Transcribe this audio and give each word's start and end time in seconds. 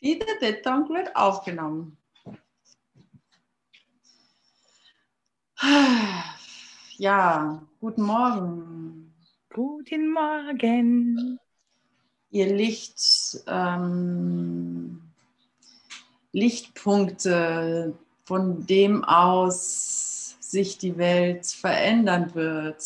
Dieser 0.00 0.38
Diphthong 0.40 0.88
wird 0.90 1.16
aufgenommen. 1.16 1.96
Ja, 6.98 7.62
guten 7.80 8.02
Morgen. 8.02 9.14
Guten 9.52 10.12
Morgen. 10.12 11.38
Ihr 12.30 12.54
Licht, 12.54 13.42
ähm, 13.46 15.02
Lichtpunkte, 16.32 17.94
von 18.24 18.66
dem 18.66 19.04
aus 19.04 20.36
sich 20.40 20.78
die 20.78 20.98
Welt 20.98 21.46
verändern 21.46 22.34
wird. 22.34 22.82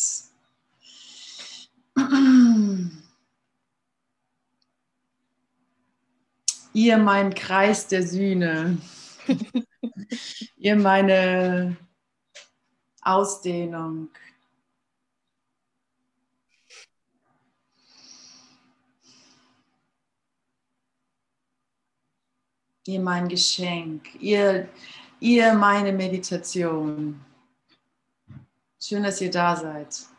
Ihr 6.83 6.97
mein 6.97 7.31
Kreis 7.35 7.87
der 7.87 8.01
Sühne. 8.07 8.75
Ihr 10.55 10.75
meine 10.75 11.77
Ausdehnung. 13.03 14.09
Ihr 22.87 22.99
mein 22.99 23.27
Geschenk, 23.27 24.15
ihr, 24.19 24.67
ihr 25.19 25.53
meine 25.53 25.93
Meditation. 25.93 27.23
Schön, 28.81 29.03
dass 29.03 29.21
ihr 29.21 29.29
da 29.29 29.55
seid. 29.55 30.10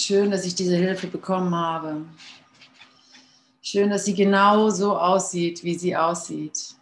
Schön, 0.00 0.30
dass 0.30 0.46
ich 0.46 0.54
diese 0.54 0.76
Hilfe 0.76 1.08
bekommen 1.08 1.54
habe. 1.54 2.06
Schön, 3.60 3.90
dass 3.90 4.06
sie 4.06 4.14
genau 4.14 4.70
so 4.70 4.96
aussieht, 4.96 5.62
wie 5.62 5.74
sie 5.74 5.94
aussieht. 5.94 6.74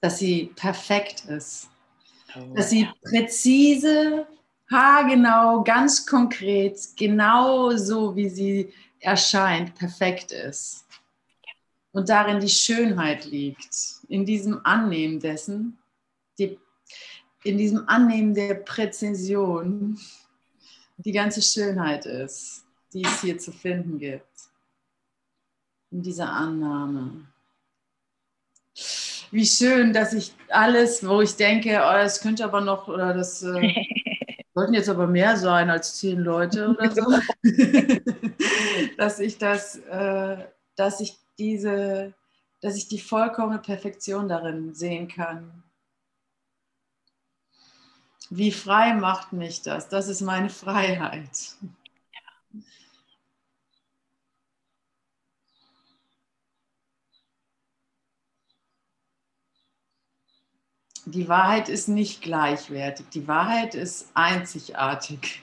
Dass 0.00 0.20
sie 0.20 0.52
perfekt 0.54 1.24
ist. 1.24 1.68
Dass 2.54 2.70
sie 2.70 2.88
präzise, 3.02 4.28
haargenau, 4.70 5.64
ganz 5.64 6.06
konkret, 6.06 6.78
genau 6.96 7.76
so, 7.76 8.14
wie 8.14 8.28
sie 8.28 8.72
erscheint, 9.00 9.74
perfekt 9.74 10.30
ist. 10.30 10.84
Und 11.90 12.08
darin 12.08 12.38
die 12.38 12.48
Schönheit 12.48 13.24
liegt, 13.24 13.74
in 14.08 14.24
diesem 14.24 14.64
Annehmen 14.64 15.18
dessen, 15.18 15.76
die, 16.38 16.56
in 17.42 17.58
diesem 17.58 17.88
Annehmen 17.88 18.32
der 18.32 18.54
Präzision, 18.54 19.98
die 21.04 21.12
ganze 21.12 21.42
Schönheit 21.42 22.06
ist, 22.06 22.64
die 22.92 23.02
es 23.04 23.20
hier 23.20 23.38
zu 23.38 23.52
finden 23.52 23.98
gibt. 23.98 24.26
In 25.90 26.02
dieser 26.02 26.30
Annahme. 26.30 27.26
Wie 29.30 29.46
schön, 29.46 29.92
dass 29.92 30.12
ich 30.12 30.32
alles, 30.48 31.06
wo 31.06 31.20
ich 31.20 31.36
denke, 31.36 31.70
oh, 31.70 31.92
das 31.92 32.20
könnte 32.20 32.44
aber 32.44 32.60
noch, 32.60 32.88
oder 32.88 33.12
das 33.12 33.42
äh, 33.42 33.74
sollten 34.54 34.74
jetzt 34.74 34.88
aber 34.88 35.06
mehr 35.06 35.36
sein 35.36 35.70
als 35.70 35.96
zehn 35.96 36.20
Leute 36.20 36.68
oder 36.68 36.90
so, 36.90 37.04
dass 38.96 39.18
ich 39.18 39.38
das, 39.38 39.76
äh, 39.76 40.36
dass 40.76 41.00
ich 41.00 41.18
diese, 41.38 42.14
dass 42.60 42.76
ich 42.76 42.88
die 42.88 43.00
vollkommene 43.00 43.60
Perfektion 43.60 44.28
darin 44.28 44.74
sehen 44.74 45.08
kann 45.08 45.62
wie 48.30 48.52
frei 48.52 48.94
macht 48.94 49.32
mich 49.32 49.62
das? 49.62 49.88
Das 49.88 50.08
ist 50.08 50.20
meine 50.20 50.50
Freiheit. 50.50 51.56
Die 61.04 61.28
Wahrheit 61.28 61.68
ist 61.68 61.88
nicht 61.88 62.22
gleichwertig. 62.22 63.06
Die 63.10 63.26
Wahrheit 63.26 63.74
ist 63.74 64.10
einzigartig. 64.14 65.42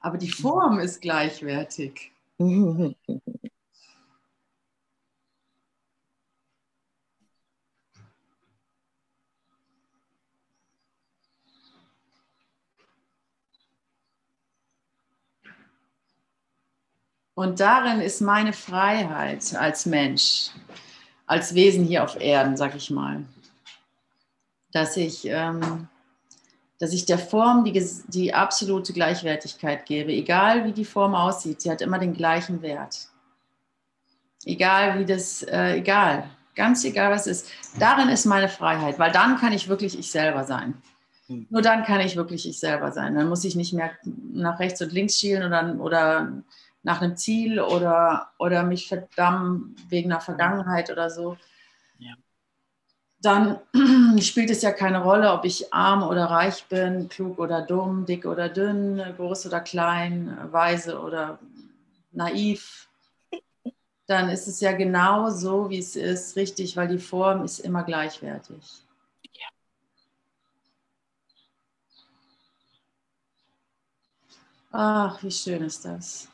Aber 0.00 0.16
die 0.16 0.30
Form 0.30 0.78
ist 0.78 1.02
gleichwertig. 1.02 2.12
Und 17.40 17.58
darin 17.58 18.02
ist 18.02 18.20
meine 18.20 18.52
Freiheit 18.52 19.54
als 19.54 19.86
Mensch, 19.86 20.50
als 21.26 21.54
Wesen 21.54 21.86
hier 21.86 22.04
auf 22.04 22.20
Erden, 22.20 22.54
sag 22.54 22.76
ich 22.76 22.90
mal, 22.90 23.24
dass 24.72 24.98
ich, 24.98 25.24
ähm, 25.24 25.88
dass 26.78 26.92
ich 26.92 27.06
der 27.06 27.18
Form 27.18 27.64
die, 27.64 27.82
die 28.08 28.34
absolute 28.34 28.92
Gleichwertigkeit 28.92 29.86
gebe, 29.86 30.12
egal 30.12 30.66
wie 30.66 30.72
die 30.72 30.84
Form 30.84 31.14
aussieht, 31.14 31.62
sie 31.62 31.70
hat 31.70 31.80
immer 31.80 31.98
den 31.98 32.12
gleichen 32.12 32.60
Wert. 32.60 33.08
Egal 34.44 34.98
wie 34.98 35.06
das, 35.06 35.42
äh, 35.44 35.76
egal, 35.76 36.28
ganz 36.54 36.84
egal 36.84 37.10
was 37.10 37.26
ist. 37.26 37.48
Darin 37.78 38.10
ist 38.10 38.26
meine 38.26 38.50
Freiheit, 38.50 38.98
weil 38.98 39.12
dann 39.12 39.38
kann 39.38 39.54
ich 39.54 39.66
wirklich 39.66 39.98
ich 39.98 40.10
selber 40.10 40.44
sein. 40.44 40.74
Hm. 41.28 41.46
Nur 41.48 41.62
dann 41.62 41.84
kann 41.84 42.02
ich 42.02 42.16
wirklich 42.16 42.46
ich 42.46 42.60
selber 42.60 42.92
sein. 42.92 43.14
Dann 43.14 43.30
muss 43.30 43.44
ich 43.44 43.56
nicht 43.56 43.72
mehr 43.72 43.92
nach 44.30 44.60
rechts 44.60 44.82
und 44.82 44.92
links 44.92 45.18
schielen 45.18 45.42
oder, 45.42 45.80
oder 45.80 46.42
nach 46.82 47.00
einem 47.02 47.16
Ziel 47.16 47.60
oder, 47.60 48.32
oder 48.38 48.62
mich 48.64 48.88
verdammen 48.88 49.76
wegen 49.88 50.12
einer 50.12 50.20
Vergangenheit 50.20 50.90
oder 50.90 51.10
so, 51.10 51.36
ja. 51.98 52.14
dann 53.22 53.58
spielt 54.20 54.50
es 54.50 54.62
ja 54.62 54.72
keine 54.72 55.02
Rolle, 55.02 55.32
ob 55.32 55.44
ich 55.44 55.72
arm 55.72 56.02
oder 56.02 56.26
reich 56.26 56.66
bin, 56.66 57.08
klug 57.08 57.38
oder 57.38 57.62
dumm, 57.62 58.06
dick 58.06 58.24
oder 58.24 58.48
dünn, 58.48 59.02
groß 59.16 59.46
oder 59.46 59.60
klein, 59.60 60.36
weise 60.50 61.00
oder 61.00 61.38
naiv. 62.12 62.88
Dann 64.06 64.28
ist 64.28 64.46
es 64.46 64.60
ja 64.60 64.72
genau 64.72 65.30
so, 65.30 65.70
wie 65.70 65.78
es 65.78 65.96
ist, 65.96 66.36
richtig, 66.36 66.76
weil 66.76 66.88
die 66.88 66.98
Form 66.98 67.44
ist 67.44 67.60
immer 67.60 67.82
gleichwertig. 67.82 68.84
Ach, 74.72 75.22
wie 75.22 75.30
schön 75.30 75.62
ist 75.62 75.84
das. 75.84 76.29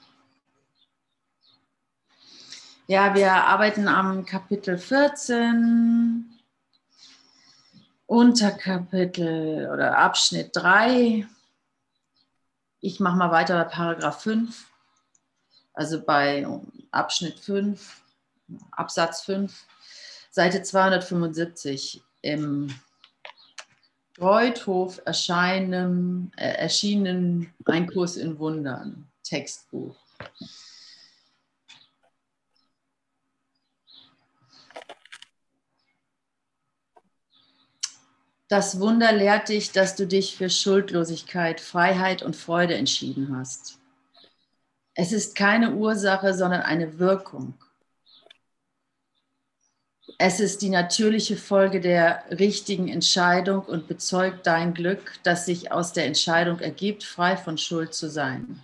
Ja, 2.88 3.16
wir 3.16 3.32
arbeiten 3.32 3.88
am 3.88 4.24
Kapitel 4.24 4.78
14, 4.78 6.24
Unterkapitel 8.06 9.68
oder 9.72 9.98
Abschnitt 9.98 10.50
3. 10.54 11.26
Ich 12.78 13.00
mache 13.00 13.16
mal 13.16 13.32
weiter 13.32 13.56
bei 13.56 13.68
Paragraph 13.68 14.22
5, 14.22 14.70
also 15.72 16.00
bei 16.00 16.46
Abschnitt 16.92 17.40
5, 17.40 18.02
Absatz 18.70 19.22
5, 19.22 19.66
Seite 20.30 20.62
275 20.62 22.04
im 22.22 22.72
Freudhof 24.12 25.02
erscheinen, 25.04 26.30
äh, 26.36 26.52
erschienen 26.52 27.52
Ein 27.64 27.88
Kurs 27.88 28.16
in 28.16 28.38
Wundern, 28.38 29.10
Textbuch. 29.24 29.96
Das 38.48 38.78
Wunder 38.78 39.12
lehrt 39.12 39.48
dich, 39.48 39.72
dass 39.72 39.96
du 39.96 40.06
dich 40.06 40.36
für 40.36 40.48
Schuldlosigkeit, 40.48 41.60
Freiheit 41.60 42.22
und 42.22 42.36
Freude 42.36 42.74
entschieden 42.74 43.36
hast. 43.36 43.78
Es 44.94 45.12
ist 45.12 45.34
keine 45.34 45.74
Ursache, 45.74 46.32
sondern 46.32 46.62
eine 46.62 46.98
Wirkung. 46.98 47.54
Es 50.18 50.40
ist 50.40 50.62
die 50.62 50.70
natürliche 50.70 51.36
Folge 51.36 51.80
der 51.80 52.24
richtigen 52.30 52.88
Entscheidung 52.88 53.60
und 53.60 53.88
bezeugt 53.88 54.46
dein 54.46 54.72
Glück, 54.72 55.12
das 55.24 55.44
sich 55.44 55.72
aus 55.72 55.92
der 55.92 56.06
Entscheidung 56.06 56.60
ergibt, 56.60 57.02
frei 57.04 57.36
von 57.36 57.58
Schuld 57.58 57.92
zu 57.92 58.08
sein. 58.08 58.62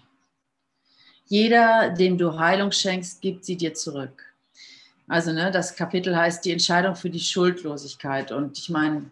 Jeder, 1.26 1.90
dem 1.90 2.17
du 2.17 2.38
Heilung 2.38 2.73
schenkst, 2.73 3.20
gibt 3.20 3.44
sie 3.44 3.56
dir 3.56 3.75
zurück. 3.75 4.32
Also 5.08 5.32
ne, 5.32 5.50
das 5.50 5.75
Kapitel 5.75 6.17
heißt 6.17 6.44
die 6.44 6.52
Entscheidung 6.52 6.94
für 6.94 7.11
die 7.11 7.20
Schuldlosigkeit. 7.20 8.32
Und 8.32 8.56
ich 8.56 8.70
meine, 8.70 9.11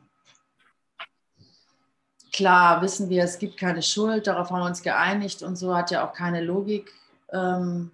klar 2.33 2.83
wissen 2.83 3.09
wir, 3.09 3.25
es 3.25 3.39
gibt 3.39 3.57
keine 3.57 3.83
Schuld, 3.83 4.27
darauf 4.27 4.51
haben 4.51 4.61
wir 4.61 4.67
uns 4.67 4.83
geeinigt 4.83 5.43
und 5.43 5.57
so 5.57 5.75
hat 5.77 5.91
ja 5.91 6.07
auch 6.07 6.13
keine 6.13 6.41
Logik. 6.43 6.93
Ähm, 7.33 7.91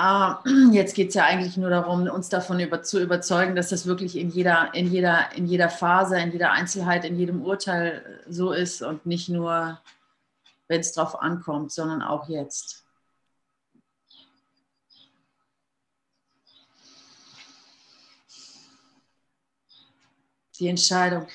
Ah, 0.00 0.44
jetzt 0.70 0.94
geht 0.94 1.08
es 1.08 1.14
ja 1.16 1.24
eigentlich 1.24 1.56
nur 1.56 1.70
darum, 1.70 2.06
uns 2.06 2.28
davon 2.28 2.60
über, 2.60 2.82
zu 2.82 3.00
überzeugen, 3.02 3.56
dass 3.56 3.70
das 3.70 3.84
wirklich 3.84 4.16
in 4.16 4.30
jeder, 4.30 4.72
in, 4.72 4.92
jeder, 4.92 5.32
in 5.34 5.46
jeder 5.46 5.68
Phase, 5.68 6.20
in 6.20 6.30
jeder 6.30 6.52
Einzelheit, 6.52 7.04
in 7.04 7.18
jedem 7.18 7.42
Urteil 7.42 8.22
so 8.28 8.52
ist 8.52 8.80
und 8.80 9.06
nicht 9.06 9.28
nur, 9.28 9.80
wenn 10.68 10.80
es 10.80 10.92
drauf 10.92 11.20
ankommt, 11.20 11.72
sondern 11.72 12.02
auch 12.02 12.28
jetzt. 12.28 12.84
Die 20.60 20.68
Entscheidung 20.68 21.26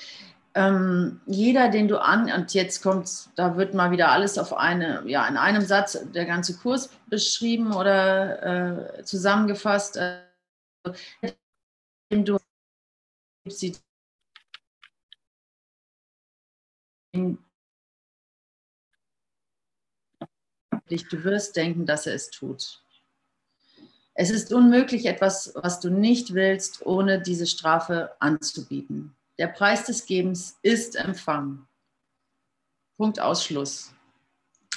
ähm, 0.54 1.20
jeder, 1.26 1.68
den 1.68 1.88
du 1.88 2.00
an, 2.00 2.30
und 2.32 2.54
jetzt 2.54 2.82
kommt, 2.82 3.28
da 3.34 3.56
wird 3.56 3.74
mal 3.74 3.90
wieder 3.90 4.12
alles 4.12 4.38
auf 4.38 4.56
eine, 4.56 5.02
ja, 5.06 5.26
in 5.26 5.36
einem 5.36 5.62
Satz 5.62 5.98
der 6.12 6.26
ganze 6.26 6.56
Kurs 6.56 6.90
beschrieben 7.08 7.74
oder 7.74 8.98
äh, 8.98 9.02
zusammengefasst, 9.02 9.96
äh, 9.96 10.20
du 12.10 12.38
du 21.10 21.24
wirst 21.24 21.56
denken, 21.56 21.86
dass 21.86 22.06
er 22.06 22.14
es 22.14 22.30
tut. 22.30 22.80
Es 24.14 24.30
ist 24.30 24.52
unmöglich, 24.52 25.06
etwas, 25.06 25.52
was 25.56 25.80
du 25.80 25.90
nicht 25.90 26.34
willst, 26.34 26.86
ohne 26.86 27.20
diese 27.20 27.46
Strafe 27.46 28.14
anzubieten. 28.20 29.16
Der 29.38 29.48
Preis 29.48 29.84
des 29.84 30.06
Gebens 30.06 30.58
ist 30.62 30.94
Empfang. 30.94 31.66
Punkt 32.96 33.18
Ausschluss. 33.18 33.92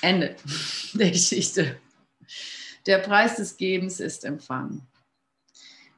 Ende 0.02 0.36
der 0.94 1.12
Geschichte. 1.12 1.80
Der 2.88 3.00
Preis 3.00 3.36
des 3.36 3.58
Gebens 3.58 4.00
ist 4.00 4.26
Empfang. 4.26 4.88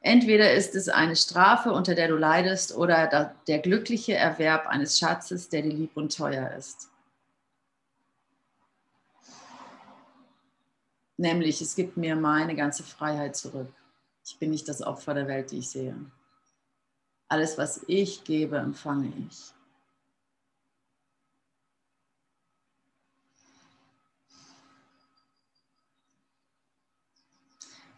Entweder 0.02 0.52
ist 0.52 0.74
es 0.74 0.88
eine 0.88 1.16
Strafe, 1.16 1.72
unter 1.72 1.94
der 1.94 2.08
du 2.08 2.16
leidest, 2.16 2.74
oder 2.74 3.34
der 3.46 3.58
glückliche 3.58 4.14
Erwerb 4.14 4.66
eines 4.66 4.98
Schatzes, 4.98 5.48
der 5.50 5.62
dir 5.62 5.72
lieb 5.72 5.90
und 5.94 6.16
teuer 6.16 6.50
ist. 6.56 6.88
Nämlich, 11.18 11.60
es 11.60 11.76
gibt 11.76 11.98
mir 11.98 12.16
meine 12.16 12.56
ganze 12.56 12.82
Freiheit 12.82 13.36
zurück. 13.36 13.72
Ich 14.24 14.38
bin 14.38 14.50
nicht 14.50 14.66
das 14.68 14.80
Opfer 14.82 15.12
der 15.12 15.28
Welt, 15.28 15.50
die 15.50 15.58
ich 15.58 15.68
sehe. 15.68 15.94
Alles, 17.30 17.56
was 17.58 17.84
ich 17.86 18.24
gebe, 18.24 18.56
empfange 18.56 19.12
ich. 19.28 19.52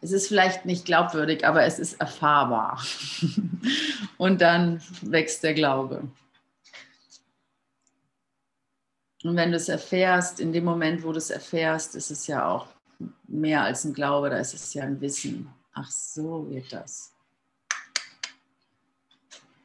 Es 0.02 0.12
ist 0.12 0.28
vielleicht 0.28 0.66
nicht 0.66 0.84
glaubwürdig, 0.84 1.46
aber 1.46 1.62
es 1.62 1.78
ist 1.78 1.98
erfahrbar. 1.98 2.82
Und 4.18 4.42
dann 4.42 4.82
wächst 5.00 5.42
der 5.44 5.54
Glaube. 5.54 6.06
Und 9.24 9.36
wenn 9.36 9.50
du 9.50 9.56
es 9.56 9.70
erfährst, 9.70 10.40
in 10.40 10.52
dem 10.52 10.64
Moment, 10.64 11.04
wo 11.04 11.12
du 11.12 11.18
es 11.18 11.30
erfährst, 11.30 11.94
ist 11.94 12.10
es 12.10 12.26
ja 12.26 12.46
auch 12.46 12.66
mehr 13.28 13.62
als 13.62 13.84
ein 13.84 13.94
Glaube, 13.94 14.28
da 14.28 14.36
ist 14.36 14.52
es 14.52 14.74
ja 14.74 14.82
ein 14.82 15.00
Wissen. 15.00 15.48
Ach, 15.72 15.90
so 15.90 16.50
wird 16.50 16.70
das. 16.70 17.11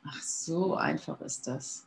Ach, 0.10 0.22
so 0.22 0.76
einfach 0.76 1.20
ist 1.22 1.48
das. 1.48 1.86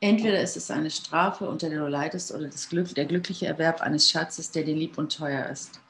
Entweder 0.00 0.40
ist 0.40 0.56
es 0.56 0.70
eine 0.70 0.90
Strafe, 0.90 1.48
unter 1.48 1.68
der 1.68 1.80
du 1.80 1.88
leidest, 1.88 2.32
oder 2.32 2.48
Glück, 2.48 2.94
der 2.94 3.06
glückliche 3.06 3.46
Erwerb 3.46 3.80
eines 3.80 4.08
Schatzes, 4.08 4.50
der 4.50 4.62
dir 4.62 4.76
lieb 4.76 4.98
und 4.98 5.16
teuer 5.16 5.46
ist. 5.46 5.80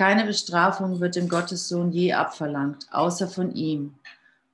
Keine 0.00 0.24
Bestrafung 0.24 0.98
wird 0.98 1.14
dem 1.14 1.28
Gottessohn 1.28 1.92
je 1.92 2.14
abverlangt, 2.14 2.86
außer 2.90 3.28
von 3.28 3.54
ihm 3.54 3.96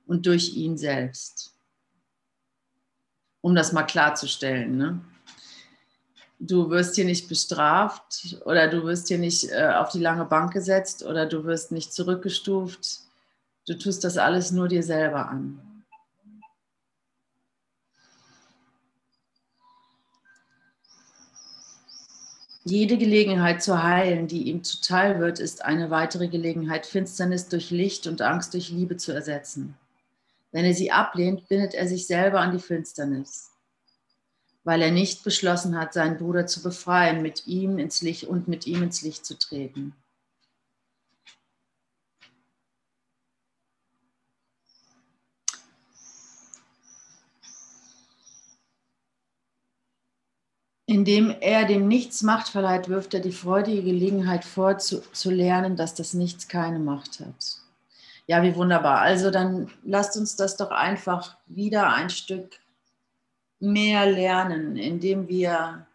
und 0.05 0.25
durch 0.25 0.57
ihn 0.57 0.77
selbst. 0.77 1.55
Um 3.39 3.55
das 3.55 3.71
mal 3.71 3.83
klarzustellen. 3.83 4.75
Ne? 4.75 4.99
Du 6.37 6.69
wirst 6.69 6.95
hier 6.95 7.05
nicht 7.05 7.29
bestraft 7.29 8.35
oder 8.43 8.67
du 8.67 8.83
wirst 8.83 9.07
hier 9.07 9.19
nicht 9.19 9.49
äh, 9.49 9.71
auf 9.73 9.89
die 9.89 10.01
lange 10.01 10.25
Bank 10.25 10.51
gesetzt 10.51 11.05
oder 11.05 11.25
du 11.25 11.45
wirst 11.45 11.71
nicht 11.71 11.93
zurückgestuft. 11.93 13.03
Du 13.67 13.77
tust 13.77 14.03
das 14.03 14.17
alles 14.17 14.51
nur 14.51 14.67
dir 14.67 14.83
selber 14.83 15.29
an. 15.29 15.61
Jede 22.69 22.97
Gelegenheit 22.97 23.63
zu 23.63 23.81
heilen, 23.81 24.27
die 24.27 24.43
ihm 24.49 24.61
zuteil 24.61 25.19
wird, 25.19 25.39
ist 25.39 25.63
eine 25.63 25.89
weitere 25.89 26.27
Gelegenheit, 26.27 26.85
Finsternis 26.85 27.47
durch 27.47 27.71
Licht 27.71 28.07
und 28.07 28.21
Angst 28.21 28.53
durch 28.53 28.71
Liebe 28.71 28.97
zu 28.97 29.13
ersetzen. 29.13 29.75
Wenn 30.51 30.65
er 30.65 30.73
sie 30.73 30.91
ablehnt, 30.91 31.47
bindet 31.47 31.73
er 31.73 31.87
sich 31.87 32.07
selber 32.07 32.41
an 32.41 32.51
die 32.51 32.61
Finsternis, 32.61 33.51
weil 34.65 34.81
er 34.81 34.91
nicht 34.91 35.23
beschlossen 35.23 35.79
hat, 35.79 35.93
seinen 35.93 36.17
Bruder 36.17 36.45
zu 36.45 36.61
befreien, 36.61 37.21
mit 37.21 37.47
ihm 37.47 37.77
ins 37.79 38.01
Licht 38.01 38.25
und 38.25 38.49
mit 38.49 38.67
ihm 38.67 38.83
ins 38.83 39.01
Licht 39.01 39.25
zu 39.25 39.37
treten. 39.39 39.93
Indem 50.97 51.29
er 51.41 51.65
dem 51.65 51.87
Nichts 51.87 52.23
Macht 52.23 52.47
verleiht, 52.47 52.89
wirft 52.89 53.13
er 53.13 53.19
die 53.19 53.31
freudige 53.31 53.83
Gelegenheit 53.83 54.43
vor, 54.43 54.79
zu, 54.79 55.03
zu 55.11 55.29
lernen, 55.29 55.75
dass 55.75 55.93
das 55.93 56.15
Nichts 56.15 56.47
keine 56.47 56.79
Macht 56.79 57.19
hat. 57.19 57.59
Ja, 58.25 58.41
wie 58.41 58.55
wunderbar. 58.55 59.01
Also 59.01 59.29
dann 59.29 59.69
lasst 59.83 60.17
uns 60.17 60.35
das 60.37 60.57
doch 60.57 60.71
einfach 60.71 61.37
wieder 61.45 61.93
ein 61.93 62.09
Stück 62.09 62.59
mehr 63.59 64.09
lernen, 64.09 64.75
indem 64.75 65.27
wir 65.27 65.85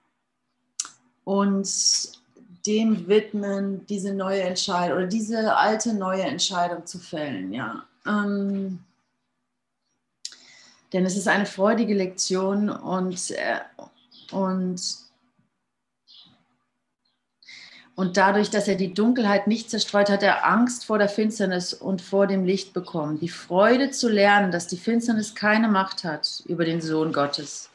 uns 1.24 2.22
dem 2.64 3.08
widmen, 3.08 3.84
diese 3.88 4.14
neue 4.14 4.42
Entscheidung 4.42 4.98
oder 4.98 5.06
diese 5.08 5.56
alte 5.56 5.94
neue 5.94 6.22
Entscheidung 6.22 6.86
zu 6.86 7.00
fällen. 7.00 7.52
Ja. 7.52 7.86
Ähm, 8.06 8.78
denn 10.92 11.04
es 11.04 11.16
ist 11.16 11.26
eine 11.26 11.46
freudige 11.46 11.94
Lektion 11.94 12.70
und, 12.70 13.32
äh, 13.32 13.58
und, 14.32 14.80
und 17.94 18.16
dadurch, 18.16 18.50
dass 18.50 18.68
er 18.68 18.76
die 18.76 18.94
Dunkelheit 18.94 19.46
nicht 19.46 19.70
zerstreut, 19.70 20.10
hat 20.10 20.22
er 20.22 20.46
Angst 20.46 20.86
vor 20.86 20.98
der 20.98 21.08
Finsternis 21.08 21.74
und 21.74 22.02
vor 22.02 22.26
dem 22.26 22.44
Licht 22.44 22.72
bekommen. 22.72 23.20
Die 23.20 23.28
Freude 23.28 23.90
zu 23.90 24.08
lernen, 24.08 24.50
dass 24.50 24.66
die 24.66 24.76
Finsternis 24.76 25.34
keine 25.34 25.68
Macht 25.68 26.04
hat 26.04 26.42
über 26.46 26.64
den 26.64 26.80
Sohn 26.80 27.12
Gottes, 27.12 27.70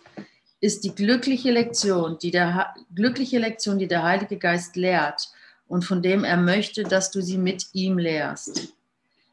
ist 0.59 0.83
die 0.83 0.95
glückliche 0.95 1.51
Lektion, 1.51 2.17
die 2.19 2.31
der, 2.31 2.73
glückliche 2.95 3.37
Lektion, 3.37 3.77
die 3.77 3.87
der 3.87 4.03
Heilige 4.03 4.37
Geist 4.37 4.75
lehrt 4.75 5.29
und 5.67 5.85
von 5.85 6.01
dem 6.01 6.23
er 6.23 6.37
möchte, 6.37 6.83
dass 6.83 7.11
du 7.11 7.21
sie 7.21 7.37
mit 7.37 7.67
ihm 7.73 7.97
lehrst. 7.97 8.73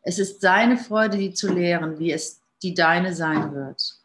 Es 0.03 0.19
ist 0.19 0.43
seine 0.43 0.77
Freude, 0.77 1.17
die 1.17 1.33
zu 1.33 1.51
lehren, 1.51 1.99
wie 1.99 2.13
es 2.13 2.41
die 2.63 2.75
deine 2.75 3.15
sein 3.15 3.55
wird 3.55 4.04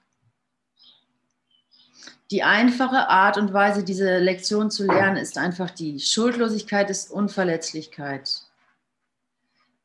die 2.31 2.43
einfache 2.43 3.09
Art 3.09 3.37
und 3.37 3.53
Weise, 3.53 3.83
diese 3.83 4.19
Lektion 4.19 4.69
zu 4.69 4.85
lernen, 4.85 5.17
ist 5.17 5.37
einfach 5.37 5.71
die. 5.71 5.99
Schuldlosigkeit 5.99 6.89
ist 6.89 7.09
Unverletzlichkeit. 7.09 8.43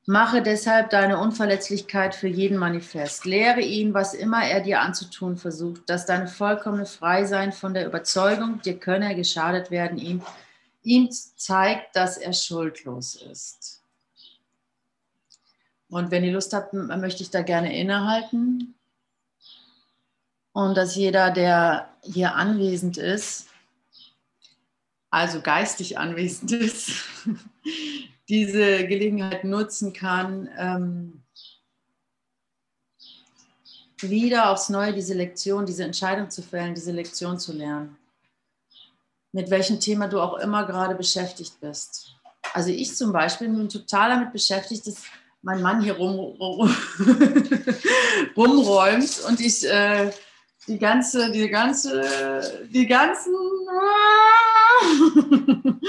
Mache 0.06 0.42
deshalb 0.42 0.90
deine 0.90 1.18
Unverletzlichkeit 1.18 2.14
für 2.14 2.28
jeden 2.28 2.58
manifest. 2.58 3.24
Lehre 3.24 3.62
ihn, 3.62 3.94
was 3.94 4.12
immer 4.12 4.44
er 4.44 4.60
dir 4.60 4.82
anzutun 4.82 5.38
versucht, 5.38 5.88
dass 5.88 6.04
deine 6.04 6.28
vollkommene 6.28 6.84
Freisein 6.84 7.52
von 7.52 7.72
der 7.72 7.86
Überzeugung, 7.86 8.60
dir 8.60 8.78
könne 8.78 9.14
geschadet 9.14 9.70
werden, 9.70 9.96
ihm, 9.96 10.20
ihm 10.82 11.10
zeigt, 11.10 11.96
dass 11.96 12.18
er 12.18 12.34
schuldlos 12.34 13.14
ist. 13.14 13.82
Und 15.88 16.10
wenn 16.10 16.24
ihr 16.24 16.32
Lust 16.32 16.52
habt, 16.52 16.74
möchte 16.74 17.22
ich 17.22 17.30
da 17.30 17.40
gerne 17.40 17.74
innehalten 17.74 18.74
und 20.54 20.76
dass 20.76 20.94
jeder, 20.94 21.32
der 21.32 21.90
hier 22.02 22.34
anwesend 22.36 22.96
ist, 22.96 23.48
also 25.10 25.40
geistig 25.42 25.98
anwesend 25.98 26.52
ist, 26.52 26.92
diese 28.28 28.86
Gelegenheit 28.86 29.44
nutzen 29.44 29.92
kann, 29.92 30.48
ähm, 30.56 31.24
wieder 34.00 34.50
aufs 34.50 34.68
Neue 34.68 34.92
diese 34.92 35.14
Lektion, 35.14 35.66
diese 35.66 35.84
Entscheidung 35.84 36.30
zu 36.30 36.40
fällen, 36.42 36.74
diese 36.74 36.92
Lektion 36.92 37.38
zu 37.38 37.52
lernen. 37.52 37.96
mit 39.32 39.50
welchem 39.50 39.80
Thema 39.80 40.06
du 40.06 40.20
auch 40.20 40.38
immer 40.38 40.64
gerade 40.64 40.94
beschäftigt 40.94 41.60
bist. 41.60 42.14
Also 42.52 42.70
ich 42.70 42.94
zum 42.94 43.12
Beispiel 43.12 43.48
bin 43.48 43.68
total 43.68 44.10
damit 44.10 44.32
beschäftigt, 44.32 44.86
dass 44.86 45.02
mein 45.42 45.60
Mann 45.60 45.82
hier 45.82 45.96
rum, 45.96 46.14
rum 46.16 46.76
rumräumt 48.36 49.20
und 49.26 49.40
ich 49.40 49.68
äh, 49.68 50.12
die 50.66 50.78
ganze, 50.78 51.30
die 51.30 51.48
ganze, 51.48 52.66
die 52.70 52.86
ganzen, 52.86 53.34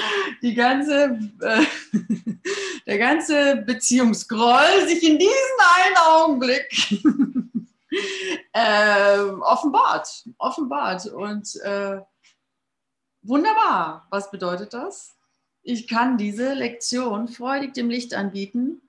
die 0.42 0.54
ganze, 0.54 1.20
äh, 1.42 1.66
der 2.86 2.98
ganze 2.98 3.58
Beziehungsgroll 3.58 4.88
sich 4.88 5.04
in 5.04 5.18
diesem 5.18 5.60
einen 5.76 5.98
Augenblick 5.98 6.70
äh, 8.54 9.20
offenbart, 9.42 10.26
offenbart 10.38 11.08
und 11.08 11.56
äh, 11.62 12.02
wunderbar. 13.22 14.08
Was 14.10 14.30
bedeutet 14.30 14.74
das? 14.74 15.16
Ich 15.64 15.88
kann 15.88 16.18
diese 16.18 16.54
Lektion 16.54 17.28
freudig 17.28 17.74
dem 17.74 17.90
Licht 17.90 18.14
anbieten 18.14 18.82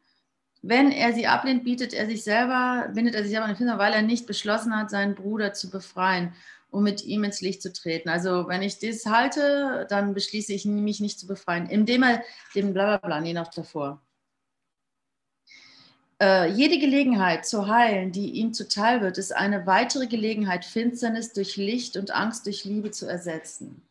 wenn 0.68 0.90
er 0.90 1.12
sie 1.12 1.26
ablehnt, 1.26 1.64
bietet 1.64 1.94
er 1.94 2.06
sich 2.06 2.24
selber, 2.24 2.90
bindet 2.92 3.14
er 3.14 3.22
sich 3.22 3.30
selber 3.30 3.46
in 3.46 3.52
den 3.52 3.56
Finger, 3.56 3.78
weil 3.78 3.92
er 3.92 4.02
nicht 4.02 4.26
beschlossen 4.26 4.76
hat, 4.76 4.90
seinen 4.90 5.14
Bruder 5.14 5.52
zu 5.52 5.70
befreien, 5.70 6.32
um 6.70 6.82
mit 6.82 7.04
ihm 7.04 7.22
ins 7.22 7.40
Licht 7.40 7.62
zu 7.62 7.72
treten. 7.72 8.08
Also 8.08 8.48
wenn 8.48 8.62
ich 8.62 8.80
das 8.80 9.06
halte, 9.06 9.86
dann 9.88 10.12
beschließe 10.12 10.52
ich 10.52 10.64
mich 10.64 11.00
nicht 11.00 11.20
zu 11.20 11.26
befreien, 11.26 11.68
indem 11.68 12.02
er 12.02 12.22
den 12.54 12.72
Blablabla, 12.72 13.22
je 13.22 13.32
nach 13.32 13.48
davor. 13.48 14.02
Äh, 16.20 16.50
jede 16.50 16.78
Gelegenheit 16.78 17.46
zu 17.46 17.68
heilen, 17.68 18.10
die 18.10 18.30
ihm 18.32 18.52
zuteil 18.52 19.02
wird, 19.02 19.18
ist 19.18 19.36
eine 19.36 19.66
weitere 19.66 20.06
Gelegenheit, 20.06 20.64
Finsternis 20.64 21.32
durch 21.32 21.56
Licht 21.56 21.96
und 21.96 22.10
Angst 22.10 22.46
durch 22.46 22.64
Liebe 22.64 22.90
zu 22.90 23.06
ersetzen. 23.06 23.85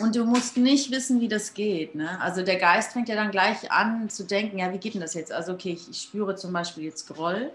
Und 0.00 0.14
du 0.14 0.24
musst 0.24 0.56
nicht 0.56 0.92
wissen, 0.92 1.20
wie 1.20 1.28
das 1.28 1.54
geht. 1.54 1.96
Ne? 1.96 2.20
Also 2.20 2.42
der 2.42 2.56
Geist 2.56 2.92
fängt 2.92 3.08
ja 3.08 3.16
dann 3.16 3.32
gleich 3.32 3.70
an 3.72 4.08
zu 4.08 4.24
denken, 4.24 4.58
ja, 4.58 4.72
wie 4.72 4.78
geht 4.78 4.94
denn 4.94 5.00
das 5.00 5.14
jetzt? 5.14 5.32
Also 5.32 5.52
okay, 5.52 5.72
ich, 5.72 5.90
ich 5.90 6.02
spüre 6.02 6.36
zum 6.36 6.52
Beispiel 6.52 6.84
jetzt 6.84 7.08
Groll. 7.08 7.50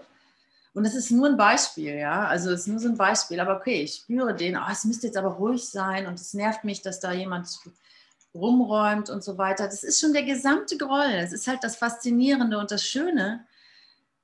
Und 0.74 0.84
das 0.84 0.94
ist 0.94 1.10
nur 1.10 1.28
ein 1.28 1.36
Beispiel, 1.36 1.94
ja. 1.94 2.26
Also 2.26 2.50
es 2.50 2.62
ist 2.62 2.66
nur 2.66 2.80
so 2.80 2.88
ein 2.88 2.96
Beispiel. 2.96 3.40
Aber 3.40 3.56
okay, 3.56 3.82
ich 3.82 3.94
spüre 3.94 4.34
den, 4.34 4.56
oh, 4.56 4.70
es 4.70 4.84
müsste 4.84 5.06
jetzt 5.06 5.16
aber 5.16 5.30
ruhig 5.30 5.68
sein 5.68 6.06
und 6.06 6.20
es 6.20 6.34
nervt 6.34 6.64
mich, 6.64 6.82
dass 6.82 7.00
da 7.00 7.12
jemand 7.12 7.48
rumräumt 8.34 9.08
und 9.08 9.24
so 9.24 9.38
weiter. 9.38 9.64
Das 9.64 9.84
ist 9.84 10.00
schon 10.00 10.12
der 10.12 10.24
gesamte 10.24 10.76
Groll. 10.76 11.12
Es 11.14 11.32
ist 11.32 11.46
halt 11.46 11.62
das 11.62 11.76
Faszinierende 11.76 12.58
und 12.58 12.70
das 12.70 12.84
Schöne, 12.84 13.46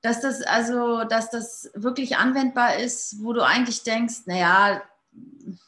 dass 0.01 0.19
das 0.21 0.41
also, 0.41 1.05
dass 1.05 1.29
das 1.29 1.71
wirklich 1.73 2.17
anwendbar 2.17 2.75
ist, 2.77 3.23
wo 3.23 3.33
du 3.33 3.41
eigentlich 3.41 3.83
denkst, 3.83 4.25
naja, 4.25 4.81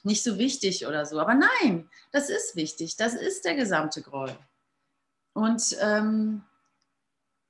nicht 0.03 0.23
so 0.23 0.38
wichtig 0.38 0.85
oder 0.85 1.05
so. 1.05 1.19
Aber 1.19 1.33
nein, 1.33 1.89
das 2.12 2.29
ist 2.29 2.55
wichtig. 2.55 2.97
Das 2.97 3.13
ist 3.13 3.45
der 3.45 3.55
gesamte 3.55 4.01
Groll. 4.01 4.35
Und, 5.33 5.75
ähm, 5.81 6.43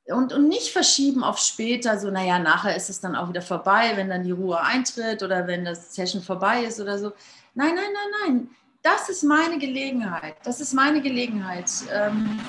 und, 0.05 0.33
und 0.33 0.47
nicht 0.47 0.71
verschieben 0.71 1.23
auf 1.23 1.37
später, 1.37 1.97
so, 1.99 2.11
naja, 2.11 2.39
nachher 2.39 2.75
ist 2.75 2.89
es 2.89 2.99
dann 2.99 3.15
auch 3.15 3.29
wieder 3.29 3.41
vorbei, 3.41 3.93
wenn 3.95 4.09
dann 4.09 4.23
die 4.23 4.31
Ruhe 4.31 4.59
eintritt 4.61 5.23
oder 5.23 5.47
wenn 5.47 5.65
das 5.65 5.93
Session 5.93 6.21
vorbei 6.21 6.63
ist 6.63 6.79
oder 6.79 6.97
so. 6.97 7.13
Nein, 7.53 7.75
nein, 7.75 7.93
nein, 7.93 8.11
nein. 8.25 8.49
Das 8.81 9.09
ist 9.09 9.23
meine 9.23 9.57
Gelegenheit. 9.57 10.35
Das 10.43 10.59
ist 10.59 10.73
meine 10.73 11.01
Gelegenheit. 11.01 11.71
Ähm, 11.91 12.39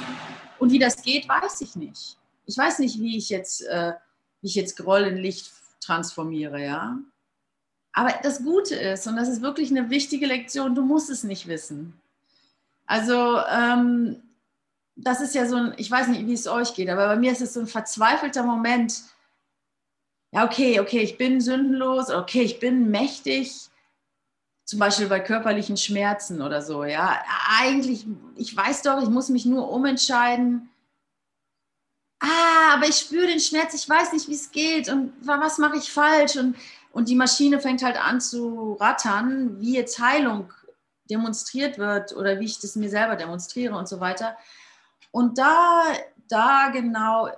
und 0.59 0.73
wie 0.73 0.79
das 0.79 1.01
geht, 1.03 1.29
weiß 1.29 1.61
ich 1.61 1.77
nicht. 1.77 2.19
Ich 2.47 2.57
weiß 2.57 2.81
nicht, 2.81 2.99
wie 3.01 3.17
ich 3.17 3.29
jetzt, 3.29 3.63
äh, 3.67 3.93
wie 4.41 4.49
ich 4.49 4.55
jetzt 4.55 4.77
Groll 4.77 5.03
in 5.03 5.17
Licht 5.17 5.53
transformiere, 5.81 6.63
ja. 6.63 6.99
Aber 7.95 8.13
das 8.23 8.43
Gute 8.43 8.75
ist, 8.75 9.07
und 9.07 9.17
das 9.17 9.29
ist 9.29 9.41
wirklich 9.41 9.71
eine 9.71 9.89
wichtige 9.89 10.27
Lektion, 10.27 10.75
du 10.75 10.83
musst 10.83 11.11
es 11.11 11.23
nicht 11.23 11.47
wissen. 11.47 11.95
Also 12.87 13.39
ähm, 13.49 14.21
das 14.97 15.21
ist 15.21 15.35
ja 15.35 15.47
so 15.47 15.57
ein, 15.57 15.75
ich 15.77 15.91
weiß 15.91 16.09
nicht, 16.09 16.27
wie 16.27 16.35
es 16.35 16.49
euch 16.49 16.75
geht, 16.75 16.91
aber 16.91 17.07
bei 17.07 17.17
mir 17.17 17.33
ist 17.33 17.41
es 17.41 17.55
so 17.55 17.61
ein 17.61 17.69
verzweifelter 17.69 18.43
Moment. 18.43 19.03
Ja, 20.33 20.45
okay, 20.45 20.81
okay, 20.81 21.01
ich 21.01 21.17
bin 21.17 21.41
sündenlos, 21.41 22.11
okay, 22.11 22.43
ich 22.43 22.59
bin 22.59 22.91
mächtig, 22.91 23.71
zum 24.65 24.81
Beispiel 24.81 25.07
bei 25.07 25.21
körperlichen 25.21 25.77
Schmerzen 25.77 26.43
oder 26.43 26.63
so. 26.63 26.85
Ja, 26.85 27.23
eigentlich, 27.61 28.07
ich 28.35 28.57
weiß 28.57 28.83
doch, 28.83 29.01
ich 29.03 29.09
muss 29.09 29.29
mich 29.29 29.45
nur 29.45 29.71
umentscheiden. 29.71 30.69
Ah, 32.19 32.75
aber 32.75 32.89
ich 32.89 32.97
spüre 32.97 33.29
den 33.29 33.41
Schmerz, 33.41 33.75
ich 33.75 33.89
weiß 33.89 34.13
nicht, 34.15 34.29
wie 34.29 34.35
es 34.35 34.51
geht 34.51 34.89
und 34.89 35.13
was 35.21 35.59
mache 35.59 35.77
ich 35.77 35.93
falsch 35.93 36.37
und 36.37 36.57
und 36.95 37.09
die 37.09 37.17
Maschine 37.17 37.61
fängt 37.61 37.83
halt 37.83 37.97
an 37.97 38.21
zu 38.21 38.75
rattern, 38.75 39.61
wie 39.61 39.75
jetzt 39.75 39.99
Heilung 39.99 40.53
demonstriert 41.11 41.77
wird 41.77 42.15
oder 42.15 42.39
wie 42.39 42.45
ich 42.45 42.61
das 42.61 42.77
mir 42.77 42.89
selber 42.89 43.17
demonstriere 43.17 43.77
und 43.77 43.89
so 43.89 43.99
weiter. 43.99 44.39
Und 45.11 45.37
da, 45.37 45.83
da 46.29 46.69
genau 46.69 47.31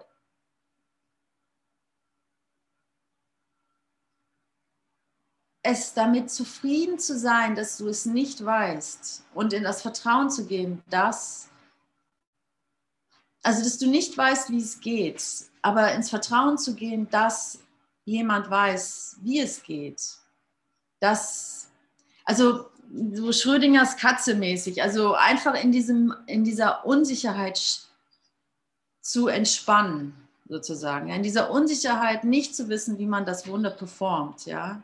es 5.62 5.94
damit 5.94 6.30
zufrieden 6.30 6.98
zu 6.98 7.18
sein, 7.18 7.54
dass 7.54 7.78
du 7.78 7.88
es 7.88 8.04
nicht 8.04 8.44
weißt 8.44 9.24
und 9.32 9.54
in 9.54 9.62
das 9.62 9.80
Vertrauen 9.80 10.28
zu 10.28 10.44
gehen, 10.44 10.82
dass, 10.90 11.48
also 13.42 13.64
dass 13.64 13.78
du 13.78 13.88
nicht 13.88 14.18
weißt, 14.18 14.50
wie 14.50 14.60
es 14.60 14.80
geht, 14.82 15.24
aber 15.62 15.94
ins 15.94 16.10
Vertrauen 16.10 16.58
zu 16.58 16.74
gehen, 16.74 17.08
dass 17.08 17.65
jemand 18.06 18.48
weiß, 18.48 19.18
wie 19.20 19.40
es 19.40 19.62
geht. 19.62 20.00
Das, 21.00 21.68
also 22.24 22.70
so 23.12 23.32
Schrödingers 23.32 23.96
Katze 23.98 24.34
mäßig, 24.34 24.82
also 24.82 25.14
einfach 25.14 25.62
in, 25.62 25.72
diesem, 25.72 26.14
in 26.26 26.44
dieser 26.44 26.86
Unsicherheit 26.86 27.60
zu 29.02 29.26
entspannen, 29.26 30.14
sozusagen. 30.48 31.08
in 31.10 31.22
dieser 31.22 31.50
Unsicherheit 31.50 32.24
nicht 32.24 32.56
zu 32.56 32.68
wissen, 32.68 32.98
wie 32.98 33.06
man 33.06 33.26
das 33.26 33.46
Wunder 33.46 33.70
performt, 33.70 34.46
ja. 34.46 34.82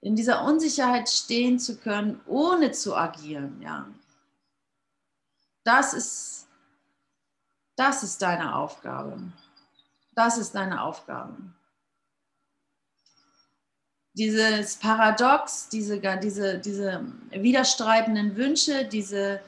In 0.00 0.16
dieser 0.16 0.44
Unsicherheit 0.44 1.08
stehen 1.08 1.58
zu 1.58 1.76
können, 1.76 2.20
ohne 2.26 2.72
zu 2.72 2.96
agieren, 2.96 3.60
ja. 3.60 3.86
Das 5.64 5.92
ist, 5.92 6.48
das 7.76 8.02
ist 8.02 8.22
deine 8.22 8.54
Aufgabe. 8.54 9.20
Das 10.18 10.36
ist 10.36 10.56
deine 10.56 10.82
Aufgabe. 10.82 11.36
Dieses 14.14 14.74
Paradox, 14.74 15.68
diese, 15.68 16.00
diese, 16.00 16.58
diese 16.58 17.04
widerstreitenden 17.30 18.34
Wünsche, 18.34 18.84
diese, 18.84 19.40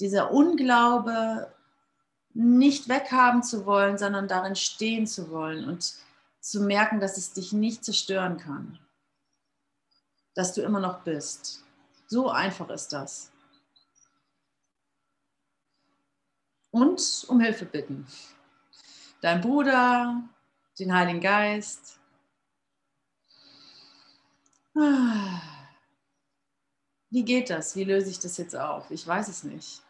dieser 0.00 0.30
Unglaube, 0.30 1.50
nicht 2.34 2.90
weghaben 2.90 3.42
zu 3.42 3.64
wollen, 3.64 3.96
sondern 3.96 4.28
darin 4.28 4.56
stehen 4.56 5.06
zu 5.06 5.30
wollen 5.30 5.66
und 5.66 5.94
zu 6.38 6.60
merken, 6.60 7.00
dass 7.00 7.16
es 7.16 7.32
dich 7.32 7.54
nicht 7.54 7.82
zerstören 7.82 8.36
kann. 8.36 8.78
Dass 10.34 10.52
du 10.52 10.60
immer 10.60 10.80
noch 10.80 11.00
bist. 11.00 11.64
So 12.08 12.28
einfach 12.28 12.68
ist 12.68 12.88
das. 12.92 13.32
Und 16.70 17.24
um 17.26 17.40
Hilfe 17.40 17.64
bitten 17.64 18.06
dein 19.24 19.40
Bruder, 19.40 20.22
den 20.78 20.94
Heiligen 20.94 21.20
Geist. 21.20 21.98
Wie 27.08 27.24
geht 27.24 27.48
das? 27.48 27.74
Wie 27.74 27.84
löse 27.84 28.10
ich 28.10 28.20
das 28.20 28.36
jetzt 28.36 28.54
auf? 28.54 28.90
Ich 28.90 29.06
weiß 29.06 29.28
es 29.28 29.42
nicht. 29.42 29.82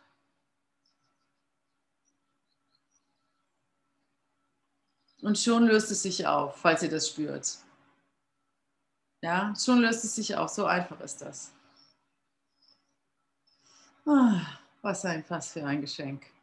Und 5.21 5.37
schon 5.37 5.67
löst 5.67 5.91
es 5.91 6.03
sich 6.03 6.25
auf, 6.29 6.57
falls 6.59 6.85
ihr 6.85 6.91
das 6.91 7.09
spürt. 7.09 7.59
Ja, 9.21 9.53
schon 9.57 9.81
löst 9.81 10.05
es 10.05 10.15
sich 10.15 10.37
auf. 10.37 10.51
So 10.51 10.67
einfach 10.67 11.01
ist 11.01 11.23
das. 11.23 11.53
Was 14.81 15.05
ein 15.05 15.25
Fass 15.25 15.51
für 15.51 15.67
ein 15.67 15.81
Geschenk. 15.81 16.34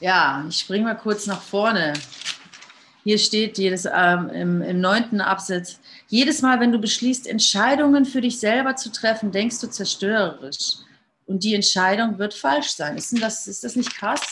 Ja, 0.00 0.46
ich 0.48 0.58
springe 0.58 0.84
mal 0.84 0.94
kurz 0.94 1.26
nach 1.26 1.42
vorne. 1.42 1.92
Hier 3.04 3.18
steht 3.18 3.58
jedes, 3.58 3.84
ähm, 3.84 4.30
im, 4.30 4.62
im 4.62 4.80
neunten 4.80 5.20
Absatz, 5.20 5.78
jedes 6.08 6.40
Mal, 6.40 6.58
wenn 6.58 6.72
du 6.72 6.78
beschließt, 6.78 7.26
Entscheidungen 7.26 8.06
für 8.06 8.22
dich 8.22 8.40
selber 8.40 8.76
zu 8.76 8.90
treffen, 8.90 9.30
denkst 9.30 9.60
du 9.60 9.68
zerstörerisch. 9.68 10.76
Und 11.26 11.44
die 11.44 11.54
Entscheidung 11.54 12.18
wird 12.18 12.34
falsch 12.34 12.70
sein. 12.70 12.96
Ist 12.96 13.22
das, 13.22 13.46
ist 13.46 13.62
das 13.62 13.76
nicht 13.76 13.94
krass? 13.94 14.22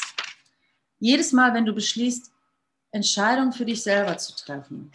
Jedes 1.00 1.32
Mal, 1.32 1.54
wenn 1.54 1.66
du 1.66 1.72
beschließt, 1.72 2.32
Entscheidungen 2.90 3.52
für 3.52 3.66
dich 3.66 3.82
selber 3.82 4.16
zu 4.16 4.34
treffen. 4.34 4.90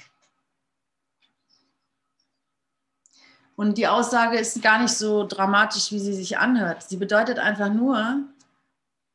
Und 3.55 3.77
die 3.77 3.87
Aussage 3.87 4.37
ist 4.37 4.61
gar 4.63 4.81
nicht 4.81 4.93
so 4.93 5.25
dramatisch, 5.27 5.91
wie 5.91 5.99
sie 5.99 6.13
sich 6.13 6.37
anhört. 6.39 6.83
Sie 6.83 6.97
bedeutet 6.97 7.37
einfach 7.37 7.71
nur, 7.71 8.23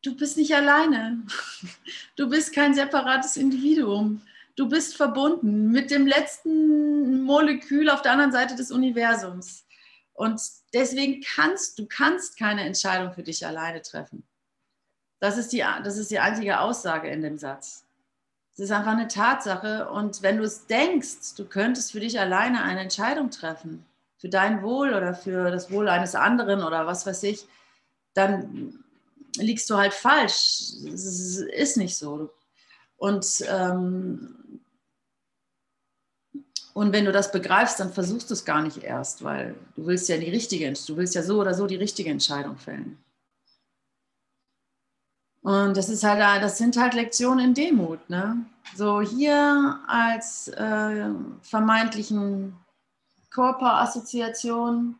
du 0.08 0.16
bist 0.16 0.36
nicht 0.36 0.54
alleine. 0.54 1.22
Du 2.16 2.28
bist 2.28 2.52
kein 2.52 2.74
separates 2.74 3.36
Individuum. 3.36 4.22
Du 4.56 4.68
bist 4.68 4.96
verbunden 4.96 5.70
mit 5.70 5.90
dem 5.90 6.06
letzten 6.06 7.22
Molekül 7.22 7.88
auf 7.90 8.02
der 8.02 8.12
anderen 8.12 8.32
Seite 8.32 8.56
des 8.56 8.72
Universums. 8.72 9.64
Und 10.14 10.40
deswegen 10.74 11.22
kannst 11.22 11.78
du 11.78 11.86
kannst 11.86 12.36
keine 12.36 12.62
Entscheidung 12.62 13.12
für 13.12 13.22
dich 13.22 13.46
alleine 13.46 13.82
treffen. 13.82 14.24
Das 15.20 15.38
ist 15.38 15.52
die, 15.52 15.64
das 15.84 15.96
ist 15.96 16.10
die 16.10 16.18
einzige 16.18 16.60
Aussage 16.60 17.08
in 17.08 17.22
dem 17.22 17.38
Satz. 17.38 17.84
Es 18.54 18.60
ist 18.60 18.72
einfach 18.72 18.92
eine 18.92 19.06
Tatsache. 19.06 19.88
Und 19.90 20.22
wenn 20.22 20.38
du 20.38 20.42
es 20.42 20.66
denkst, 20.66 21.36
du 21.36 21.44
könntest 21.44 21.92
für 21.92 22.00
dich 22.00 22.18
alleine 22.18 22.62
eine 22.62 22.80
Entscheidung 22.80 23.30
treffen, 23.30 23.84
für 24.16 24.28
dein 24.28 24.62
Wohl 24.62 24.92
oder 24.94 25.14
für 25.14 25.52
das 25.52 25.70
Wohl 25.70 25.88
eines 25.88 26.16
anderen 26.16 26.64
oder 26.64 26.86
was 26.86 27.06
weiß 27.06 27.22
ich, 27.22 27.46
dann 28.14 28.82
liegst 29.38 29.68
du 29.70 29.76
halt 29.76 29.94
falsch. 29.94 30.74
Es 30.92 31.38
ist 31.38 31.76
nicht 31.76 31.96
so. 31.96 32.30
Und, 32.96 33.44
ähm, 33.48 34.60
und 36.74 36.92
wenn 36.92 37.04
du 37.04 37.12
das 37.12 37.32
begreifst, 37.32 37.80
dann 37.80 37.92
versuchst 37.92 38.30
du 38.30 38.34
es 38.34 38.44
gar 38.44 38.62
nicht 38.62 38.78
erst, 38.78 39.24
weil 39.24 39.54
du 39.76 39.86
willst 39.86 40.08
ja 40.08 40.16
die 40.16 40.30
richtige, 40.30 40.72
du 40.72 40.96
willst 40.96 41.14
ja 41.14 41.22
so 41.22 41.40
oder 41.40 41.54
so 41.54 41.66
die 41.66 41.76
richtige 41.76 42.10
Entscheidung 42.10 42.56
fällen. 42.56 42.98
Und 45.42 45.76
das 45.76 45.88
ist 45.88 46.04
halt, 46.04 46.20
das 46.42 46.58
sind 46.58 46.76
halt 46.76 46.94
Lektionen 46.94 47.46
in 47.46 47.54
Demut. 47.54 48.10
Ne? 48.10 48.44
So 48.76 49.00
hier 49.00 49.80
als 49.86 50.48
äh, 50.48 51.10
vermeintlichen 51.42 52.54
Körperassoziation, 53.30 54.96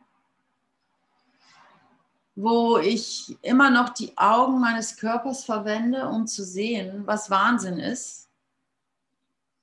wo 2.41 2.77
ich 2.77 3.37
immer 3.41 3.69
noch 3.69 3.89
die 3.89 4.17
Augen 4.17 4.61
meines 4.61 4.95
Körpers 4.95 5.43
verwende, 5.43 6.07
um 6.07 6.25
zu 6.25 6.45
sehen, 6.45 7.05
was 7.05 7.29
Wahnsinn 7.29 7.79
ist. 7.79 8.29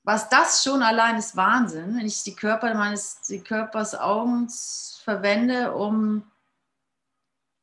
Was 0.03 0.29
das 0.29 0.63
schon 0.63 0.83
allein 0.83 1.17
ist 1.17 1.37
Wahnsinn, 1.37 1.97
wenn 1.97 2.05
ich 2.05 2.23
die 2.23 2.37
Körper 2.37 2.75
meines 2.75 3.23
die 3.23 3.41
Körpers 3.41 3.95
Augen 3.95 4.49
verwende, 5.03 5.75
um 5.75 6.31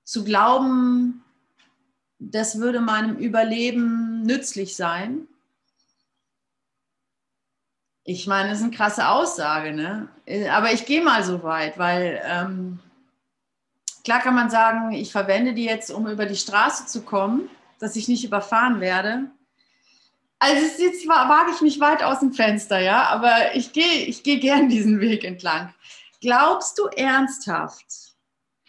zu 0.04 0.24
glauben, 0.24 1.24
das 2.18 2.58
würde 2.58 2.82
meinem 2.82 3.16
Überleben 3.18 4.24
nützlich 4.24 4.76
sein. 4.76 5.28
Ich 8.04 8.26
meine, 8.26 8.50
das 8.50 8.58
ist 8.58 8.64
eine 8.64 8.76
krasse 8.76 9.08
Aussage, 9.08 9.74
ne? 9.74 10.10
aber 10.52 10.74
ich 10.74 10.88
gehe 10.88 11.04
mal 11.04 11.24
so 11.24 11.44
weit, 11.44 11.78
weil 11.78 12.20
ähm, 12.26 12.80
klar 14.04 14.20
kann 14.20 14.36
man 14.36 14.50
sagen, 14.50 14.92
ich 14.92 15.12
verwende 15.12 15.54
die 15.54 15.66
jetzt, 15.66 15.92
um 15.92 16.08
über 16.08 16.26
die 16.26 16.36
Straße 16.36 16.86
zu 16.86 17.02
kommen, 17.02 17.50
dass 17.80 17.96
ich 17.96 18.08
nicht 18.08 18.24
überfahren 18.24 18.80
werde. 18.80 19.32
Also 20.40 20.82
jetzt 20.82 21.08
wage 21.08 21.52
ich 21.56 21.62
mich 21.62 21.80
weit 21.80 22.04
aus 22.04 22.20
dem 22.20 22.34
Fenster, 22.34 22.80
ja, 22.80 23.04
aber 23.04 23.56
ich 23.56 23.72
gehe 23.72 24.06
ich 24.06 24.24
geh 24.24 24.38
gern 24.38 24.70
diesen 24.70 25.00
Weg 25.00 25.24
entlang. 25.24 25.74
Glaubst 26.22 26.78
du 26.80 26.88
ernsthaft, 26.88 27.86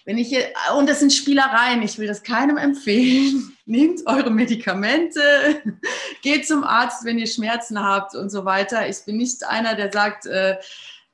wenn 0.04 0.18
ich 0.18 0.28
hier, 0.28 0.44
und 0.76 0.88
das 0.88 1.00
sind 1.00 1.12
Spielereien, 1.12 1.82
ich 1.82 1.98
will 1.98 2.06
das 2.06 2.22
keinem 2.22 2.58
empfehlen. 2.58 3.56
Nehmt 3.66 4.06
eure 4.06 4.30
Medikamente, 4.30 5.20
geht 6.22 6.46
zum 6.46 6.62
Arzt, 6.62 7.04
wenn 7.04 7.18
ihr 7.18 7.26
Schmerzen 7.26 7.82
habt 7.82 8.14
und 8.14 8.28
so 8.28 8.44
weiter. 8.44 8.86
Ich 8.88 9.04
bin 9.06 9.16
nicht 9.16 9.44
einer, 9.44 9.74
der 9.74 9.90
sagt, 9.90 10.26
äh, 10.26 10.58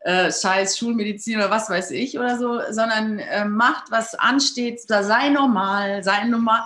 äh, 0.00 0.33
scheiß 0.33 0.78
Schulmedizin 0.78 1.37
oder 1.37 1.50
was 1.50 1.69
weiß 1.69 1.90
ich 1.90 2.19
oder 2.19 2.38
so, 2.38 2.61
sondern 2.71 3.19
äh, 3.19 3.45
macht, 3.45 3.90
was 3.90 4.14
ansteht, 4.14 4.83
da 4.88 5.02
sei 5.02 5.28
normal, 5.28 6.02
sei 6.02 6.25
normal, 6.25 6.62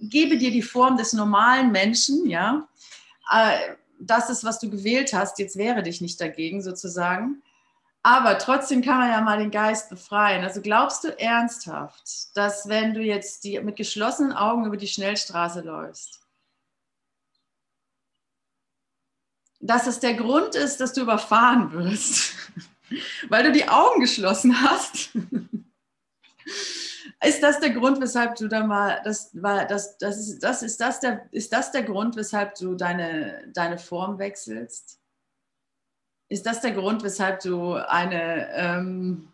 gebe 0.00 0.36
dir 0.36 0.50
die 0.50 0.62
Form 0.62 0.96
des 0.96 1.12
normalen 1.12 1.72
Menschen, 1.72 2.28
ja. 2.28 2.66
Äh, 3.30 3.74
das 3.98 4.30
ist, 4.30 4.44
was 4.44 4.58
du 4.58 4.68
gewählt 4.68 5.12
hast, 5.12 5.38
jetzt 5.38 5.56
wehre 5.56 5.82
dich 5.82 6.00
nicht 6.00 6.20
dagegen 6.20 6.62
sozusagen. 6.62 7.42
Aber 8.04 8.36
trotzdem 8.38 8.82
kann 8.82 8.98
man 8.98 9.10
ja 9.10 9.20
mal 9.20 9.38
den 9.38 9.52
Geist 9.52 9.88
befreien. 9.88 10.42
Also 10.42 10.60
glaubst 10.60 11.04
du 11.04 11.16
ernsthaft, 11.20 12.36
dass 12.36 12.68
wenn 12.68 12.94
du 12.94 13.00
jetzt 13.00 13.44
die, 13.44 13.60
mit 13.60 13.76
geschlossenen 13.76 14.32
Augen 14.32 14.66
über 14.66 14.76
die 14.76 14.88
Schnellstraße 14.88 15.60
läufst, 15.60 16.21
dass 19.62 19.86
es 19.86 20.00
der 20.00 20.14
Grund 20.14 20.56
ist, 20.56 20.80
dass 20.80 20.92
du 20.92 21.02
überfahren 21.02 21.72
wirst, 21.72 22.34
weil 23.28 23.44
du 23.44 23.52
die 23.52 23.68
Augen 23.68 24.00
geschlossen 24.00 24.60
hast? 24.60 25.10
ist 27.24 27.42
das 27.42 27.60
der 27.60 27.70
Grund, 27.70 28.00
weshalb 28.00 28.34
du 28.34 28.48
dann 28.48 28.66
mal, 28.66 29.00
das, 29.04 29.30
war, 29.40 29.64
das, 29.64 29.96
das, 29.98 30.18
ist, 30.18 30.40
das, 30.40 30.62
ist, 30.62 30.80
das 30.80 31.00
der, 31.00 31.28
ist 31.30 31.52
das 31.52 31.70
der 31.70 31.84
Grund, 31.84 32.16
weshalb 32.16 32.56
du 32.56 32.74
deine, 32.74 33.48
deine 33.54 33.78
Form 33.78 34.18
wechselst? 34.18 34.98
Ist 36.28 36.44
das 36.44 36.60
der 36.60 36.72
Grund, 36.72 37.04
weshalb 37.04 37.40
du 37.40 37.74
eine, 37.74 38.48
ähm, 38.54 39.32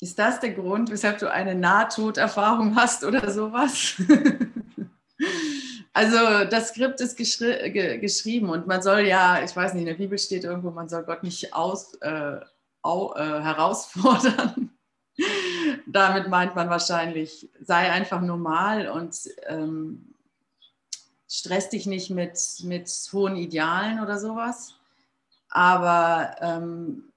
ist 0.00 0.18
das 0.18 0.40
der 0.40 0.52
Grund, 0.52 0.90
weshalb 0.90 1.18
du 1.18 1.30
eine 1.30 1.54
Nahtoderfahrung 1.54 2.74
hast 2.74 3.04
oder 3.04 3.30
sowas? 3.30 4.02
also 5.96 6.44
das 6.44 6.68
Skript 6.68 7.00
ist 7.00 7.16
geschri 7.16 7.70
ge 7.70 7.96
geschrieben 7.96 8.50
und 8.50 8.66
man 8.66 8.82
soll 8.82 9.06
ja, 9.06 9.42
ich 9.42 9.56
weiß 9.56 9.72
nicht, 9.72 9.80
in 9.80 9.86
der 9.86 9.94
Bibel 9.94 10.18
steht 10.18 10.44
irgendwo, 10.44 10.70
man 10.70 10.90
soll 10.90 11.04
Gott 11.04 11.22
nicht 11.22 11.54
aus, 11.54 11.94
äh, 12.02 12.38
au, 12.82 13.14
äh, 13.14 13.40
herausfordern. 13.40 14.76
Damit 15.86 16.28
meint 16.28 16.54
man 16.54 16.68
wahrscheinlich, 16.68 17.48
sei 17.62 17.90
einfach 17.90 18.20
normal 18.20 18.88
und 18.88 19.16
ähm, 19.46 20.14
stress 21.30 21.70
dich 21.70 21.86
nicht 21.86 22.10
mit, 22.10 22.38
mit 22.64 22.90
hohen 23.14 23.36
Idealen 23.36 24.00
oder 24.00 24.18
sowas. 24.18 24.74
Aber 25.48 26.36
ähm, 26.42 27.10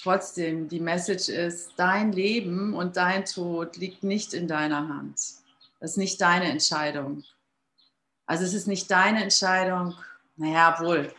trotzdem, 0.00 0.70
die 0.70 0.80
Message 0.80 1.28
ist, 1.28 1.72
dein 1.76 2.12
Leben 2.12 2.72
und 2.72 2.96
dein 2.96 3.26
Tod 3.26 3.76
liegt 3.76 4.02
nicht 4.02 4.32
in 4.32 4.48
deiner 4.48 4.88
Hand. 4.88 5.16
Das 5.78 5.90
ist 5.90 5.98
nicht 5.98 6.22
deine 6.22 6.46
Entscheidung. 6.46 7.22
Also 8.28 8.44
es 8.44 8.52
ist 8.52 8.68
nicht 8.68 8.90
deine 8.90 9.22
Entscheidung, 9.22 9.94
naja, 10.36 10.78
wohl. 10.80 11.10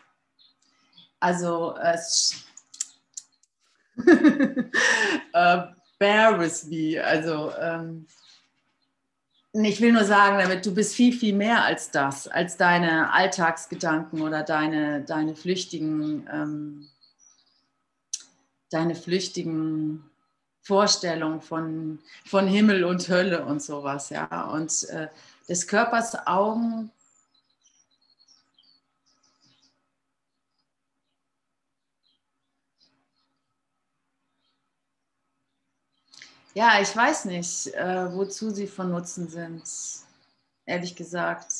Also 1.19 1.75
es 1.75 2.45
äh, 5.33 5.61
bear 5.97 6.39
with 6.39 6.65
me. 6.65 7.03
Also 7.03 7.51
ähm, 7.59 8.05
ich 9.53 9.81
will 9.81 9.91
nur 9.91 10.05
sagen, 10.05 10.37
damit 10.37 10.63
du 10.67 10.73
bist 10.73 10.93
viel, 10.93 11.11
viel 11.11 11.33
mehr 11.33 11.63
als 11.65 11.89
das, 11.89 12.27
als 12.27 12.57
deine 12.57 13.11
Alltagsgedanken 13.11 14.21
oder 14.21 14.43
deine, 14.43 15.01
deine 15.01 15.35
flüchtigen, 15.35 16.29
ähm, 16.31 16.87
deine 18.69 18.93
flüchtigen 18.93 20.07
Vorstellungen 20.61 21.41
von, 21.41 21.97
von 22.27 22.45
Himmel 22.45 22.83
und 22.83 23.09
Hölle 23.09 23.43
und 23.45 23.63
sowas, 23.63 24.11
ja. 24.11 24.43
Und 24.51 24.87
äh, 24.89 25.07
des 25.49 25.67
Körpers 25.67 26.27
Augen 26.27 26.91
Ja, 36.55 36.79
ich 36.81 36.95
weiß 36.95 37.25
nicht, 37.25 37.67
äh, 37.75 38.13
wozu 38.13 38.49
sie 38.49 38.67
von 38.67 38.89
Nutzen 38.91 39.27
sind, 39.29 39.63
ehrlich 40.65 40.95
gesagt. 40.95 41.51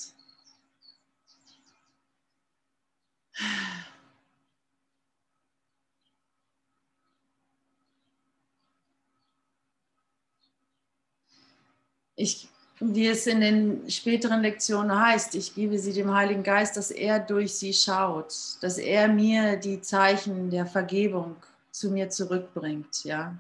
Ich, 12.15 12.49
wie 12.80 13.08
es 13.08 13.28
in 13.28 13.41
den 13.41 13.89
späteren 13.89 14.41
Lektionen 14.41 14.99
heißt, 14.99 15.36
ich 15.36 15.56
gebe 15.56 15.80
sie 15.80 15.93
dem 15.93 16.13
Heiligen 16.13 16.43
Geist, 16.43 16.75
dass 16.78 16.91
er 16.91 17.19
durch 17.19 17.54
sie 17.56 17.73
schaut, 17.73 18.34
dass 18.62 18.78
er 18.78 19.08
mir 19.08 19.56
die 19.58 19.82
Zeichen 19.82 20.49
der 20.49 20.65
Vergebung 20.65 21.36
zu 21.71 21.89
mir 21.91 22.10
zurückbringt, 22.10 23.04
ja 23.06 23.38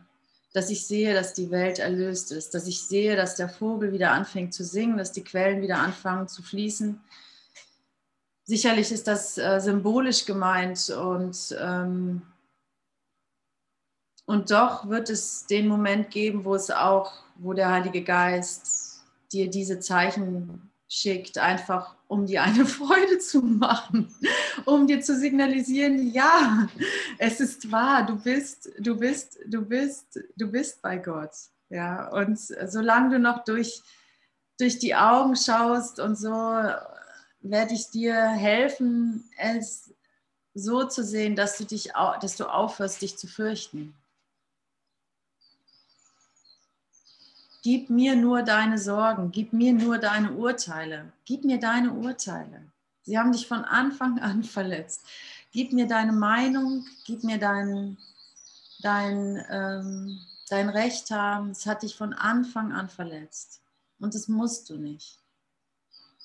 dass 0.53 0.69
ich 0.69 0.87
sehe, 0.87 1.13
dass 1.13 1.33
die 1.33 1.51
Welt 1.51 1.79
erlöst 1.79 2.31
ist, 2.31 2.53
dass 2.53 2.67
ich 2.67 2.81
sehe, 2.81 3.15
dass 3.15 3.35
der 3.35 3.49
Vogel 3.49 3.91
wieder 3.91 4.11
anfängt 4.11 4.53
zu 4.53 4.63
singen, 4.63 4.97
dass 4.97 5.11
die 5.11 5.23
Quellen 5.23 5.61
wieder 5.61 5.77
anfangen 5.77 6.27
zu 6.27 6.41
fließen. 6.41 6.99
Sicherlich 8.45 8.91
ist 8.91 9.07
das 9.07 9.37
äh, 9.37 9.59
symbolisch 9.59 10.25
gemeint 10.25 10.89
und, 10.89 11.55
ähm, 11.59 12.23
und 14.25 14.49
doch 14.49 14.89
wird 14.89 15.11
es 15.11 15.45
den 15.45 15.67
Moment 15.67 16.09
geben, 16.09 16.45
wo 16.45 16.55
es 16.55 16.71
auch, 16.71 17.13
wo 17.35 17.53
der 17.53 17.69
Heilige 17.69 18.03
Geist 18.03 19.03
dir 19.31 19.49
diese 19.49 19.79
Zeichen 19.79 20.68
schickt, 20.89 21.37
einfach 21.37 21.95
um 22.07 22.25
dir 22.25 22.43
eine 22.43 22.65
Freude 22.65 23.19
zu 23.19 23.41
machen, 23.41 24.13
um 24.65 24.87
dir 24.87 25.01
zu 25.01 25.15
signalisieren, 25.15 26.11
ja, 26.11 26.67
es 27.19 27.39
ist 27.39 27.71
wahr, 27.71 28.05
du 28.05 28.17
bist, 28.17 28.69
du 28.79 28.97
bist, 28.97 29.39
du 29.45 29.61
bist, 29.61 30.19
du 30.35 30.51
bist 30.51 30.81
bei 30.81 30.97
Gott. 30.97 31.31
Ja, 31.69 32.09
und 32.09 32.37
solange 32.39 33.11
du 33.11 33.19
noch 33.19 33.43
durch, 33.43 33.83
durch 34.59 34.79
die 34.79 34.95
Augen 34.95 35.35
schaust 35.35 35.99
und 35.99 36.17
so, 36.17 36.31
werde 37.41 37.73
ich 37.73 37.89
dir 37.91 38.15
helfen, 38.15 39.29
es 39.37 39.93
so 40.55 40.83
zu 40.85 41.03
sehen, 41.03 41.35
dass 41.35 41.59
du 41.59 41.65
dich, 41.65 41.91
dass 42.21 42.35
du 42.35 42.45
aufhörst, 42.45 43.03
dich 43.03 43.17
zu 43.17 43.27
fürchten. 43.27 43.93
Gib 47.61 47.89
mir 47.89 48.15
nur 48.15 48.43
deine 48.43 48.77
Sorgen, 48.77 49.31
gib 49.31 49.51
mir 49.51 49.73
nur 49.73 49.97
deine 49.97 50.31
Urteile, 50.31 51.11
gib 51.25 51.43
mir 51.43 51.59
deine 51.59 51.91
Urteile. 51.91 52.61
Sie 53.03 53.17
haben 53.17 53.31
dich 53.31 53.47
von 53.47 53.65
Anfang 53.65 54.19
an 54.19 54.43
verletzt. 54.57 55.01
Gib 55.51 55.73
mir 55.73 55.87
deine 55.87 56.11
Meinung, 56.11 56.85
gib 57.05 57.23
mir 57.23 57.39
dein, 57.39 57.97
dein, 58.81 59.43
ähm, 59.49 60.19
dein 60.49 60.69
Recht 60.69 61.09
haben. 61.09 61.51
Es 61.51 61.65
hat 61.65 61.81
dich 61.81 61.95
von 61.95 62.13
Anfang 62.13 62.71
an 62.71 62.87
verletzt. 62.87 63.61
Und 63.99 64.13
das 64.13 64.27
musst 64.27 64.69
du 64.69 64.77
nicht. 64.77 65.17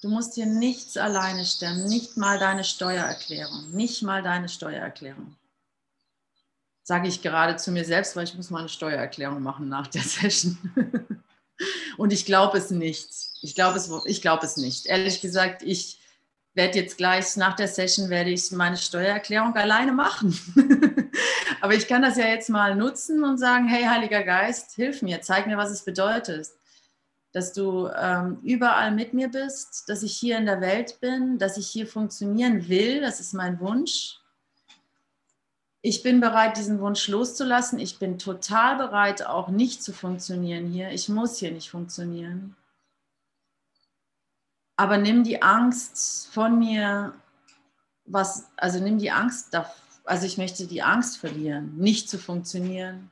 Du 0.02 0.10
musst 0.10 0.36
dir 0.36 0.44
nichts 0.44 0.98
alleine 0.98 1.46
stemmen, 1.46 1.86
nicht 1.88 2.18
mal 2.18 2.38
deine 2.38 2.62
Steuererklärung, 2.62 3.70
nicht 3.70 4.02
mal 4.02 4.22
deine 4.22 4.50
Steuererklärung. 4.50 5.34
Sage 6.86 7.08
ich 7.08 7.22
gerade 7.22 7.56
zu 7.56 7.72
mir 7.72 7.84
selbst, 7.86 8.14
weil 8.14 8.24
ich 8.24 8.34
muss 8.34 8.50
mal 8.50 8.58
eine 8.58 8.68
Steuererklärung 8.68 9.42
machen 9.42 9.68
nach 9.70 9.86
der 9.86 10.02
Session. 10.02 10.58
Und 11.96 12.12
ich 12.12 12.26
glaube 12.26 12.58
es 12.58 12.70
nicht. 12.70 13.08
Ich 13.40 13.54
glaube 13.54 13.78
es, 13.78 13.90
ich 14.04 14.24
es 14.24 14.56
nicht. 14.58 14.86
Ehrlich 14.86 15.22
gesagt, 15.22 15.62
ich 15.62 15.98
werde 16.52 16.78
jetzt 16.78 16.98
gleich 16.98 17.36
nach 17.36 17.56
der 17.56 17.68
Session 17.68 18.10
werde 18.10 18.30
ich 18.30 18.50
meine 18.52 18.76
Steuererklärung 18.76 19.54
alleine 19.56 19.92
machen. 19.92 20.38
Aber 21.62 21.74
ich 21.74 21.88
kann 21.88 22.02
das 22.02 22.18
ja 22.18 22.26
jetzt 22.26 22.50
mal 22.50 22.76
nutzen 22.76 23.24
und 23.24 23.38
sagen, 23.38 23.66
hey 23.66 23.84
Heiliger 23.84 24.22
Geist, 24.22 24.72
hilf 24.72 25.00
mir, 25.00 25.22
zeig 25.22 25.46
mir, 25.46 25.56
was 25.56 25.70
es 25.70 25.84
bedeutet. 25.84 26.48
Dass 27.32 27.54
du 27.54 27.88
ähm, 27.88 28.40
überall 28.42 28.92
mit 28.92 29.14
mir 29.14 29.28
bist, 29.28 29.88
dass 29.88 30.02
ich 30.02 30.14
hier 30.14 30.36
in 30.36 30.44
der 30.44 30.60
Welt 30.60 31.00
bin, 31.00 31.38
dass 31.38 31.56
ich 31.56 31.66
hier 31.66 31.86
funktionieren 31.86 32.68
will, 32.68 33.00
das 33.00 33.20
ist 33.20 33.32
mein 33.32 33.58
Wunsch 33.58 34.20
ich 35.86 36.02
bin 36.02 36.18
bereit, 36.18 36.56
diesen 36.56 36.80
Wunsch 36.80 37.08
loszulassen. 37.08 37.78
Ich 37.78 37.98
bin 37.98 38.18
total 38.18 38.78
bereit, 38.78 39.26
auch 39.26 39.48
nicht 39.48 39.82
zu 39.82 39.92
funktionieren 39.92 40.66
hier. 40.66 40.88
Ich 40.92 41.10
muss 41.10 41.36
hier 41.36 41.52
nicht 41.52 41.68
funktionieren. 41.68 42.56
Aber 44.76 44.96
nimm 44.96 45.24
die 45.24 45.42
Angst 45.42 46.28
von 46.32 46.58
mir, 46.58 47.12
was, 48.06 48.46
also 48.56 48.80
nimm 48.80 48.96
die 48.96 49.10
Angst, 49.10 49.54
also 50.04 50.24
ich 50.24 50.38
möchte 50.38 50.66
die 50.66 50.80
Angst 50.80 51.18
verlieren, 51.18 51.76
nicht 51.76 52.08
zu 52.08 52.18
funktionieren. 52.18 53.10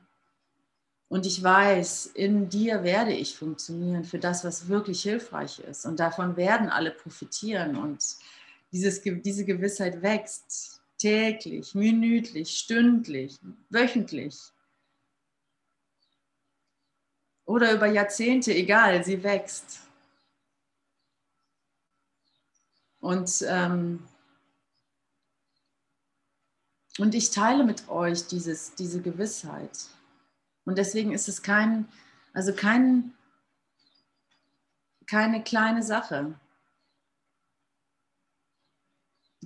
Und 1.09 1.27
ich 1.27 1.43
weiß, 1.43 2.07
in 2.07 2.49
dir 2.49 2.81
werde 2.81 3.13
ich 3.13 3.37
funktionieren 3.37 4.03
für 4.03 4.17
das, 4.17 4.43
was 4.43 4.67
wirklich 4.67 5.03
hilfreich 5.03 5.59
ist. 5.59 5.85
Und 5.85 5.99
davon 5.99 6.37
werden 6.37 6.69
alle 6.69 6.89
profitieren. 6.89 7.77
Und 7.77 8.03
dieses, 8.71 9.03
diese 9.03 9.45
Gewissheit 9.45 10.01
wächst 10.01 10.73
täglich, 11.03 11.75
minütlich, 11.75 12.57
stündlich, 12.57 13.37
wöchentlich 13.69 14.39
oder 17.43 17.73
über 17.73 17.87
Jahrzehnte, 17.87 18.53
egal, 18.53 19.03
sie 19.03 19.21
wächst. 19.21 19.81
Und, 23.01 23.43
ähm, 23.45 24.07
und 26.99 27.13
ich 27.13 27.31
teile 27.31 27.65
mit 27.65 27.89
euch 27.89 28.27
dieses, 28.27 28.73
diese 28.75 29.01
Gewissheit. 29.01 29.89
Und 30.63 30.77
deswegen 30.77 31.11
ist 31.11 31.27
es 31.27 31.41
kein, 31.41 31.89
also 32.31 32.53
kein, 32.53 33.13
keine 35.05 35.43
kleine 35.43 35.83
Sache. 35.83 36.39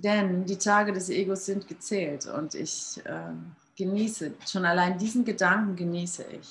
Denn 0.00 0.44
die 0.44 0.58
Tage 0.58 0.92
des 0.92 1.08
Egos 1.08 1.46
sind 1.46 1.66
gezählt 1.66 2.26
und 2.26 2.54
ich 2.54 3.00
äh, 3.04 3.32
genieße, 3.76 4.32
schon 4.48 4.64
allein 4.64 4.96
diesen 4.96 5.24
Gedanken 5.24 5.74
genieße 5.74 6.24
ich. 6.40 6.48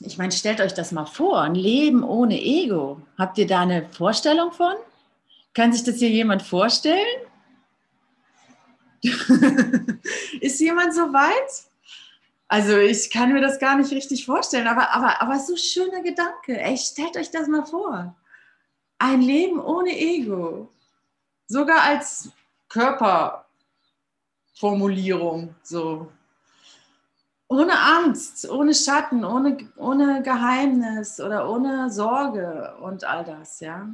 Ich 0.00 0.18
meine, 0.18 0.32
stellt 0.32 0.60
euch 0.60 0.74
das 0.74 0.92
mal 0.92 1.06
vor, 1.06 1.40
ein 1.42 1.54
Leben 1.54 2.02
ohne 2.02 2.40
Ego. 2.40 3.00
Habt 3.16 3.38
ihr 3.38 3.46
da 3.46 3.60
eine 3.60 3.88
Vorstellung 3.88 4.52
von? 4.52 4.74
Kann 5.54 5.72
sich 5.72 5.84
das 5.84 5.96
hier 5.96 6.10
jemand 6.10 6.42
vorstellen? 6.42 7.18
Ist 10.40 10.60
jemand 10.60 10.94
so 10.94 11.12
weit? 11.12 11.64
Also 12.48 12.76
ich 12.76 13.10
kann 13.10 13.32
mir 13.32 13.40
das 13.40 13.58
gar 13.58 13.76
nicht 13.76 13.90
richtig 13.92 14.24
vorstellen, 14.24 14.66
aber, 14.66 14.90
aber, 14.94 15.20
aber 15.20 15.38
so 15.38 15.56
schöner 15.56 16.02
Gedanke. 16.02 16.58
Ey, 16.58 16.76
stellt 16.76 17.16
euch 17.16 17.30
das 17.30 17.46
mal 17.46 17.66
vor. 17.66 18.16
Ein 18.98 19.20
Leben 19.20 19.60
ohne 19.60 19.96
Ego 19.96 20.72
sogar 21.48 21.82
als 21.82 22.30
Körperformulierung, 22.68 25.54
so. 25.62 26.12
Ohne 27.50 27.80
Angst, 27.80 28.46
ohne 28.50 28.74
Schatten, 28.74 29.24
ohne, 29.24 29.56
ohne 29.76 30.22
Geheimnis 30.22 31.18
oder 31.18 31.48
ohne 31.48 31.90
Sorge 31.90 32.76
und 32.82 33.04
all 33.04 33.24
das, 33.24 33.60
ja. 33.60 33.88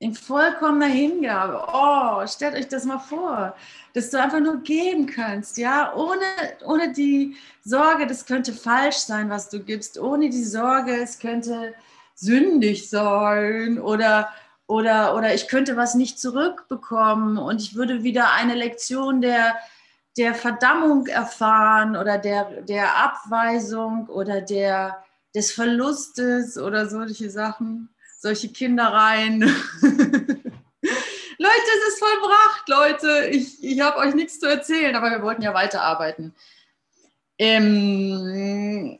In 0.00 0.16
vollkommener 0.16 0.86
Hingabe. 0.86 1.64
Oh, 1.72 2.26
stellt 2.26 2.56
euch 2.56 2.66
das 2.66 2.84
mal 2.84 2.98
vor, 2.98 3.54
dass 3.94 4.10
du 4.10 4.20
einfach 4.20 4.40
nur 4.40 4.56
geben 4.56 5.06
kannst, 5.06 5.58
ja, 5.58 5.94
ohne, 5.94 6.24
ohne 6.66 6.92
die 6.92 7.36
Sorge, 7.62 8.08
das 8.08 8.26
könnte 8.26 8.52
falsch 8.52 8.96
sein, 8.96 9.30
was 9.30 9.48
du 9.48 9.62
gibst, 9.62 9.96
ohne 10.00 10.28
die 10.28 10.42
Sorge, 10.42 11.00
es 11.00 11.20
könnte 11.20 11.72
sündig 12.14 12.88
sein 12.88 13.78
oder, 13.80 14.28
oder, 14.66 15.14
oder 15.16 15.34
ich 15.34 15.48
könnte 15.48 15.76
was 15.76 15.94
nicht 15.94 16.20
zurückbekommen 16.20 17.38
und 17.38 17.60
ich 17.60 17.74
würde 17.74 18.02
wieder 18.02 18.32
eine 18.32 18.54
Lektion 18.54 19.20
der, 19.20 19.56
der 20.16 20.34
Verdammung 20.34 21.06
erfahren 21.06 21.96
oder 21.96 22.18
der, 22.18 22.62
der 22.62 22.96
Abweisung 22.96 24.08
oder 24.08 24.40
der, 24.40 25.02
des 25.34 25.52
Verlustes 25.52 26.58
oder 26.58 26.88
solche 26.88 27.30
Sachen, 27.30 27.88
solche 28.18 28.48
Kindereien. 28.48 29.40
Leute, 31.42 31.70
es 31.78 31.88
ist 31.88 31.98
vollbracht, 31.98 32.68
Leute. 32.68 33.28
Ich, 33.30 33.64
ich 33.64 33.80
habe 33.80 33.98
euch 33.98 34.14
nichts 34.14 34.38
zu 34.38 34.46
erzählen, 34.46 34.94
aber 34.94 35.10
wir 35.10 35.22
wollten 35.22 35.42
ja 35.42 35.54
weiterarbeiten. 35.54 36.34
Im 37.36 38.98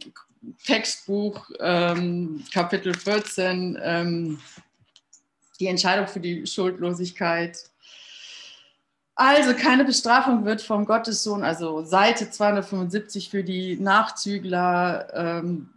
Textbuch 0.65 1.51
ähm, 1.61 2.45
Kapitel 2.53 2.95
14, 2.95 3.79
ähm, 3.83 4.39
die 5.61 5.67
Entscheidung 5.69 6.09
für 6.09 6.21
die 6.21 6.47
Schuldlosigkeit. 6.47 7.59
Also 9.15 9.55
keine 9.55 9.85
Bestrafung 9.85 10.45
wird 10.45 10.63
vom 10.63 10.87
Gottessohn, 10.87 11.45
also 11.45 11.85
Seite 11.85 12.31
275 12.31 13.31
für 13.31 13.45
die 13.45 13.77
Nachzügler, 13.77 15.09
ähm, 15.15 15.69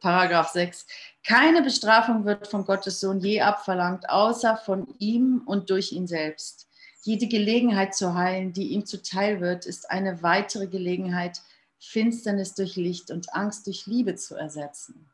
Paragraph 0.00 0.48
6. 0.48 0.86
Keine 1.26 1.62
Bestrafung 1.62 2.24
wird 2.24 2.48
vom 2.48 2.64
Gottessohn 2.64 3.20
je 3.20 3.42
abverlangt, 3.42 4.08
außer 4.08 4.56
von 4.56 4.88
ihm 4.98 5.42
und 5.44 5.68
durch 5.68 5.92
ihn 5.92 6.06
selbst. 6.06 6.68
Jede 7.02 7.28
Gelegenheit 7.28 7.94
zu 7.94 8.14
heilen, 8.14 8.52
die 8.52 8.68
ihm 8.68 8.86
zuteil 8.86 9.40
wird, 9.40 9.66
ist 9.66 9.90
eine 9.90 10.22
weitere 10.22 10.66
Gelegenheit, 10.66 11.42
Finsternis 11.80 12.54
durch 12.54 12.76
Licht 12.76 13.10
und 13.10 13.34
Angst 13.34 13.66
durch 13.66 13.86
Liebe 13.86 14.14
zu 14.14 14.36
ersetzen. 14.36 15.10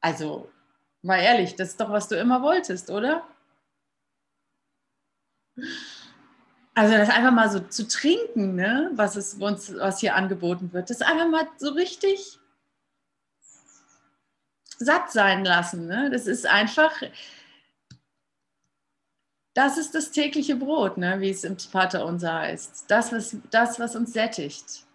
Also, 0.00 0.50
mal 1.02 1.18
ehrlich, 1.20 1.54
das 1.54 1.70
ist 1.70 1.80
doch, 1.80 1.90
was 1.90 2.08
du 2.08 2.16
immer 2.16 2.42
wolltest, 2.42 2.90
oder? 2.90 3.26
Also 6.74 6.94
das 6.96 7.08
einfach 7.08 7.32
mal 7.32 7.50
so 7.50 7.60
zu 7.60 7.88
trinken, 7.88 8.54
ne? 8.54 8.90
was, 8.94 9.16
ist, 9.16 9.40
was 9.40 10.00
hier 10.00 10.14
angeboten 10.14 10.72
wird, 10.72 10.90
das 10.90 11.00
einfach 11.00 11.28
mal 11.28 11.48
so 11.56 11.70
richtig 11.70 12.38
satt 14.78 15.10
sein 15.10 15.44
lassen. 15.44 15.86
Ne? 15.86 16.10
Das 16.10 16.26
ist 16.26 16.46
einfach, 16.46 16.92
das 19.54 19.78
ist 19.78 19.94
das 19.94 20.10
tägliche 20.10 20.56
Brot, 20.56 20.98
ne? 20.98 21.20
wie 21.20 21.30
es 21.30 21.44
im 21.44 21.58
Vater 21.58 22.04
unser 22.04 22.34
heißt. 22.34 22.84
Das 22.88 23.10
was, 23.10 23.36
das, 23.50 23.80
was 23.80 23.96
uns 23.96 24.12
sättigt. 24.12 24.85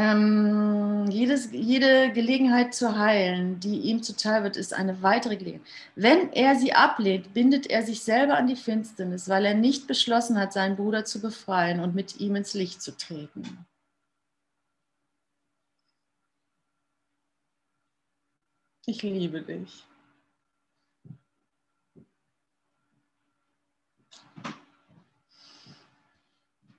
Ähm, 0.00 1.10
jedes, 1.10 1.52
jede 1.52 2.10
Gelegenheit 2.12 2.72
zu 2.74 2.96
heilen, 2.98 3.60
die 3.60 3.80
ihm 3.80 4.02
zuteil 4.02 4.42
wird, 4.44 4.56
ist 4.56 4.72
eine 4.72 5.02
weitere 5.02 5.36
Gelegenheit. 5.36 5.68
Wenn 5.94 6.32
er 6.32 6.56
sie 6.56 6.72
ablehnt, 6.72 7.34
bindet 7.34 7.66
er 7.66 7.82
sich 7.82 8.00
selber 8.00 8.38
an 8.38 8.46
die 8.46 8.56
Finsternis, 8.56 9.28
weil 9.28 9.44
er 9.44 9.52
nicht 9.54 9.86
beschlossen 9.86 10.38
hat, 10.38 10.54
seinen 10.54 10.76
Bruder 10.76 11.04
zu 11.04 11.20
befreien 11.20 11.80
und 11.80 11.94
mit 11.94 12.18
ihm 12.18 12.34
ins 12.36 12.54
Licht 12.54 12.80
zu 12.80 12.96
treten. 12.96 13.66
Ich 18.86 19.02
liebe 19.02 19.42
dich. 19.42 19.84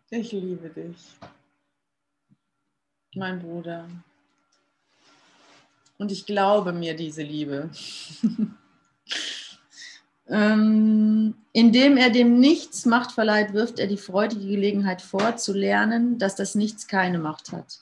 Ich 0.09 0.31
liebe 0.31 0.69
dich 0.69 0.97
mein 3.15 3.39
Bruder. 3.39 3.87
Und 5.97 6.11
ich 6.11 6.25
glaube 6.25 6.71
mir 6.71 6.95
diese 6.95 7.21
Liebe. 7.21 7.69
ähm, 10.27 11.35
indem 11.53 11.97
er 11.97 12.09
dem 12.09 12.39
Nichts 12.39 12.85
Macht 12.85 13.11
verleiht, 13.11 13.53
wirft 13.53 13.79
er 13.79 13.87
die 13.87 13.97
freudige 13.97 14.47
Gelegenheit 14.47 15.01
vor, 15.01 15.37
zu 15.37 15.53
lernen, 15.53 16.17
dass 16.17 16.35
das 16.35 16.55
Nichts 16.55 16.87
keine 16.87 17.19
Macht 17.19 17.51
hat. 17.51 17.79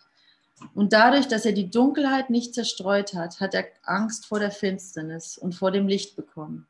Und 0.74 0.92
dadurch, 0.92 1.28
dass 1.28 1.46
er 1.46 1.54
die 1.54 1.70
Dunkelheit 1.70 2.30
nicht 2.30 2.54
zerstreut 2.54 3.14
hat, 3.14 3.40
hat 3.40 3.54
er 3.54 3.68
Angst 3.84 4.26
vor 4.26 4.40
der 4.40 4.52
Finsternis 4.52 5.38
und 5.38 5.56
vor 5.56 5.72
dem 5.72 5.88
Licht 5.88 6.18
bekommen. 6.18 6.68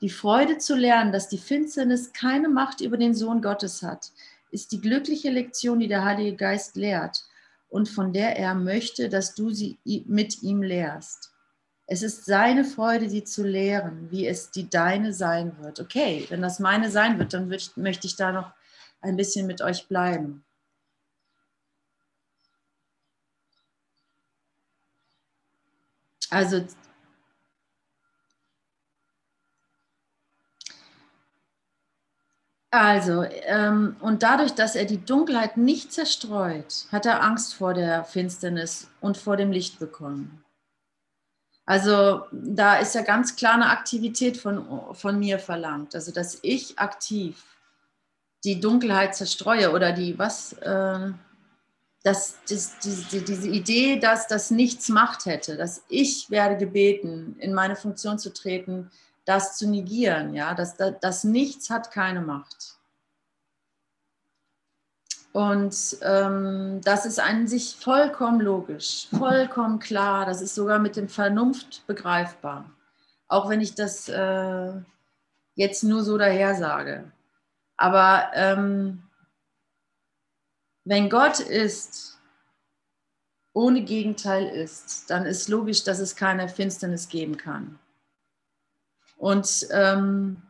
Die 0.00 0.08
Freude 0.08 0.56
zu 0.56 0.74
lernen, 0.74 1.12
dass 1.12 1.28
die 1.28 1.36
Finsternis 1.36 2.14
keine 2.14 2.48
Macht 2.48 2.80
über 2.80 2.96
den 2.96 3.14
Sohn 3.14 3.42
Gottes 3.42 3.82
hat, 3.82 4.12
ist 4.50 4.72
die 4.72 4.80
glückliche 4.80 5.28
Lektion, 5.28 5.80
die 5.80 5.88
der 5.88 6.04
Heilige 6.04 6.36
Geist 6.36 6.76
lehrt 6.76 7.24
und 7.70 7.88
von 7.88 8.12
der 8.12 8.36
er 8.36 8.54
möchte, 8.54 9.08
dass 9.08 9.34
du 9.34 9.50
sie 9.50 9.78
mit 10.06 10.42
ihm 10.42 10.62
lehrst. 10.62 11.32
Es 11.86 12.02
ist 12.02 12.24
seine 12.24 12.64
Freude, 12.64 13.08
sie 13.08 13.24
zu 13.24 13.42
lehren, 13.42 14.10
wie 14.10 14.26
es 14.26 14.50
die 14.50 14.68
deine 14.68 15.12
sein 15.12 15.56
wird. 15.60 15.80
Okay, 15.80 16.26
wenn 16.28 16.42
das 16.42 16.60
meine 16.60 16.90
sein 16.90 17.18
wird, 17.18 17.32
dann 17.32 17.50
wird, 17.50 17.76
möchte 17.76 18.06
ich 18.06 18.16
da 18.16 18.32
noch 18.32 18.52
ein 19.00 19.16
bisschen 19.16 19.46
mit 19.46 19.62
euch 19.62 19.88
bleiben. 19.88 20.44
Also 26.28 26.64
Also, 32.72 33.24
ähm, 33.24 33.96
und 34.00 34.22
dadurch, 34.22 34.52
dass 34.52 34.76
er 34.76 34.84
die 34.84 35.04
Dunkelheit 35.04 35.56
nicht 35.56 35.92
zerstreut, 35.92 36.86
hat 36.92 37.04
er 37.04 37.22
Angst 37.22 37.54
vor 37.54 37.74
der 37.74 38.04
Finsternis 38.04 38.88
und 39.00 39.16
vor 39.16 39.36
dem 39.36 39.50
Licht 39.50 39.80
bekommen. 39.80 40.44
Also, 41.66 42.26
da 42.32 42.76
ist 42.76 42.94
ja 42.94 43.02
ganz 43.02 43.34
klar 43.34 43.54
eine 43.54 43.70
Aktivität 43.70 44.36
von, 44.36 44.94
von 44.94 45.18
mir 45.18 45.40
verlangt. 45.40 45.96
Also, 45.96 46.12
dass 46.12 46.38
ich 46.42 46.78
aktiv 46.78 47.42
die 48.44 48.60
Dunkelheit 48.60 49.16
zerstreue 49.16 49.72
oder 49.72 49.92
die, 49.92 50.16
was, 50.18 50.52
äh, 50.54 51.10
dass 52.04 52.38
das, 52.48 52.78
die, 52.78 53.24
diese 53.24 53.48
Idee, 53.48 53.98
dass 53.98 54.28
das 54.28 54.52
nichts 54.52 54.88
Macht 54.88 55.26
hätte, 55.26 55.56
dass 55.56 55.84
ich 55.88 56.30
werde 56.30 56.56
gebeten, 56.56 57.34
in 57.40 57.52
meine 57.52 57.74
Funktion 57.74 58.18
zu 58.18 58.32
treten, 58.32 58.90
das 59.30 59.56
zu 59.56 59.68
negieren, 59.68 60.34
ja, 60.34 60.54
dass 60.54 60.76
das, 60.76 60.94
das 61.00 61.22
Nichts 61.22 61.70
hat 61.70 61.92
keine 61.92 62.20
Macht. 62.20 62.74
Und 65.32 65.96
ähm, 66.02 66.80
das 66.82 67.06
ist 67.06 67.20
an 67.20 67.46
sich 67.46 67.76
vollkommen 67.76 68.40
logisch, 68.40 69.06
vollkommen 69.16 69.78
klar, 69.78 70.26
das 70.26 70.40
ist 70.40 70.56
sogar 70.56 70.80
mit 70.80 70.96
dem 70.96 71.08
Vernunft 71.08 71.86
begreifbar. 71.86 72.68
Auch 73.28 73.48
wenn 73.48 73.60
ich 73.60 73.76
das 73.76 74.08
äh, 74.08 74.72
jetzt 75.54 75.84
nur 75.84 76.02
so 76.02 76.18
daher 76.18 76.56
sage. 76.56 77.12
Aber 77.76 78.32
ähm, 78.34 79.04
wenn 80.84 81.08
Gott 81.08 81.38
ist, 81.38 82.18
ohne 83.52 83.82
Gegenteil 83.82 84.48
ist, 84.48 85.08
dann 85.08 85.24
ist 85.24 85.48
logisch, 85.48 85.84
dass 85.84 86.00
es 86.00 86.16
keine 86.16 86.48
Finsternis 86.48 87.08
geben 87.08 87.36
kann. 87.36 87.78
Und, 89.20 89.68
ähm, 89.70 90.40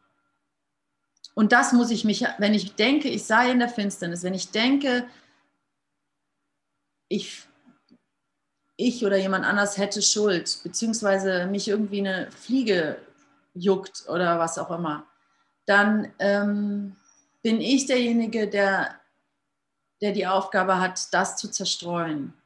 und 1.35 1.51
das 1.51 1.73
muss 1.73 1.91
ich 1.91 2.05
mich, 2.05 2.25
wenn 2.39 2.55
ich 2.55 2.77
denke, 2.77 3.09
ich 3.09 3.25
sei 3.25 3.51
in 3.51 3.59
der 3.59 3.69
Finsternis, 3.69 4.23
wenn 4.23 4.33
ich 4.33 4.53
denke, 4.53 5.09
ich, 7.09 7.43
ich 8.77 9.05
oder 9.05 9.17
jemand 9.17 9.45
anders 9.45 9.77
hätte 9.77 10.01
Schuld, 10.03 10.61
beziehungsweise 10.63 11.47
mich 11.47 11.67
irgendwie 11.67 11.99
eine 11.99 12.31
Fliege 12.31 12.99
juckt 13.55 14.09
oder 14.09 14.39
was 14.39 14.57
auch 14.57 14.71
immer, 14.71 15.05
dann 15.67 16.13
ähm, 16.21 16.95
bin 17.43 17.61
ich 17.61 17.87
derjenige, 17.87 18.49
der, 18.49 19.01
der 20.01 20.13
die 20.13 20.29
Aufgabe 20.29 20.79
hat, 20.79 21.13
das 21.13 21.37
zu 21.37 21.51
zerstreuen 21.51 22.40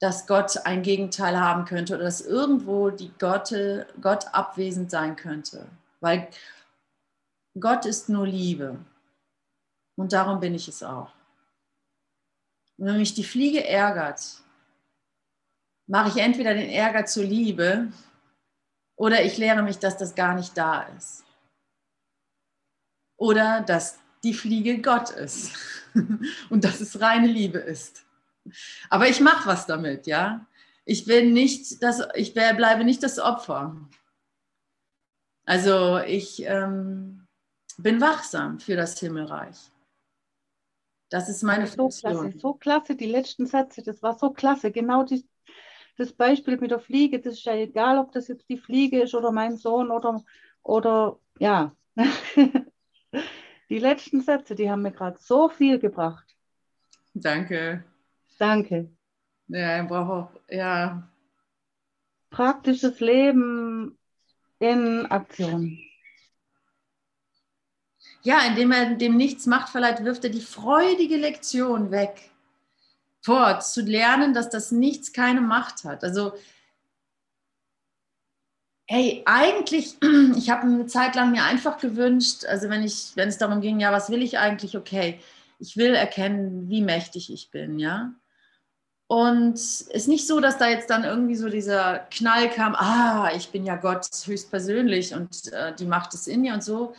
dass 0.00 0.26
Gott 0.26 0.58
ein 0.66 0.82
Gegenteil 0.82 1.40
haben 1.40 1.64
könnte 1.64 1.94
oder 1.94 2.04
dass 2.04 2.20
irgendwo 2.20 2.90
die 2.90 3.10
Gotte, 3.18 3.86
Gott 4.00 4.26
abwesend 4.34 4.90
sein 4.90 5.16
könnte. 5.16 5.66
Weil 6.00 6.28
Gott 7.58 7.86
ist 7.86 8.08
nur 8.08 8.26
Liebe. 8.26 8.78
Und 9.96 10.12
darum 10.12 10.40
bin 10.40 10.54
ich 10.54 10.68
es 10.68 10.82
auch. 10.82 11.10
Und 12.76 12.86
wenn 12.86 12.98
mich 12.98 13.14
die 13.14 13.24
Fliege 13.24 13.66
ärgert, 13.66 14.42
mache 15.86 16.10
ich 16.10 16.16
entweder 16.16 16.52
den 16.52 16.68
Ärger 16.68 17.06
zur 17.06 17.24
Liebe 17.24 17.90
oder 18.96 19.24
ich 19.24 19.38
lehre 19.38 19.62
mich, 19.62 19.78
dass 19.78 19.96
das 19.96 20.14
gar 20.14 20.34
nicht 20.34 20.56
da 20.56 20.82
ist. 20.82 21.24
Oder 23.16 23.62
dass 23.62 23.98
die 24.22 24.34
Fliege 24.34 24.82
Gott 24.82 25.10
ist 25.10 25.52
und 26.50 26.64
dass 26.64 26.80
es 26.80 27.00
reine 27.00 27.28
Liebe 27.28 27.58
ist. 27.58 28.05
Aber 28.90 29.08
ich 29.08 29.20
mache 29.20 29.48
was 29.48 29.66
damit, 29.66 30.06
ja. 30.06 30.46
Ich 30.84 31.04
bin 31.04 31.32
nicht 31.32 31.82
das, 31.82 32.02
ich 32.14 32.32
bleibe 32.32 32.84
nicht 32.84 33.02
das 33.02 33.18
Opfer. 33.18 33.76
Also 35.44 35.98
ich 35.98 36.44
ähm, 36.44 37.26
bin 37.78 38.00
wachsam 38.00 38.58
für 38.58 38.76
das 38.76 38.98
Himmelreich. 38.98 39.56
Das 41.08 41.28
ist 41.28 41.42
meine 41.42 41.66
so 41.66 41.76
Funktion. 41.76 42.12
Klasse, 42.12 42.38
so 42.38 42.54
klasse, 42.54 42.96
die 42.96 43.06
letzten 43.06 43.46
Sätze, 43.46 43.82
das 43.82 44.02
war 44.02 44.18
so 44.18 44.30
klasse. 44.30 44.72
Genau 44.72 45.04
die, 45.04 45.24
das 45.96 46.12
Beispiel 46.12 46.56
mit 46.58 46.72
der 46.72 46.80
Fliege, 46.80 47.20
das 47.20 47.34
ist 47.34 47.44
ja 47.44 47.54
egal, 47.54 47.98
ob 47.98 48.12
das 48.12 48.28
jetzt 48.28 48.48
die 48.48 48.58
Fliege 48.58 49.02
ist 49.02 49.14
oder 49.14 49.30
mein 49.30 49.56
Sohn 49.56 49.90
oder, 49.90 50.24
oder 50.62 51.18
ja. 51.38 51.74
die 53.70 53.78
letzten 53.78 54.20
Sätze, 54.20 54.54
die 54.54 54.70
haben 54.70 54.82
mir 54.82 54.92
gerade 54.92 55.18
so 55.20 55.48
viel 55.48 55.78
gebracht. 55.78 56.36
Danke. 57.14 57.84
Danke. 58.38 58.90
Ja, 59.48 59.82
ich 59.82 59.88
brauche 59.88 60.12
auch, 60.12 60.30
ja. 60.50 61.08
Praktisches 62.30 63.00
Leben 63.00 63.96
in 64.58 65.06
Aktion. 65.06 65.78
Ja, 68.22 68.44
indem 68.44 68.72
er 68.72 68.96
dem 68.96 69.16
nichts 69.16 69.46
Macht 69.46 69.68
verleiht, 69.68 70.04
wirft 70.04 70.24
er 70.24 70.30
die 70.30 70.40
freudige 70.40 71.16
Lektion 71.16 71.92
weg. 71.92 72.30
Fort, 73.22 73.64
zu 73.64 73.82
lernen, 73.82 74.34
dass 74.34 74.50
das 74.50 74.72
Nichts 74.72 75.12
keine 75.12 75.40
Macht 75.40 75.84
hat. 75.84 76.02
Also, 76.02 76.32
hey, 78.86 79.22
eigentlich, 79.26 79.96
ich 80.36 80.50
habe 80.50 80.62
eine 80.62 80.86
Zeit 80.86 81.14
lang 81.14 81.30
mir 81.32 81.44
einfach 81.44 81.78
gewünscht, 81.78 82.44
also 82.46 82.68
wenn, 82.68 82.82
ich, 82.82 83.12
wenn 83.14 83.28
es 83.28 83.38
darum 83.38 83.60
ging, 83.60 83.80
ja, 83.80 83.92
was 83.92 84.10
will 84.10 84.22
ich 84.22 84.38
eigentlich? 84.38 84.76
Okay, 84.76 85.20
ich 85.58 85.76
will 85.76 85.94
erkennen, 85.94 86.68
wie 86.68 86.82
mächtig 86.82 87.32
ich 87.32 87.50
bin, 87.50 87.78
ja. 87.78 88.12
Und 89.08 89.54
es 89.54 89.82
ist 89.82 90.08
nicht 90.08 90.26
so, 90.26 90.40
dass 90.40 90.58
da 90.58 90.68
jetzt 90.68 90.90
dann 90.90 91.04
irgendwie 91.04 91.36
so 91.36 91.48
dieser 91.48 92.00
Knall 92.10 92.50
kam, 92.50 92.74
ah, 92.74 93.30
ich 93.36 93.50
bin 93.50 93.64
ja 93.64 93.76
Gott 93.76 94.08
höchstpersönlich 94.24 95.14
und 95.14 95.52
äh, 95.52 95.72
die 95.76 95.84
Macht 95.84 96.12
ist 96.14 96.26
in 96.26 96.40
mir 96.40 96.54
und 96.54 96.64
so. 96.64 96.92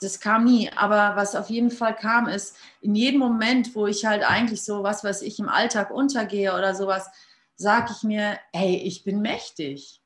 Das 0.00 0.18
kam 0.18 0.44
nie. 0.44 0.70
Aber 0.74 1.14
was 1.14 1.36
auf 1.36 1.48
jeden 1.48 1.70
Fall 1.70 1.94
kam, 1.94 2.26
ist, 2.26 2.56
in 2.80 2.96
jedem 2.96 3.20
Moment, 3.20 3.76
wo 3.76 3.86
ich 3.86 4.04
halt 4.04 4.24
eigentlich 4.28 4.64
so, 4.64 4.82
was 4.82 5.04
weiß 5.04 5.22
ich, 5.22 5.38
im 5.38 5.48
Alltag 5.48 5.92
untergehe 5.92 6.52
oder 6.52 6.74
sowas, 6.74 7.08
sage 7.54 7.92
ich 7.96 8.02
mir, 8.02 8.38
hey, 8.52 8.76
ich 8.76 9.04
bin 9.04 9.20
mächtig. 9.20 10.02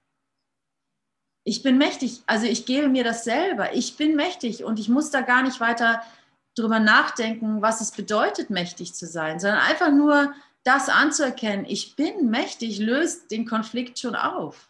Ich 1.45 1.63
bin 1.63 1.79
mächtig. 1.79 2.21
Also 2.27 2.45
ich 2.45 2.67
gebe 2.67 2.89
mir 2.89 3.03
das 3.03 3.25
selber. 3.25 3.73
Ich 3.75 3.97
bin 3.97 4.15
mächtig 4.15 4.63
und 4.63 4.79
ich 4.79 4.91
muss 4.91 5.11
da 5.11 5.23
gar 5.23 5.43
nicht 5.43 5.59
weiter 5.59 6.03
drüber 6.55 6.81
nachdenken, 6.81 7.63
was 7.63 7.81
es 7.81 7.93
bedeutet, 7.93 8.51
mächtig 8.51 8.93
zu 8.93 9.07
sein, 9.07 9.41
sondern 9.41 9.61
einfach 9.61 9.91
nur 9.91 10.35
das 10.65 10.89
anzuerkennen, 10.89 11.65
ich 11.67 11.97
bin 11.97 12.31
mächtig, 12.31 12.79
löst 12.79 13.31
den 13.31 13.47
Konflikt 13.47 13.99
schon 13.99 14.15
auf. 14.15 14.69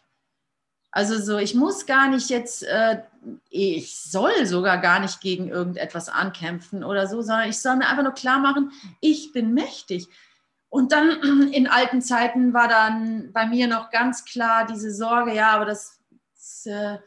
Also 0.91 1.17
so, 1.21 1.37
ich 1.37 1.55
muss 1.55 1.85
gar 1.85 2.09
nicht 2.09 2.29
jetzt, 2.29 2.63
äh, 2.63 3.01
ich 3.49 3.97
soll 3.97 4.45
sogar 4.45 4.77
gar 4.77 4.99
nicht 4.99 5.21
gegen 5.21 5.47
irgendetwas 5.47 6.09
ankämpfen 6.09 6.83
oder 6.83 7.07
so, 7.07 7.21
sondern 7.21 7.49
ich 7.49 7.59
soll 7.59 7.77
mir 7.77 7.87
einfach 7.87 8.03
nur 8.03 8.13
klar 8.13 8.39
machen, 8.39 8.71
ich 8.99 9.31
bin 9.31 9.53
mächtig. 9.53 10.07
Und 10.69 10.91
dann 10.91 11.09
in 11.53 11.67
alten 11.67 12.01
Zeiten 12.01 12.53
war 12.53 12.67
dann 12.67 13.31
bei 13.31 13.45
mir 13.45 13.67
noch 13.67 13.89
ganz 13.89 14.25
klar 14.25 14.65
diese 14.65 14.93
Sorge, 14.93 15.33
ja, 15.33 15.51
aber 15.51 15.65
das, 15.65 15.99
das 16.35 16.65
äh, 16.65 16.99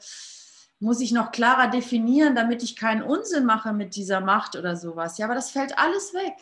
muss 0.81 1.01
ich 1.01 1.13
noch 1.13 1.31
klarer 1.31 1.69
definieren, 1.69 2.35
damit 2.35 2.63
ich 2.63 2.77
keinen 2.77 3.03
Unsinn 3.03 3.45
mache 3.45 3.73
mit 3.73 3.97
dieser 3.97 4.21
Macht 4.21 4.57
oder 4.57 4.77
sowas. 4.77 5.19
Ja, 5.19 5.27
aber 5.27 5.35
das 5.35 5.51
fällt 5.51 5.79
alles 5.79 6.15
weg. 6.15 6.37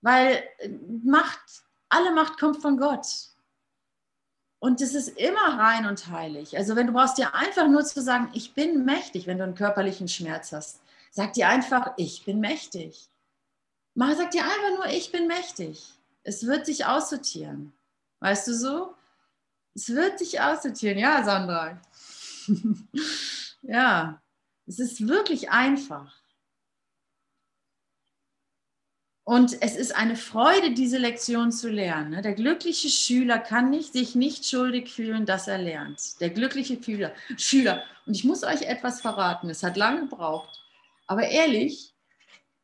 Weil 0.00 0.44
äh, 0.58 0.68
Macht, 1.04 1.62
alle 1.88 2.12
Macht 2.12 2.38
kommt 2.38 2.62
von 2.62 2.78
Gott. 2.78 3.06
Und 4.60 4.80
es 4.80 4.94
ist 4.94 5.08
immer 5.16 5.58
rein 5.58 5.86
und 5.86 6.08
heilig. 6.08 6.56
Also 6.56 6.74
wenn 6.74 6.88
du 6.88 6.92
brauchst 6.92 7.18
dir 7.18 7.34
einfach 7.34 7.68
nur 7.68 7.84
zu 7.84 8.02
sagen, 8.02 8.30
ich 8.34 8.54
bin 8.54 8.84
mächtig, 8.84 9.26
wenn 9.26 9.38
du 9.38 9.44
einen 9.44 9.54
körperlichen 9.54 10.08
Schmerz 10.08 10.52
hast. 10.52 10.80
Sag 11.10 11.32
dir 11.34 11.48
einfach, 11.48 11.92
ich 11.96 12.24
bin 12.24 12.40
mächtig. 12.40 13.08
Mach, 13.94 14.16
sag 14.16 14.30
dir 14.32 14.44
einfach 14.44 14.76
nur, 14.76 14.86
ich 14.86 15.12
bin 15.12 15.26
mächtig. 15.26 15.84
Es 16.24 16.46
wird 16.46 16.66
sich 16.66 16.86
aussortieren. 16.86 17.72
Weißt 18.20 18.48
du 18.48 18.54
so? 18.54 18.94
Es 19.74 19.88
wird 19.90 20.18
sich 20.18 20.40
aussortieren. 20.40 20.98
Ja, 20.98 21.24
Sandra. 21.24 21.80
ja, 23.62 24.20
es 24.66 24.80
ist 24.80 25.06
wirklich 25.06 25.50
einfach. 25.50 26.17
Und 29.28 29.60
es 29.60 29.76
ist 29.76 29.94
eine 29.94 30.16
Freude, 30.16 30.70
diese 30.70 30.96
Lektion 30.96 31.52
zu 31.52 31.68
lernen. 31.68 32.12
Ne? 32.12 32.22
Der 32.22 32.32
glückliche 32.32 32.88
Schüler 32.88 33.38
kann 33.38 33.68
nicht, 33.68 33.92
sich 33.92 34.14
nicht 34.14 34.46
schuldig 34.46 34.90
fühlen, 34.90 35.26
dass 35.26 35.48
er 35.48 35.58
lernt. 35.58 36.18
Der 36.22 36.30
glückliche 36.30 36.82
Schüler. 36.82 37.12
Schüler. 37.36 37.84
Und 38.06 38.14
ich 38.14 38.24
muss 38.24 38.42
euch 38.42 38.62
etwas 38.62 39.02
verraten. 39.02 39.50
Es 39.50 39.62
hat 39.62 39.76
lange 39.76 40.08
gebraucht. 40.08 40.64
Aber 41.06 41.28
ehrlich, 41.28 41.92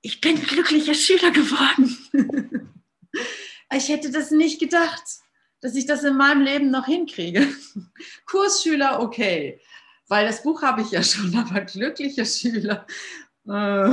ich 0.00 0.22
bin 0.22 0.40
glücklicher 0.40 0.94
Schüler 0.94 1.33
geworden. 1.33 1.98
ich 3.77 3.90
hätte 3.90 4.11
das 4.11 4.31
nicht 4.31 4.59
gedacht, 4.59 5.05
dass 5.61 5.74
ich 5.74 5.85
das 5.85 6.03
in 6.03 6.16
meinem 6.16 6.40
Leben 6.40 6.70
noch 6.70 6.87
hinkriege. 6.87 7.46
Kursschüler, 8.24 9.00
okay. 9.00 9.61
Weil 10.09 10.27
das 10.27 10.42
Buch 10.42 10.62
habe 10.62 10.81
ich 10.81 10.92
ja 10.92 11.03
schon, 11.03 11.37
aber 11.37 11.61
glücklicher 11.61 12.24
Schüler. 12.24 12.87
Äh. 13.46 13.90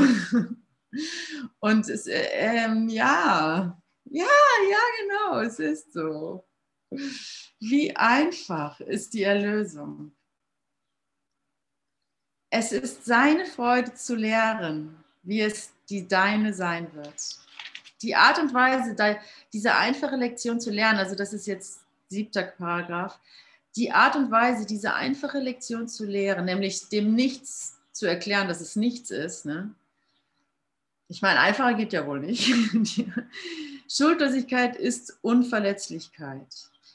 Und 1.59 1.89
es, 1.89 2.07
äh, 2.07 2.27
ähm, 2.33 2.89
ja, 2.89 3.81
ja, 4.05 4.25
ja, 4.25 4.79
genau, 5.01 5.39
es 5.39 5.59
ist 5.59 5.93
so. 5.93 6.45
Wie 7.59 7.95
einfach 7.95 8.79
ist 8.81 9.13
die 9.13 9.23
Erlösung. 9.23 10.11
Es 12.49 12.73
ist 12.73 13.05
seine 13.05 13.45
Freude 13.45 13.93
zu 13.93 14.15
lehren, 14.15 15.01
wie 15.23 15.41
es 15.41 15.71
die 15.89 16.07
deine 16.07 16.53
sein 16.53 16.93
wird. 16.93 17.39
Die 18.01 18.15
Art 18.15 18.39
und 18.39 18.53
Weise, 18.53 18.95
diese 19.53 19.75
einfache 19.75 20.15
Lektion 20.15 20.59
zu 20.59 20.71
lernen, 20.71 20.99
also 20.99 21.15
das 21.15 21.33
ist 21.33 21.47
jetzt 21.47 21.81
siebter 22.09 22.43
Paragraph, 22.43 23.19
die 23.75 23.91
Art 23.91 24.15
und 24.15 24.31
Weise, 24.31 24.65
diese 24.65 24.93
einfache 24.93 25.39
Lektion 25.39 25.87
zu 25.87 26.05
lehren, 26.05 26.45
nämlich 26.45 26.89
dem 26.89 27.13
Nichts 27.15 27.77
zu 27.93 28.05
erklären, 28.05 28.47
dass 28.47 28.59
es 28.59 28.75
nichts 28.75 29.11
ist, 29.11 29.45
ne? 29.45 29.73
Ich 31.11 31.21
meine, 31.21 31.41
einfacher 31.41 31.73
geht 31.73 31.91
ja 31.91 32.07
wohl 32.07 32.21
nicht. 32.21 32.49
Schuldlosigkeit 33.89 34.77
ist 34.77 35.17
Unverletzlichkeit. 35.21 36.47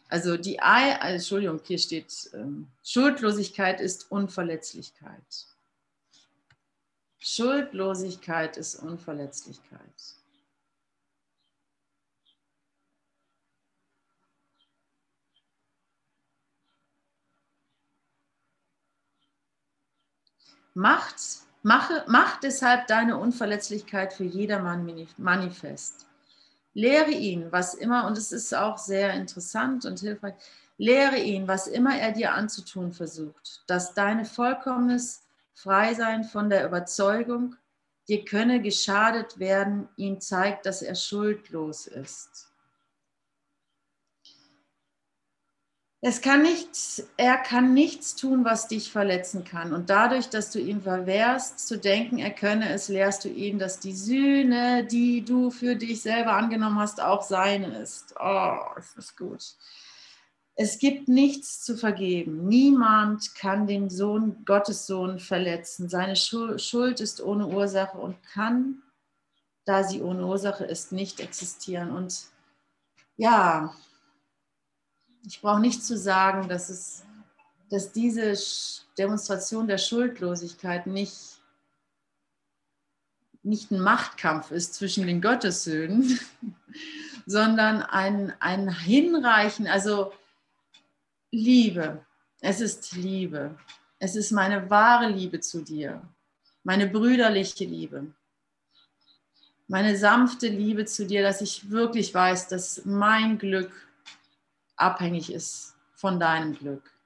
Also 0.09 0.38
die 0.38 0.55
I, 0.55 0.94
also 0.98 1.16
Entschuldigung, 1.16 1.61
hier 1.62 1.79
steht, 1.79 2.31
ähm, 2.33 2.66
Schuldlosigkeit 2.83 3.79
ist 3.79 4.11
Unverletzlichkeit. 4.11 5.20
Schuldlosigkeit 7.18 8.57
ist 8.57 8.76
Unverletzlichkeit. 8.76 10.14
Macht 20.72 21.45
Mache, 21.66 22.05
mach 22.07 22.38
deshalb 22.38 22.87
deine 22.87 23.18
Unverletzlichkeit 23.18 24.12
für 24.12 24.22
jedermann 24.22 24.88
manifest. 25.16 26.07
Lehre 26.74 27.11
ihn, 27.11 27.50
was 27.50 27.74
immer, 27.74 28.07
und 28.07 28.16
es 28.16 28.31
ist 28.31 28.55
auch 28.55 28.79
sehr 28.79 29.14
interessant 29.14 29.85
und 29.85 29.98
hilfreich, 29.98 30.35
lehre 30.79 31.18
ihn, 31.18 31.48
was 31.48 31.66
immer 31.66 31.98
er 31.98 32.12
dir 32.12 32.35
anzutun 32.35 32.92
versucht, 32.92 33.64
dass 33.66 33.94
deine 33.94 34.24
vollkommenes 34.24 35.24
Freisein 35.55 36.22
von 36.22 36.50
der 36.50 36.64
Überzeugung, 36.64 37.57
dir 38.07 38.24
könne 38.24 38.62
geschadet 38.62 39.40
werden, 39.40 39.88
ihm 39.96 40.20
zeigt, 40.20 40.66
dass 40.66 40.83
er 40.83 40.94
schuldlos 40.94 41.88
ist. 41.88 42.45
Es 46.08 46.20
kann 46.20 46.42
nichts, 46.42 47.02
er 47.16 47.36
kann 47.36 47.74
nichts 47.74 48.14
tun, 48.14 48.44
was 48.44 48.68
dich 48.68 48.92
verletzen 48.92 49.42
kann. 49.42 49.72
Und 49.72 49.90
dadurch, 49.90 50.28
dass 50.28 50.52
du 50.52 50.60
ihm 50.60 50.80
verwehrst, 50.80 51.66
zu 51.66 51.80
denken, 51.80 52.18
er 52.18 52.30
könne 52.30 52.72
es, 52.72 52.86
lehrst 52.86 53.24
du 53.24 53.28
ihn, 53.28 53.58
dass 53.58 53.80
die 53.80 53.92
Sühne, 53.92 54.84
die 54.84 55.24
du 55.24 55.50
für 55.50 55.74
dich 55.74 56.02
selber 56.02 56.34
angenommen 56.34 56.78
hast, 56.78 57.02
auch 57.02 57.22
seine 57.22 57.76
ist. 57.78 58.14
Oh, 58.20 58.56
das 58.76 58.94
ist 58.94 59.16
gut. 59.16 59.56
Es 60.54 60.78
gibt 60.78 61.08
nichts 61.08 61.64
zu 61.64 61.76
vergeben. 61.76 62.46
Niemand 62.46 63.34
kann 63.34 63.66
den 63.66 63.90
Sohn, 63.90 64.44
Gottes 64.44 64.86
Sohn 64.86 65.18
verletzen. 65.18 65.88
Seine 65.88 66.14
Schuld 66.14 67.00
ist 67.00 67.20
ohne 67.20 67.48
Ursache 67.48 67.98
und 67.98 68.22
kann, 68.22 68.80
da 69.64 69.82
sie 69.82 70.00
ohne 70.00 70.24
Ursache 70.24 70.66
ist, 70.66 70.92
nicht 70.92 71.18
existieren. 71.18 71.90
Und 71.90 72.26
ja, 73.16 73.74
ich 75.26 75.40
brauche 75.40 75.60
nicht 75.60 75.84
zu 75.84 75.98
sagen, 75.98 76.48
dass, 76.48 76.68
es, 76.68 77.04
dass 77.68 77.92
diese 77.92 78.34
Demonstration 78.96 79.66
der 79.66 79.78
Schuldlosigkeit 79.78 80.86
nicht, 80.86 81.40
nicht 83.42 83.70
ein 83.72 83.80
Machtkampf 83.80 84.52
ist 84.52 84.74
zwischen 84.74 85.06
den 85.06 85.20
Gottessöhnen, 85.20 86.18
sondern 87.26 87.82
ein, 87.82 88.34
ein 88.40 88.72
Hinreichen, 88.72 89.66
also 89.66 90.12
Liebe. 91.32 92.04
Es 92.40 92.60
ist 92.60 92.92
Liebe. 92.92 93.58
Es 93.98 94.14
ist 94.14 94.30
meine 94.30 94.70
wahre 94.70 95.08
Liebe 95.08 95.40
zu 95.40 95.62
dir, 95.62 96.02
meine 96.62 96.86
brüderliche 96.86 97.64
Liebe, 97.64 98.14
meine 99.68 99.96
sanfte 99.96 100.48
Liebe 100.48 100.84
zu 100.84 101.06
dir, 101.06 101.22
dass 101.22 101.40
ich 101.40 101.70
wirklich 101.70 102.14
weiß, 102.14 102.48
dass 102.48 102.84
mein 102.84 103.38
Glück 103.38 103.86
abhängig 104.76 105.32
ist 105.32 105.74
von 105.94 106.20
deinem 106.20 106.54
Glück. 106.54 106.96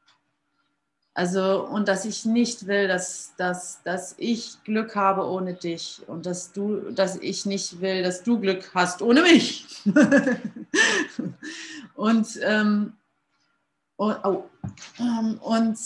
Also, 1.13 1.67
und 1.67 1.89
dass 1.89 2.05
ich 2.05 2.25
nicht 2.25 2.67
will, 2.67 2.87
dass, 2.87 3.35
dass, 3.37 3.83
dass 3.83 4.15
ich 4.17 4.63
Glück 4.65 4.95
habe 4.95 5.27
ohne 5.27 5.55
dich 5.55 6.03
und 6.07 6.25
dass 6.25 6.53
du, 6.53 6.93
dass 6.93 7.17
ich 7.17 7.47
nicht 7.47 7.81
will, 7.81 8.03
dass 8.03 8.23
du 8.23 8.39
Glück 8.39 8.71
hast 8.75 9.03
ohne 9.03 9.23
mich. 9.23 9.67
und, 11.95 12.39
ähm, 12.43 12.93
und, 13.97 14.25
oh, 14.25 14.49
ähm, 14.99 15.39
und, 15.43 15.79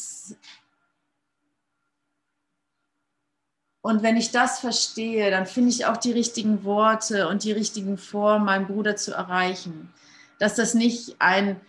und 3.81 4.03
wenn 4.03 4.16
ich 4.18 4.31
das 4.31 4.61
verstehe, 4.61 5.31
dann 5.31 5.47
finde 5.47 5.70
ich 5.70 5.87
auch 5.87 5.97
die 5.97 6.12
richtigen 6.12 6.64
Worte 6.64 7.29
und 7.29 7.44
die 7.44 7.53
richtigen 7.53 7.97
Formen, 7.97 8.44
meinen 8.44 8.66
Bruder 8.66 8.94
zu 8.97 9.14
erreichen. 9.14 9.92
Dass 10.38 10.55
das 10.55 10.75
nicht 10.75 11.16
ein 11.18 11.61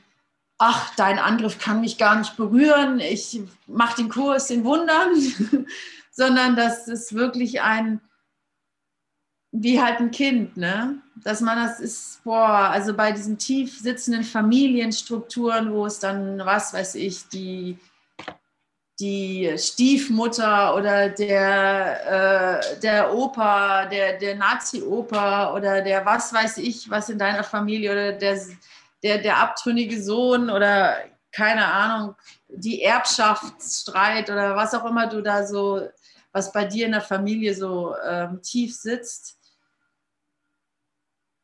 ach, 0.58 0.96
dein 0.96 1.20
Angriff 1.20 1.60
kann 1.60 1.82
mich 1.82 1.98
gar 1.98 2.18
nicht 2.18 2.38
berühren, 2.38 3.00
ich 3.00 3.42
mache 3.68 3.98
den 3.98 4.10
Kurs 4.10 4.50
in 4.50 4.64
Wundern, 4.64 5.16
sondern 6.12 6.56
dass 6.56 6.88
es 6.88 7.14
wirklich 7.14 7.62
ein, 7.62 8.00
wie 9.52 9.82
halt 9.82 10.00
ein 10.00 10.12
Kind, 10.12 10.58
ne? 10.58 11.02
Dass 11.24 11.42
man 11.42 11.58
das 11.58 11.80
ist, 11.80 12.24
boah, 12.24 12.70
also 12.72 12.94
bei 12.94 13.12
diesen 13.12 13.38
tief 13.38 13.80
sitzenden 13.80 14.24
Familienstrukturen, 14.24 15.74
wo 15.74 15.86
es 15.86 16.00
dann, 16.00 16.40
was 16.46 16.74
weiß 16.74 16.96
ich, 16.96 17.28
die, 17.30 17.78
die 19.00 19.54
Stiefmutter 19.58 20.76
oder 20.76 21.10
der, 21.10 22.62
äh, 22.62 22.80
der 22.80 23.14
Opa, 23.14 23.86
der, 23.86 24.18
der 24.18 24.36
Nazi-Opa 24.36 25.54
oder 25.54 25.82
der 25.82 26.06
was 26.06 26.34
weiß 26.34 26.58
ich, 26.58 26.90
was 26.90 27.10
in 27.10 27.20
deiner 27.20 27.44
Familie 27.44 27.92
oder 27.92 28.12
der 28.14 28.40
der, 29.06 29.20
der 29.20 29.38
abtrünnige 29.38 30.02
Sohn 30.02 30.50
oder 30.50 30.98
keine 31.32 31.66
Ahnung, 31.66 32.16
die 32.48 32.82
Erbschaftsstreit 32.82 34.32
oder 34.32 34.56
was 34.56 34.74
auch 34.74 34.84
immer 34.86 35.08
du 35.08 35.22
da 35.22 35.46
so, 35.46 35.88
was 36.32 36.52
bei 36.52 36.66
dir 36.66 36.88
in 36.88 36.94
der 36.94 37.02
Familie 37.02 37.54
so 37.54 37.96
ähm, 38.04 38.42
tief 38.42 38.76
sitzt. 38.76 39.38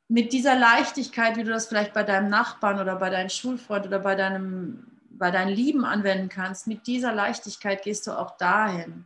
Mit 0.08 0.34
dieser 0.34 0.58
Leichtigkeit, 0.58 1.38
wie 1.38 1.44
du 1.44 1.52
das 1.52 1.68
vielleicht 1.68 1.94
bei 1.94 2.04
deinem 2.04 2.30
Nachbarn 2.30 2.80
oder 2.80 2.96
bei 2.96 3.12
deinem 3.12 3.30
Schulfreund 3.30 3.86
oder 3.86 4.00
bei 4.00 4.16
deinem 4.16 4.88
bei 5.12 5.30
deinen 5.30 5.54
Lieben 5.54 5.86
anwenden 5.86 6.30
kannst, 6.30 6.66
mit 6.66 6.88
dieser 6.88 7.14
Leichtigkeit 7.14 7.84
gehst 7.84 8.08
du 8.08 8.18
auch 8.18 8.38
dahin, 8.38 9.06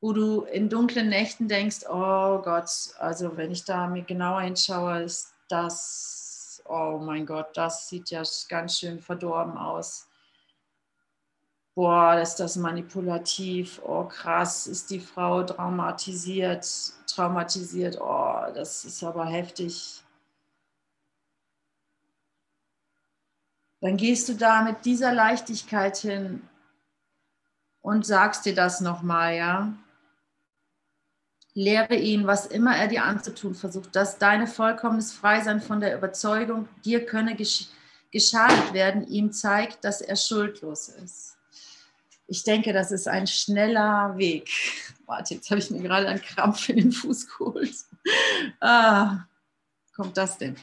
wo 0.00 0.14
du 0.14 0.40
in 0.44 0.70
dunklen 0.70 1.10
Nächten 1.10 1.48
denkst, 1.48 1.84
oh 1.86 2.40
Gott, 2.40 2.70
also 2.98 3.36
wenn 3.36 3.50
ich 3.50 3.66
da 3.66 3.86
mir 3.88 4.04
genauer 4.04 4.40
hinschaue, 4.40 5.02
ist 5.02 5.34
das 5.50 6.13
oh 6.64 6.98
mein 6.98 7.26
Gott, 7.26 7.56
das 7.56 7.88
sieht 7.88 8.10
ja 8.10 8.22
ganz 8.48 8.78
schön 8.78 9.00
verdorben 9.00 9.56
aus. 9.56 10.08
Boah, 11.74 12.20
ist 12.20 12.36
das 12.36 12.56
manipulativ. 12.56 13.80
Oh, 13.84 14.04
krass, 14.04 14.66
ist 14.66 14.90
die 14.90 15.00
Frau 15.00 15.42
traumatisiert, 15.42 16.66
traumatisiert. 17.06 17.98
Oh, 18.00 18.46
das 18.54 18.84
ist 18.84 19.02
aber 19.02 19.26
heftig. 19.26 20.04
dann 23.84 23.98
gehst 23.98 24.30
du 24.30 24.34
da 24.34 24.62
mit 24.62 24.86
dieser 24.86 25.12
Leichtigkeit 25.12 25.98
hin 25.98 26.48
und 27.82 28.06
sagst 28.06 28.46
dir 28.46 28.54
das 28.54 28.80
nochmal, 28.80 29.36
ja. 29.36 29.74
Lehre 31.54 31.94
ihn, 31.94 32.26
was 32.26 32.46
immer 32.46 32.76
er 32.76 32.88
dir 32.88 33.04
anzutun 33.04 33.54
versucht, 33.54 33.94
dass 33.94 34.18
deine 34.18 34.48
vollkommenes 34.48 35.12
Freisein 35.12 35.60
von 35.60 35.80
der 35.80 35.96
Überzeugung, 35.96 36.68
dir 36.84 37.06
könne 37.06 37.36
geschadet 37.36 38.72
werden, 38.72 39.06
ihm 39.06 39.32
zeigt, 39.32 39.84
dass 39.84 40.00
er 40.00 40.16
schuldlos 40.16 40.88
ist. 40.88 41.36
Ich 42.26 42.42
denke, 42.42 42.72
das 42.72 42.90
ist 42.90 43.06
ein 43.06 43.26
schneller 43.26 44.16
Weg. 44.16 44.50
Warte, 45.06 45.34
jetzt 45.34 45.50
habe 45.50 45.60
ich 45.60 45.70
mir 45.70 45.82
gerade 45.82 46.08
einen 46.08 46.22
Krampf 46.22 46.68
in 46.68 46.76
den 46.76 46.92
Fuß 46.92 47.28
geholt. 47.28 47.74
Ah, 48.60 49.24
kommt 49.96 50.14
das 50.18 50.36
denn? 50.36 50.56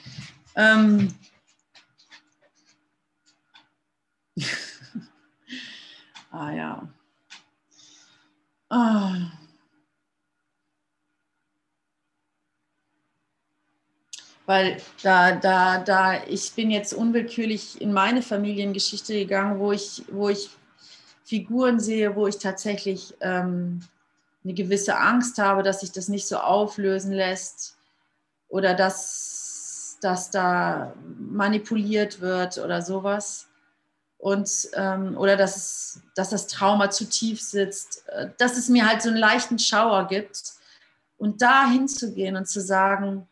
Ähm, 0.56 1.12
ah 6.32 6.52
ja. 6.52 6.88
Weil 14.52 14.82
da, 15.02 15.32
da, 15.32 15.78
da, 15.78 16.26
ich 16.28 16.52
bin 16.52 16.72
jetzt 16.72 16.94
unwillkürlich 16.94 17.80
in 17.80 17.94
meine 17.94 18.22
Familiengeschichte 18.22 19.14
gegangen, 19.14 19.60
wo 19.60 19.72
ich, 19.72 20.04
wo 20.12 20.28
ich 20.28 20.50
Figuren 21.24 21.80
sehe, 21.80 22.18
wo 22.18 22.28
ich 22.28 22.38
tatsächlich 22.38 23.14
ähm, 23.22 23.80
eine 24.44 24.54
gewisse 24.54 24.98
Angst 24.98 25.38
habe, 25.38 25.64
dass 25.64 25.80
sich 25.80 25.94
das 25.94 26.10
nicht 26.10 26.28
so 26.28 26.36
auflösen 26.36 27.14
lässt 27.14 27.78
oder 28.50 28.74
dass, 28.74 29.98
dass 30.02 30.32
da 30.32 30.96
manipuliert 31.18 32.20
wird 32.20 32.58
oder 32.58 32.82
sowas. 32.82 33.48
Und, 34.18 34.68
ähm, 34.74 35.18
oder 35.18 35.38
dass, 35.38 35.56
es, 35.56 36.02
dass 36.14 36.32
das 36.32 36.48
Trauma 36.48 36.90
zu 36.90 37.06
tief 37.06 37.42
sitzt, 37.42 38.04
äh, 38.10 38.32
dass 38.38 38.58
es 38.58 38.68
mir 38.68 38.86
halt 38.86 39.02
so 39.02 39.08
einen 39.08 39.18
leichten 39.18 39.60
Schauer 39.60 40.10
gibt. 40.10 40.56
Und 41.18 41.42
da 41.42 41.70
hinzugehen 41.70 42.36
und 42.36 42.50
zu 42.50 42.60
sagen, 42.60 43.30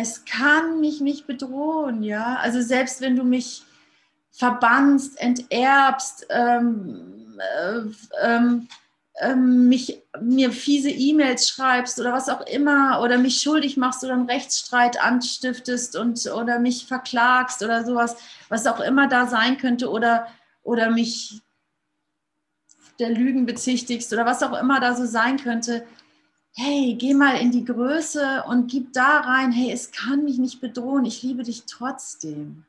es 0.00 0.24
kann 0.24 0.80
mich 0.80 1.00
nicht 1.00 1.26
bedrohen, 1.26 2.02
ja. 2.02 2.36
Also 2.36 2.60
selbst 2.60 3.00
wenn 3.00 3.16
du 3.16 3.24
mich 3.24 3.62
verbannst, 4.30 5.20
enterbst, 5.20 6.26
ähm, 6.30 7.38
äh, 7.38 7.80
ähm, 9.20 9.68
mich, 9.68 10.02
mir 10.20 10.52
fiese 10.52 10.90
E-Mails 10.90 11.48
schreibst 11.48 11.98
oder 11.98 12.12
was 12.12 12.28
auch 12.28 12.46
immer 12.46 13.00
oder 13.02 13.18
mich 13.18 13.40
schuldig 13.40 13.76
machst 13.76 14.04
oder 14.04 14.12
einen 14.12 14.30
Rechtsstreit 14.30 15.02
anstiftest 15.02 15.96
und 15.96 16.24
oder 16.26 16.60
mich 16.60 16.86
verklagst 16.86 17.62
oder 17.62 17.84
sowas, 17.84 18.16
was 18.48 18.66
auch 18.66 18.80
immer 18.80 19.08
da 19.08 19.26
sein 19.26 19.58
könnte 19.58 19.90
oder, 19.90 20.28
oder 20.62 20.90
mich 20.90 21.42
der 23.00 23.10
Lügen 23.10 23.46
bezichtigst 23.46 24.12
oder 24.12 24.26
was 24.26 24.42
auch 24.42 24.58
immer 24.58 24.80
da 24.80 24.94
so 24.94 25.04
sein 25.04 25.38
könnte, 25.38 25.84
hey, 26.58 26.96
geh 26.98 27.14
mal 27.14 27.36
in 27.36 27.52
die 27.52 27.64
Größe 27.64 28.42
und 28.48 28.68
gib 28.68 28.92
da 28.92 29.20
rein, 29.20 29.52
hey, 29.52 29.70
es 29.70 29.92
kann 29.92 30.24
mich 30.24 30.38
nicht 30.38 30.60
bedrohen, 30.60 31.04
ich 31.04 31.22
liebe 31.22 31.44
dich 31.44 31.64
trotzdem. 31.66 32.64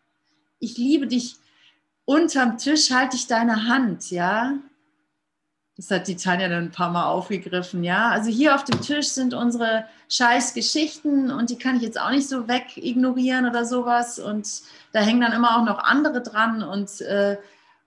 Ich 0.60 0.78
liebe 0.78 1.08
dich. 1.08 1.38
Unterm 2.06 2.60
Tisch 2.60 2.92
halte 2.92 3.16
ich 3.16 3.26
deine 3.26 3.68
Hand, 3.68 4.12
ja. 4.12 4.54
Das 5.76 5.90
hat 5.90 6.08
die 6.08 6.18
Tanja 6.18 6.50
dann 6.50 6.66
ein 6.66 6.72
paar 6.72 6.92
Mal 6.92 7.06
aufgegriffen, 7.06 7.84
ja. 7.84 8.10
Also 8.10 8.30
hier 8.30 8.54
auf 8.54 8.64
dem 8.64 8.80
Tisch 8.82 9.08
sind 9.08 9.34
unsere 9.34 9.86
scheiß 10.08 10.54
Geschichten 10.54 11.32
und 11.32 11.50
die 11.50 11.58
kann 11.58 11.78
ich 11.78 11.82
jetzt 11.82 12.00
auch 12.00 12.12
nicht 12.12 12.30
so 12.30 12.48
weg 12.48 12.78
ignorieren 12.78 13.48
oder 13.48 13.66
sowas. 13.66 14.20
Und 14.20 14.62
da 14.92 15.00
hängen 15.00 15.22
dann 15.22 15.34
immer 15.34 15.58
auch 15.58 15.66
noch 15.66 15.80
andere 15.80 16.22
dran 16.22 16.62
und 16.62 17.02
äh, 17.02 17.38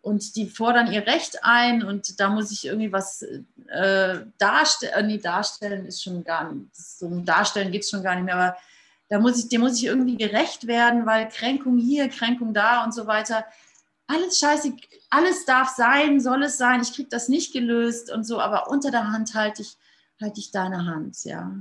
und 0.03 0.35
die 0.35 0.49
fordern 0.49 0.93
ihr 0.93 1.07
Recht 1.07 1.39
ein 1.43 1.85
und 1.85 2.19
da 2.21 2.29
muss 2.29 2.51
ich 2.51 2.67
irgendwie 2.67 2.93
was 2.93 3.23
äh, 3.23 4.19
darstellen. 4.37 4.93
Äh, 4.95 5.03
nee, 5.05 5.19
darstellen 5.19 5.87
ist 5.87 6.03
schon 6.03 6.25
gar 6.25 6.53
nicht, 6.53 6.75
so 6.75 7.07
um 7.07 7.25
Darstellen 7.25 7.71
geht 7.71 7.85
es 7.85 7.91
schon 7.91 8.03
gar 8.03 8.17
nicht 8.17 8.25
mehr, 8.25 8.35
aber 8.35 8.57
da 9.09 9.21
muss 9.21 9.39
ich, 9.39 9.49
dem 9.49 9.61
muss 9.61 9.77
ich 9.77 9.85
irgendwie 9.85 10.17
gerecht 10.17 10.67
werden, 10.67 11.07
weil 11.07 11.29
Kränkung 11.29 11.79
hier, 11.79 12.09
Kränkung 12.09 12.53
da 12.53 12.83
und 12.85 12.93
so 12.93 13.07
weiter. 13.07 13.45
Alles 14.09 14.39
scheiße, 14.39 14.75
alles 15.11 15.45
darf 15.45 15.69
sein, 15.69 16.21
soll 16.21 16.43
es 16.43 16.59
sein, 16.59 16.83
ich 16.83 16.93
kriege 16.93 17.09
das 17.09 17.29
nicht 17.29 17.53
gelöst 17.53 18.11
und 18.11 18.25
so, 18.25 18.41
aber 18.41 18.69
unter 18.69 18.91
der 18.91 19.09
Hand 19.13 19.35
halte 19.35 19.63
ich, 19.63 19.77
halte 20.21 20.41
ich 20.41 20.51
deine 20.51 20.85
Hand, 20.87 21.25
ja. 21.25 21.55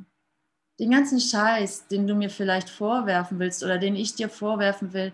Den 0.80 0.89
ganzen 0.89 1.20
Scheiß, 1.20 1.88
den 1.89 2.08
du 2.08 2.16
mir 2.16 2.32
vielleicht 2.32 2.70
vorwerfen 2.70 3.38
willst 3.38 3.64
oder 3.64 3.78
den 3.78 3.96
ich 3.96 4.16
dir 4.16 4.30
vorwerfen 4.30 4.94
will, 4.94 5.14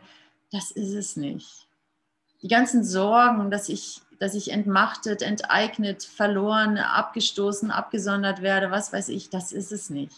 das 0.49 0.71
ist 0.71 0.93
es 0.93 1.17
nicht 1.17 1.66
die 2.41 2.47
ganzen 2.47 2.83
Sorgen, 2.83 3.49
dass 3.49 3.69
ich, 3.69 4.01
dass 4.19 4.33
ich 4.33 4.51
entmachtet, 4.51 5.21
enteignet, 5.21 6.03
verloren, 6.03 6.77
abgestoßen, 6.77 7.71
abgesondert 7.71 8.41
werde, 8.41 8.71
was 8.71 8.93
weiß 8.93 9.09
ich, 9.09 9.29
das 9.29 9.51
ist 9.51 9.71
es 9.71 9.89
nicht. 9.89 10.15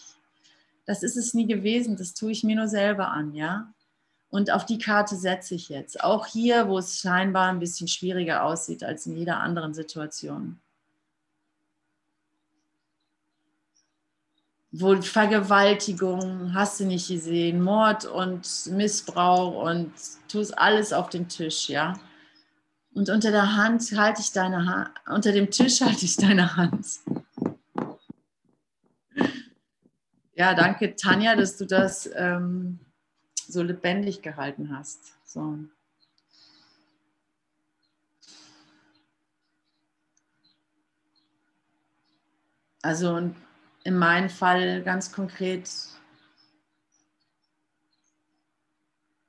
Das 0.86 1.02
ist 1.02 1.16
es 1.16 1.34
nie 1.34 1.46
gewesen, 1.46 1.96
das 1.96 2.14
tue 2.14 2.32
ich 2.32 2.44
mir 2.44 2.56
nur 2.56 2.68
selber 2.68 3.08
an, 3.10 3.34
ja. 3.34 3.72
Und 4.30 4.52
auf 4.52 4.64
die 4.64 4.78
Karte 4.78 5.16
setze 5.16 5.56
ich 5.56 5.68
jetzt. 5.68 6.02
Auch 6.02 6.26
hier, 6.26 6.68
wo 6.68 6.78
es 6.78 7.00
scheinbar 7.00 7.48
ein 7.48 7.58
bisschen 7.58 7.88
schwieriger 7.88 8.44
aussieht 8.44 8.84
als 8.84 9.06
in 9.06 9.16
jeder 9.16 9.38
anderen 9.38 9.74
Situation. 9.74 10.60
Wo 14.72 15.02
Vergewaltigung, 15.02 16.54
hast 16.54 16.78
du 16.78 16.84
nicht 16.84 17.08
gesehen, 17.08 17.60
Mord 17.60 18.04
und 18.04 18.66
Missbrauch 18.66 19.64
und 19.64 19.92
tust 20.28 20.56
alles 20.56 20.92
auf 20.92 21.08
den 21.08 21.28
Tisch, 21.28 21.68
ja. 21.68 21.98
Und 22.92 23.08
unter 23.08 23.30
der 23.30 23.56
Hand 23.56 23.82
halte 23.96 24.20
ich 24.20 24.32
deine 24.32 24.66
Hand, 24.66 24.90
unter 25.06 25.32
dem 25.32 25.50
Tisch 25.50 25.80
halte 25.80 26.04
ich 26.04 26.16
deine 26.16 26.56
Hand. 26.56 26.86
Ja, 30.34 30.54
danke 30.54 30.96
Tanja, 30.96 31.36
dass 31.36 31.56
du 31.56 31.66
das 31.66 32.10
ähm, 32.14 32.80
so 33.34 33.62
lebendig 33.62 34.22
gehalten 34.22 34.76
hast. 34.76 35.14
So. 35.24 35.58
Also 42.82 43.30
in 43.84 43.98
meinem 43.98 44.30
Fall 44.30 44.82
ganz 44.82 45.12
konkret 45.12 45.70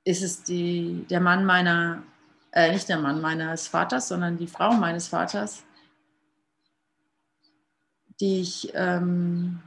ist 0.04 0.22
es 0.22 0.42
die, 0.42 1.06
der 1.10 1.20
Mann 1.20 1.44
meiner 1.44 2.02
äh, 2.52 2.72
nicht 2.72 2.88
der 2.88 2.98
Mann 2.98 3.20
meines 3.20 3.66
Vaters, 3.66 4.08
sondern 4.08 4.36
die 4.36 4.46
Frau 4.46 4.72
meines 4.72 5.08
Vaters, 5.08 5.64
die 8.20 8.40
ich, 8.40 8.70
ähm, 8.74 9.60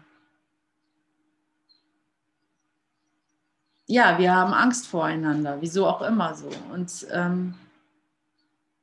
ja, 3.88 4.18
wir 4.18 4.34
haben 4.34 4.54
Angst 4.54 4.88
voreinander, 4.88 5.58
wieso 5.62 5.88
auch 5.88 6.02
immer 6.02 6.36
so. 6.36 6.50
Und, 6.72 7.08
ähm, 7.12 7.56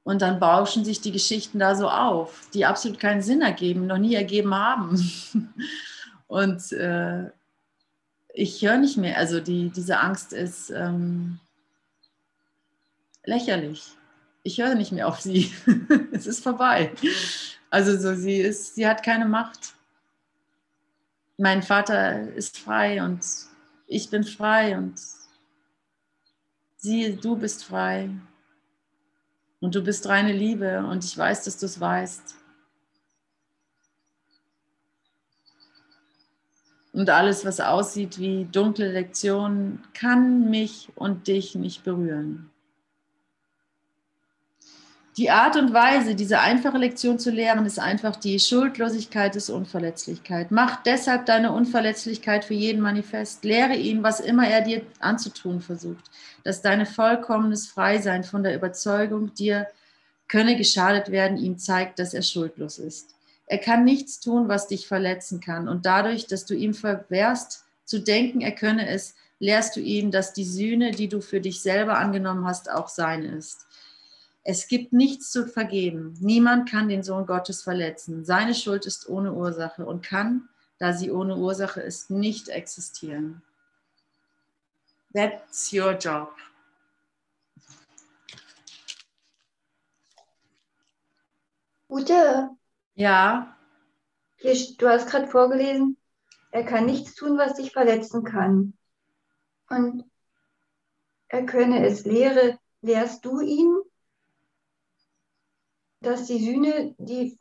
und 0.05 0.21
dann 0.21 0.41
bauschen 0.41 0.85
sich 0.85 1.01
die 1.01 1.13
Geschichten 1.13 1.61
da 1.61 1.77
so 1.77 1.89
auf, 1.89 2.49
die 2.53 2.67
absolut 2.67 2.99
keinen 2.99 3.23
Sinn 3.23 3.41
ergeben, 3.41 3.87
noch 3.87 3.99
nie 3.99 4.15
ergeben 4.15 4.55
haben. 4.55 5.01
und 6.27 6.73
äh, 6.73 7.31
ich 8.35 8.63
höre 8.63 8.79
nicht 8.79 8.97
mehr, 8.97 9.17
also 9.17 9.41
die, 9.41 9.71
diese 9.71 10.01
Angst 10.01 10.33
ist, 10.33 10.71
ähm, 10.71 11.39
lächerlich. 13.25 13.97
Ich 14.43 14.59
höre 14.59 14.75
nicht 14.75 14.93
mehr 14.93 15.09
auf 15.09 15.21
sie. 15.21 15.53
es 16.13 16.27
ist 16.27 16.43
vorbei. 16.43 16.93
Also 17.71 17.97
so, 17.99 18.15
sie 18.15 18.39
ist, 18.39 18.75
sie 18.75 18.87
hat 18.87 19.03
keine 19.03 19.27
Macht. 19.27 19.75
Mein 21.39 21.63
Vater 21.63 22.33
ist 22.33 22.59
frei 22.59 23.03
und 23.03 23.21
ich 23.87 24.11
bin 24.11 24.25
frei 24.25 24.77
und 24.77 25.01
sie, 26.77 27.17
du 27.17 27.37
bist 27.37 27.65
frei. 27.65 28.11
Und 29.61 29.77
du 29.77 29.83
bist 29.83 30.09
reine 30.09 30.33
Liebe 30.33 30.85
und 30.85 31.05
ich 31.05 31.17
weiß, 31.17 31.45
dass 31.45 31.57
du 31.57 31.67
es 31.67 31.79
weißt. 31.79 32.35
Und 36.93 37.09
alles, 37.09 37.45
was 37.45 37.61
aussieht 37.61 38.19
wie 38.19 38.45
dunkle 38.45 38.91
Lektionen, 38.93 39.83
kann 39.95 40.51
mich 40.51 40.91
und 40.95 41.29
dich 41.29 41.55
nicht 41.55 41.85
berühren. 41.85 42.51
Die 45.19 45.31
Art 45.31 45.57
und 45.57 45.75
Weise, 45.75 46.15
diese 46.15 46.41
einfache 46.41 46.79
Lektion 46.79 47.19
zu 47.19 47.31
lehren, 47.31 47.67
ist 47.67 47.79
einfach 47.79 48.17
die 48.17 48.41
Schuldlosigkeit 48.41 49.35
des 49.35 49.51
Unverletzlichkeit. 49.51 50.51
Mach 50.51 50.83
deshalb 50.85 51.27
deine 51.27 51.53
Unverletzlichkeit 51.53 52.47
für 52.47 52.55
jeden 52.55 52.81
manifest. 52.81 53.45
Lehre 53.45 53.75
ihn, 53.77 54.03
was 54.03 54.21
immer 54.21 54.49
er 54.49 54.63
dir 54.63 54.81
anzutun 55.01 55.61
versucht, 55.61 56.11
dass 56.45 56.63
deine 56.63 56.87
vollkommenes 56.87 57.67
Freisein 57.69 58.25
von 58.25 58.43
der 58.43 58.55
Überzeugung, 58.55 59.35
dir 59.35 59.67
könne 60.29 60.57
geschadet 60.57 61.11
werden, 61.11 61.37
ihm 61.37 61.59
zeigt, 61.59 61.99
dass 61.99 62.15
er 62.15 62.23
schuldlos 62.23 62.79
ist. 62.79 63.15
Er 63.47 63.59
kann 63.59 63.85
nichts 63.85 64.19
tun, 64.19 64.49
was 64.49 64.67
dich 64.67 64.89
verletzen 64.89 65.41
kann. 65.41 65.69
Und 65.69 65.85
dadurch, 65.85 66.27
dass 66.27 66.47
du 66.47 66.55
ihm 66.55 66.73
verwehrst, 66.73 67.67
zu 67.85 67.99
denken, 67.99 68.41
er 68.41 68.53
könne 68.53 68.89
es, 68.89 69.15
lehrst 69.41 69.77
du 69.77 69.81
ihn, 69.81 70.11
dass 70.11 70.33
die 70.33 70.47
Sühne, 70.47 70.93
die 70.93 71.09
du 71.09 71.21
für 71.21 71.43
dich 71.43 71.61
selber 71.61 71.99
angenommen 71.99 72.47
hast, 72.47 72.71
auch 72.71 72.89
sein 72.89 73.25
ist. 73.25 73.67
Es 74.45 74.67
gibt 74.67 74.93
nichts 74.93 75.31
zu 75.31 75.47
vergeben. 75.47 76.15
Niemand 76.21 76.69
kann 76.69 76.89
den 76.89 77.03
Sohn 77.03 77.27
Gottes 77.27 77.63
verletzen. 77.63 78.25
Seine 78.25 78.55
Schuld 78.55 78.87
ist 78.87 79.09
ohne 79.09 79.33
Ursache 79.33 79.87
und 79.87 80.05
kann, 80.05 80.49
da 80.79 80.93
sie 80.93 81.13
ohne 81.13 81.37
Ursache 81.37 81.81
ist, 81.81 82.11
nicht 82.11 82.49
existieren. 82.49 83.43
That's 85.15 85.73
your 85.73 85.93
job. 85.93 86.35
Ute. 91.89 92.51
Ja. 92.95 93.57
Du 94.43 94.89
hast 94.89 95.09
gerade 95.09 95.29
vorgelesen, 95.29 95.97
er 96.51 96.65
kann 96.65 96.87
nichts 96.87 97.15
tun, 97.15 97.39
was 97.39 97.55
dich 97.55 97.71
verletzen 97.71 98.25
kann. 98.25 98.73
Und 99.69 100.05
er 101.29 101.47
könne 101.47 101.87
es 101.87 102.05
lehre, 102.05 102.59
lehrst 102.81 103.25
du 103.25 103.41
ihn, 103.41 103.82
dass 106.03 106.27
die 106.27 106.45
Sühne, 106.45 106.95
die, 106.99 107.39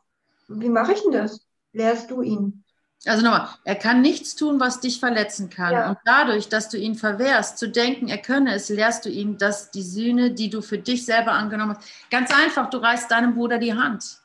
wie 0.48 0.68
mache 0.68 0.92
ich 0.92 1.02
denn 1.02 1.12
das? 1.12 1.46
Lehrst 1.72 2.10
du 2.10 2.22
ihn? 2.22 2.64
Also 3.04 3.24
nochmal, 3.24 3.48
er 3.64 3.74
kann 3.74 4.00
nichts 4.00 4.36
tun, 4.36 4.60
was 4.60 4.80
dich 4.80 5.00
verletzen 5.00 5.50
kann. 5.50 5.72
Ja. 5.72 5.88
Und 5.90 5.98
dadurch, 6.04 6.48
dass 6.48 6.68
du 6.68 6.78
ihn 6.78 6.94
verwehrst, 6.94 7.58
zu 7.58 7.68
denken, 7.68 8.08
er 8.08 8.18
könne 8.18 8.54
es, 8.54 8.68
lehrst 8.68 9.04
du 9.04 9.08
ihn, 9.08 9.38
dass 9.38 9.72
die 9.72 9.82
Sühne, 9.82 10.30
die 10.30 10.50
du 10.50 10.62
für 10.62 10.78
dich 10.78 11.04
selber 11.04 11.32
angenommen 11.32 11.76
hast, 11.76 11.88
ganz 12.10 12.32
einfach, 12.32 12.70
du 12.70 12.78
reißt 12.78 13.10
deinem 13.10 13.34
Bruder 13.34 13.58
die 13.58 13.74
Hand. 13.74 14.18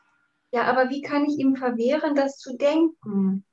Ja, 0.52 0.64
aber 0.64 0.90
wie 0.90 1.02
kann 1.02 1.26
ich 1.26 1.40
ihm 1.40 1.56
verwehren, 1.56 2.16
das 2.16 2.38
zu 2.38 2.56
denken? 2.56 3.44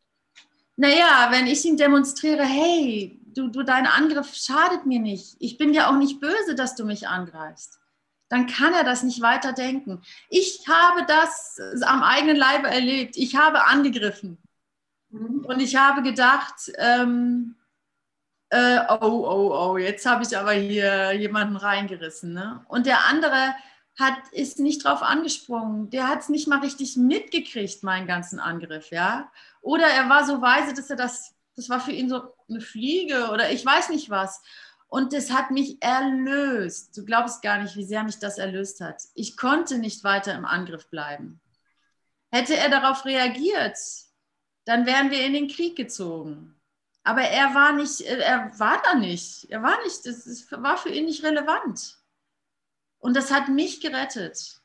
Naja, 0.76 1.28
wenn 1.30 1.46
ich 1.46 1.64
ihm 1.64 1.76
demonstriere, 1.76 2.44
hey, 2.44 3.18
du, 3.34 3.48
du, 3.48 3.62
dein 3.62 3.86
Angriff 3.86 4.34
schadet 4.34 4.84
mir 4.84 5.00
nicht. 5.00 5.36
Ich 5.38 5.56
bin 5.56 5.72
ja 5.72 5.88
auch 5.88 5.96
nicht 5.96 6.20
böse, 6.20 6.54
dass 6.54 6.74
du 6.74 6.84
mich 6.84 7.08
angreifst. 7.08 7.80
Dann 8.34 8.48
kann 8.48 8.74
er 8.74 8.82
das 8.82 9.04
nicht 9.04 9.22
weiter 9.22 9.52
denken. 9.52 10.02
Ich 10.28 10.66
habe 10.66 11.06
das 11.06 11.56
am 11.82 12.02
eigenen 12.02 12.34
Leibe 12.34 12.66
erlebt. 12.66 13.16
Ich 13.16 13.36
habe 13.36 13.64
angegriffen. 13.64 14.38
Mhm. 15.10 15.44
Und 15.44 15.60
ich 15.60 15.76
habe 15.76 16.02
gedacht, 16.02 16.72
ähm, 16.78 17.54
äh, 18.50 18.80
oh, 18.88 19.24
oh, 19.24 19.54
oh, 19.54 19.76
jetzt 19.76 20.04
habe 20.04 20.24
ich 20.24 20.36
aber 20.36 20.50
hier 20.50 21.12
jemanden 21.12 21.54
reingerissen. 21.54 22.32
Ne? 22.32 22.64
Und 22.66 22.86
der 22.86 23.04
andere 23.04 23.54
hat, 24.00 24.18
ist 24.32 24.58
nicht 24.58 24.84
drauf 24.84 25.04
angesprungen. 25.04 25.90
Der 25.90 26.08
hat 26.08 26.22
es 26.22 26.28
nicht 26.28 26.48
mal 26.48 26.58
richtig 26.58 26.96
mitgekriegt, 26.96 27.84
meinen 27.84 28.08
ganzen 28.08 28.40
Angriff, 28.40 28.90
ja. 28.90 29.30
Oder 29.60 29.86
er 29.86 30.08
war 30.08 30.26
so 30.26 30.42
weise, 30.42 30.74
dass 30.74 30.90
er 30.90 30.96
das, 30.96 31.36
das 31.54 31.68
war 31.68 31.78
für 31.78 31.92
ihn 31.92 32.08
so 32.08 32.34
eine 32.48 32.60
Fliege 32.60 33.28
oder 33.30 33.52
ich 33.52 33.64
weiß 33.64 33.90
nicht 33.90 34.10
was. 34.10 34.42
Und 34.94 35.12
das 35.12 35.32
hat 35.32 35.50
mich 35.50 35.82
erlöst. 35.82 36.96
Du 36.96 37.04
glaubst 37.04 37.42
gar 37.42 37.60
nicht, 37.60 37.74
wie 37.74 37.82
sehr 37.82 38.04
mich 38.04 38.20
das 38.20 38.38
erlöst 38.38 38.80
hat. 38.80 39.02
Ich 39.14 39.36
konnte 39.36 39.78
nicht 39.78 40.04
weiter 40.04 40.32
im 40.34 40.44
Angriff 40.44 40.88
bleiben. 40.88 41.40
Hätte 42.30 42.56
er 42.56 42.68
darauf 42.68 43.04
reagiert, 43.04 43.76
dann 44.64 44.86
wären 44.86 45.10
wir 45.10 45.26
in 45.26 45.32
den 45.32 45.48
Krieg 45.48 45.74
gezogen. 45.74 46.54
Aber 47.02 47.22
er 47.22 47.56
war 47.56 47.72
nicht, 47.72 48.02
er 48.02 48.56
war 48.60 48.80
da 48.84 48.94
nicht. 48.94 49.50
Er 49.50 49.64
war 49.64 49.82
nicht, 49.82 50.06
das 50.06 50.46
war 50.52 50.76
für 50.78 50.90
ihn 50.90 51.06
nicht 51.06 51.24
relevant. 51.24 51.98
Und 53.00 53.16
das 53.16 53.32
hat 53.32 53.48
mich 53.48 53.80
gerettet. 53.80 54.62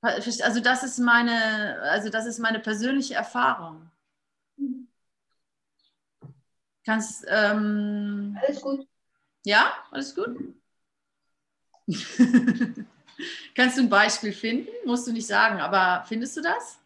Also 0.00 0.60
das 0.60 0.82
ist 0.82 0.98
meine, 0.98 1.78
also 1.82 2.08
das 2.08 2.24
ist 2.24 2.38
meine 2.38 2.60
persönliche 2.60 3.16
Erfahrung. 3.16 3.90
Kannst 6.86 7.26
ähm, 7.28 8.34
alles 8.40 8.62
gut. 8.62 8.88
Ja, 9.46 9.72
alles 9.90 10.14
gut. 10.14 10.36
Kannst 13.56 13.78
du 13.78 13.82
ein 13.82 13.88
Beispiel 13.88 14.32
finden? 14.32 14.68
Musst 14.84 15.06
du 15.06 15.12
nicht 15.12 15.26
sagen, 15.26 15.60
aber 15.60 16.04
findest 16.06 16.36
du 16.36 16.42
das? 16.42 16.78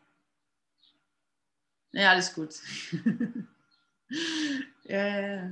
Ja, 1.92 2.11
alles 2.11 2.32
gut. 2.34 2.54
ja, 4.84 5.06
ja. 5.20 5.50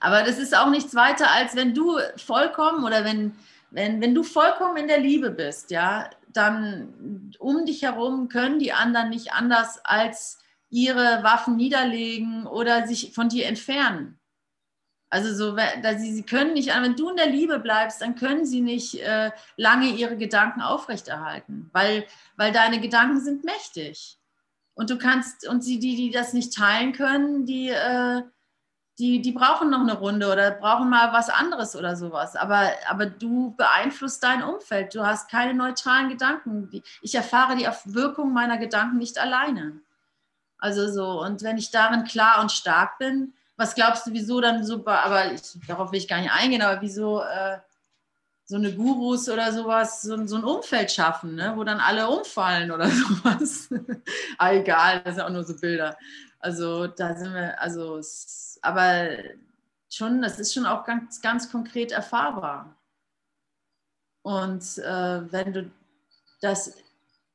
Aber 0.00 0.22
das 0.22 0.38
ist 0.38 0.56
auch 0.56 0.70
nichts 0.70 0.94
weiter, 0.94 1.30
als 1.32 1.56
wenn 1.56 1.74
du 1.74 1.98
vollkommen 2.16 2.84
oder 2.84 3.04
wenn, 3.04 3.34
wenn, 3.74 4.00
wenn 4.00 4.14
du 4.14 4.22
vollkommen 4.22 4.76
in 4.76 4.88
der 4.88 5.00
Liebe 5.00 5.30
bist, 5.30 5.70
ja, 5.70 6.08
dann 6.32 7.32
um 7.38 7.66
dich 7.66 7.82
herum 7.82 8.28
können 8.28 8.58
die 8.58 8.72
anderen 8.72 9.10
nicht 9.10 9.32
anders 9.32 9.84
als 9.84 10.38
ihre 10.70 11.22
Waffen 11.22 11.56
niederlegen 11.56 12.46
oder 12.46 12.86
sich 12.86 13.12
von 13.12 13.28
dir 13.28 13.46
entfernen. 13.46 14.18
Also 15.10 15.34
so, 15.34 15.56
da 15.56 15.98
sie, 15.98 16.12
sie 16.12 16.24
können 16.24 16.54
nicht, 16.54 16.68
wenn 16.68 16.96
du 16.96 17.10
in 17.10 17.16
der 17.16 17.28
Liebe 17.28 17.60
bleibst, 17.60 18.00
dann 18.00 18.16
können 18.16 18.46
sie 18.46 18.60
nicht 18.60 19.00
äh, 19.00 19.30
lange 19.56 19.90
ihre 19.90 20.16
Gedanken 20.16 20.60
aufrechterhalten, 20.60 21.70
weil, 21.72 22.06
weil 22.36 22.52
deine 22.52 22.80
Gedanken 22.80 23.20
sind 23.20 23.44
mächtig. 23.44 24.18
Und 24.74 24.90
du 24.90 24.98
kannst, 24.98 25.46
und 25.46 25.62
sie, 25.62 25.78
die, 25.78 25.94
die 25.94 26.10
das 26.10 26.32
nicht 26.32 26.54
teilen 26.54 26.92
können, 26.92 27.46
die, 27.46 27.68
äh, 27.68 28.22
die, 28.98 29.20
die 29.20 29.32
brauchen 29.32 29.70
noch 29.70 29.80
eine 29.80 29.98
Runde 29.98 30.30
oder 30.30 30.52
brauchen 30.52 30.88
mal 30.88 31.12
was 31.12 31.28
anderes 31.28 31.74
oder 31.74 31.96
sowas. 31.96 32.36
Aber, 32.36 32.70
aber 32.88 33.06
du 33.06 33.54
beeinflusst 33.56 34.22
dein 34.22 34.42
Umfeld. 34.42 34.94
Du 34.94 35.04
hast 35.04 35.28
keine 35.28 35.54
neutralen 35.54 36.08
Gedanken. 36.08 36.70
Ich 37.02 37.14
erfahre 37.14 37.56
die 37.56 37.66
Wirkung 37.86 38.32
meiner 38.32 38.56
Gedanken 38.56 38.98
nicht 38.98 39.18
alleine. 39.18 39.80
Also 40.58 40.90
so, 40.90 41.20
und 41.22 41.42
wenn 41.42 41.58
ich 41.58 41.72
darin 41.72 42.04
klar 42.04 42.40
und 42.40 42.52
stark 42.52 42.98
bin, 42.98 43.34
was 43.56 43.74
glaubst 43.74 44.06
du, 44.06 44.12
wieso 44.12 44.40
dann 44.40 44.64
super, 44.64 45.04
aber 45.04 45.32
ich, 45.32 45.42
darauf 45.66 45.92
will 45.92 45.98
ich 45.98 46.08
gar 46.08 46.20
nicht 46.20 46.32
eingehen, 46.32 46.62
aber 46.62 46.80
wieso 46.80 47.20
äh, 47.20 47.58
so 48.44 48.56
eine 48.56 48.72
Gurus 48.72 49.28
oder 49.28 49.52
sowas, 49.52 50.02
so, 50.02 50.26
so 50.26 50.36
ein 50.36 50.44
Umfeld 50.44 50.90
schaffen, 50.92 51.34
ne, 51.34 51.52
wo 51.56 51.64
dann 51.64 51.80
alle 51.80 52.08
umfallen 52.08 52.70
oder 52.70 52.88
sowas. 52.90 53.68
ah, 54.38 54.52
egal, 54.52 55.02
das 55.02 55.16
sind 55.16 55.24
auch 55.24 55.30
nur 55.30 55.44
so 55.44 55.56
Bilder. 55.56 55.96
Also 56.38 56.86
da 56.86 57.14
sind 57.14 57.32
wir, 57.34 57.60
also 57.60 57.96
es, 57.96 58.43
aber 58.64 59.18
schon, 59.90 60.22
das 60.22 60.38
ist 60.38 60.54
schon 60.54 60.66
auch 60.66 60.84
ganz, 60.84 61.20
ganz 61.20 61.50
konkret 61.50 61.92
erfahrbar. 61.92 62.76
Und 64.22 64.78
äh, 64.78 65.32
wenn 65.32 65.52
du 65.52 65.70
das, 66.40 66.76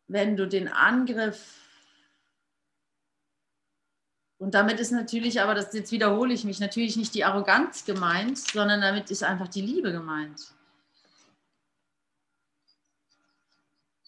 wenn 0.07 0.35
du 0.35 0.47
den 0.47 0.67
Angriff 0.67 1.55
und 4.39 4.53
damit 4.53 4.79
ist 4.79 4.91
natürlich, 4.91 5.41
aber 5.41 5.53
das 5.53 5.73
jetzt 5.73 5.91
wiederhole 5.91 6.33
ich 6.33 6.45
mich, 6.45 6.59
natürlich 6.59 6.95
nicht 6.95 7.13
die 7.13 7.25
Arroganz 7.25 7.85
gemeint, 7.85 8.37
sondern 8.37 8.81
damit 8.81 9.11
ist 9.11 9.23
einfach 9.23 9.49
die 9.49 9.61
Liebe 9.61 9.91
gemeint. 9.91 10.53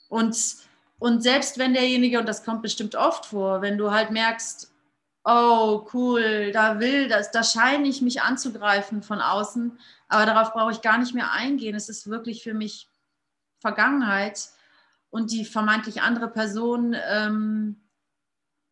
Und, 0.08 0.56
und 1.00 1.22
selbst 1.22 1.58
wenn 1.58 1.74
derjenige, 1.74 2.20
und 2.20 2.28
das 2.28 2.44
kommt 2.44 2.62
bestimmt 2.62 2.96
oft 2.96 3.26
vor, 3.26 3.62
wenn 3.62 3.78
du 3.78 3.92
halt 3.92 4.12
merkst, 4.12 4.71
oh 5.24 5.88
cool, 5.94 6.52
da 6.52 6.80
will 6.80 7.08
das, 7.08 7.32
da 7.32 7.44
scheine 7.44 7.88
ich 7.88 8.02
mich 8.02 8.22
anzugreifen 8.22 9.04
von 9.04 9.22
außen, 9.22 9.78
aber 10.08 10.26
darauf 10.26 10.54
brauche 10.54 10.72
ich 10.72 10.82
gar 10.82 10.98
nicht 10.98 11.14
mehr 11.14 11.32
eingehen. 11.32 11.76
Es 11.76 11.90
ist 11.90 12.10
wirklich 12.10 12.44
für 12.44 12.54
mich 12.54 12.90
Vergangenheit 13.60 14.50
und 15.10 15.32
die 15.32 15.46
vermeintlich 15.46 16.02
andere 16.02 16.28
Person 16.28 16.96
ähm, 17.08 17.76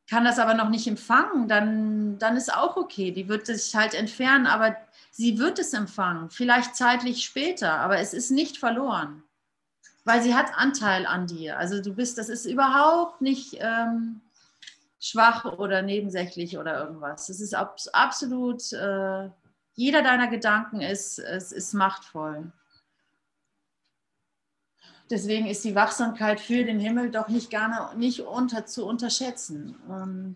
kann 0.10 0.26
das 0.26 0.40
aber 0.40 0.56
noch 0.56 0.70
nicht 0.70 0.88
empfangen, 0.88 1.48
dann, 1.48 2.18
dann 2.18 2.36
ist 2.36 2.52
auch 2.52 2.78
okay. 2.78 3.12
Die 3.12 3.30
wird 3.30 3.46
sich 3.46 3.76
halt 3.76 3.94
entfernen, 3.94 4.48
aber 4.48 4.76
sie 5.12 5.38
wird 5.38 5.60
es 5.60 5.74
empfangen, 5.74 6.32
vielleicht 6.32 6.76
zeitlich 6.76 7.24
später, 7.24 7.74
aber 7.74 8.00
es 8.00 8.16
ist 8.16 8.32
nicht 8.32 8.58
verloren, 8.58 9.22
weil 10.06 10.24
sie 10.24 10.34
hat 10.34 10.58
Anteil 10.58 11.06
an 11.06 11.28
dir. 11.28 11.60
Also 11.60 11.80
du 11.80 11.94
bist, 11.94 12.18
das 12.18 12.30
ist 12.30 12.46
überhaupt 12.46 13.22
nicht... 13.22 13.58
Ähm, 13.60 14.22
schwach 15.00 15.46
oder 15.46 15.82
nebensächlich 15.82 16.58
oder 16.58 16.84
irgendwas. 16.84 17.30
Es 17.30 17.40
ist 17.40 17.56
ab, 17.56 17.78
absolut, 17.94 18.72
äh, 18.74 19.30
jeder 19.74 20.02
deiner 20.02 20.28
Gedanken 20.28 20.82
ist, 20.82 21.20
ist, 21.20 21.54
ist 21.54 21.74
machtvoll. 21.74 22.52
Deswegen 25.10 25.48
ist 25.48 25.64
die 25.64 25.74
Wachsamkeit 25.74 26.40
für 26.40 26.64
den 26.64 26.80
Himmel 26.80 27.10
doch 27.10 27.30
nicht 27.30 27.50
gerne 27.50 27.90
nicht 27.98 28.20
unter, 28.22 28.66
zu 28.66 28.86
unterschätzen. 28.86 29.76
Und 29.88 30.36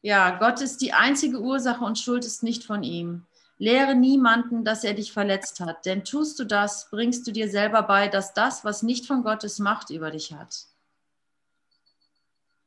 ja, 0.00 0.38
Gott 0.38 0.62
ist 0.62 0.80
die 0.80 0.94
einzige 0.94 1.40
Ursache 1.40 1.84
und 1.84 1.98
Schuld 1.98 2.24
ist 2.24 2.42
nicht 2.42 2.64
von 2.64 2.82
ihm. 2.82 3.26
Lehre 3.58 3.96
niemanden, 3.96 4.64
dass 4.64 4.84
er 4.84 4.94
dich 4.94 5.12
verletzt 5.12 5.58
hat, 5.60 5.84
denn 5.84 6.04
tust 6.04 6.38
du 6.38 6.44
das, 6.44 6.88
bringst 6.90 7.26
du 7.26 7.32
dir 7.32 7.50
selber 7.50 7.82
bei, 7.82 8.06
dass 8.06 8.32
das, 8.32 8.64
was 8.64 8.84
nicht 8.84 9.04
von 9.04 9.24
Gottes 9.24 9.58
Macht 9.58 9.90
über 9.90 10.12
dich 10.12 10.32
hat. 10.32 10.68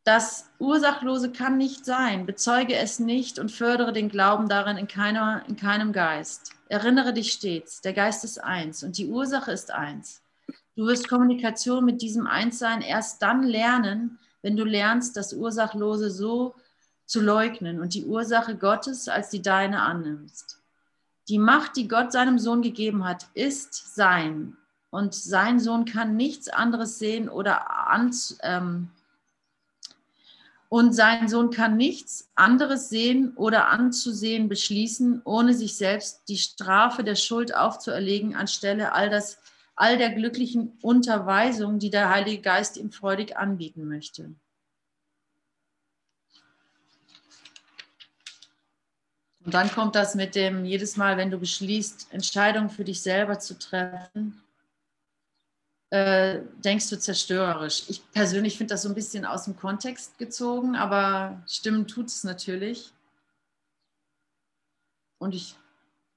Das 0.04 0.49
Ursachlose 0.58 1.32
kann 1.32 1.58
nicht 1.58 1.86
sein. 1.86 2.26
Bezeuge 2.26 2.76
es 2.76 2.99
nicht 2.99 3.38
und 3.38 3.52
fördere 3.52 3.93
den 3.93 4.10
Glauben 4.10 4.49
darin 4.49 4.78
in, 4.78 4.88
keiner, 4.88 5.43
in 5.47 5.58
keinem 5.58 5.93
Geist. 5.93 6.54
Erinnere 6.70 7.14
dich 7.14 7.34
stets, 7.34 7.82
der 7.82 7.93
Geist 7.93 8.24
ist 8.24 8.43
eins 8.43 8.84
und 8.84 8.97
die 8.97 9.08
Ursache 9.08 9.52
ist 9.52 9.72
eins. 9.72 10.22
Du 10.76 10.88
wirst 10.88 11.08
Kommunikation 11.08 11.86
mit 11.86 12.02
diesem 12.02 12.26
Einssein 12.26 12.82
erst 12.82 13.22
dann 13.22 13.43
lernen, 13.43 14.18
wenn 14.41 14.58
du 14.58 14.64
lernst, 14.64 15.18
das 15.18 15.34
Ursachlose 15.34 16.10
so 16.10 16.56
zu 17.06 17.22
leugnen 17.22 17.80
und 17.80 17.93
die 17.93 18.06
Ursache 18.06 18.56
Gottes 18.56 19.08
als 19.08 19.30
die 19.30 19.41
deine 19.41 19.82
annimmst. 19.82 20.60
Die 21.28 21.38
Macht, 21.38 21.76
die 21.76 21.88
Gott 21.88 22.12
seinem 22.12 22.39
Sohn 22.39 22.62
gegeben 22.62 23.06
hat, 23.06 23.28
ist 23.34 23.95
sein. 23.95 24.58
Und 24.89 25.14
sein 25.14 25.60
Sohn 25.60 25.86
kann 25.86 26.16
nichts 26.16 26.49
anderes 26.49 26.97
sehen 26.97 27.30
oder 27.30 27.88
an, 27.89 28.12
ähm, 28.41 28.89
und 30.72 30.93
sein 30.93 31.28
Sohn 31.28 31.49
kann 31.49 31.76
nichts 31.76 32.32
anderes 32.34 32.88
sehen 32.88 33.34
oder 33.36 33.67
anzusehen 33.67 34.47
beschließen, 34.47 35.22
ohne 35.26 35.53
sich 35.53 35.76
selbst 35.76 36.22
die 36.30 36.38
Strafe 36.38 37.03
der 37.03 37.15
Schuld 37.15 37.53
aufzuerlegen, 37.53 38.38
anstelle 38.38 38.93
all, 38.93 39.09
das, 39.09 39.38
all 39.76 39.97
der 39.97 40.11
glücklichen 40.11 40.80
Unterweisung, 40.82 41.78
die 41.78 41.89
der 41.89 42.09
Heilige 42.09 42.41
Geist 42.41 42.78
ihm 42.78 42.89
freudig 42.89 43.36
anbieten 43.36 43.86
möchte. 43.86 44.34
Und 49.43 49.53
dann 49.53 49.69
kommt 49.74 49.95
das 49.95 50.15
mit 50.15 50.36
dem, 50.36 50.63
jedes 50.63 50.95
Mal, 50.95 51.17
wenn 51.17 51.32
du 51.32 51.38
beschließt, 51.38 52.13
Entscheidungen 52.13 52.69
für 52.69 52.86
dich 52.86 53.01
selber 53.01 53.39
zu 53.39 53.59
treffen, 53.59 54.41
äh, 55.92 56.42
denkst 56.64 56.89
du 56.89 56.98
zerstörerisch. 56.98 57.84
Ich 57.89 58.02
persönlich 58.12 58.58
finde 58.58 58.74
das 58.74 58.84
so 58.84 58.89
ein 58.89 58.96
bisschen 58.96 59.26
aus 59.26 59.44
dem 59.44 59.58
Kontext 59.58 60.18
gezogen, 60.18 60.76
aber 60.76 61.44
stimmen 61.48 61.86
tut 61.86 62.08
es 62.08 62.24
natürlich. 62.24 62.94
Und 65.20 65.36
ich 65.36 65.56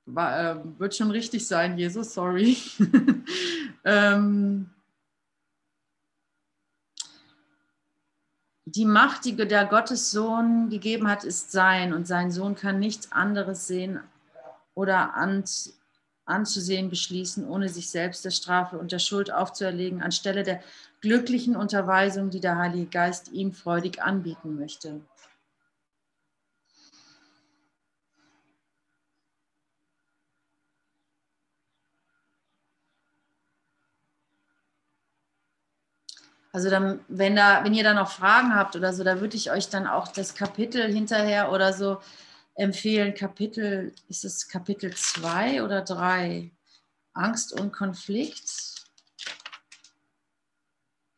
äh, 0.07 0.55
wird 0.79 0.95
schon 0.95 1.11
richtig 1.11 1.47
sein, 1.47 1.77
Jesus, 1.77 2.15
sorry. 2.15 2.57
ähm, 3.85 4.71
die 8.65 8.85
Macht, 8.85 9.25
die 9.25 9.35
der 9.35 9.67
Gottes 9.67 10.13
Sohn 10.13 10.71
gegeben 10.71 11.09
hat, 11.09 11.25
ist 11.25 11.51
sein 11.51 11.93
und 11.93 12.07
sein 12.07 12.31
Sohn 12.31 12.55
kann 12.55 12.79
nichts 12.79 13.11
anderes 13.11 13.67
sehen 13.67 14.01
oder 14.75 15.15
an, 15.15 15.45
anzusehen 16.27 16.89
beschließen, 16.91 17.49
ohne 17.49 17.69
sich 17.69 17.91
selbst 17.91 18.25
der 18.25 18.31
Strafe 18.31 18.79
und 18.79 18.93
der 18.93 18.99
Schuld 18.99 19.33
aufzuerlegen, 19.33 20.03
anstelle 20.03 20.43
der 20.43 20.61
glücklichen 21.01 21.57
Unterweisung, 21.57 22.31
die 22.31 22.41
der 22.41 22.57
Heilige 22.57 22.87
Geist 22.87 23.33
ihm 23.33 23.53
freudig 23.53 24.03
anbieten 24.03 24.57
möchte. 24.57 25.01
Also 36.55 36.71
dann, 36.71 37.01
wenn 37.09 37.35
da, 37.35 37.65
wenn 37.65 37.75
ihr 37.75 37.83
da 37.83 37.95
noch 37.95 38.13
Fragen 38.13 38.55
habt 38.55 38.77
oder 38.77 38.93
so, 38.93 39.03
da 39.03 39.21
würde 39.21 39.37
ich 39.37 39.51
euch 39.51 39.71
dann 39.71 39.89
auch 39.89 40.07
das 40.07 40.37
Kapitel 40.37 40.85
hinterher 40.85 41.51
oder 41.51 41.73
so 41.73 41.99
empfehlen. 42.55 43.15
Kapitel, 43.15 43.93
ist 44.09 44.25
es 44.25 44.49
Kapitel 44.49 44.95
2 44.95 45.63
oder 45.63 45.83
3? 45.83 46.51
Angst 47.13 47.59
und 47.59 47.73
Konflikt. 47.73 48.45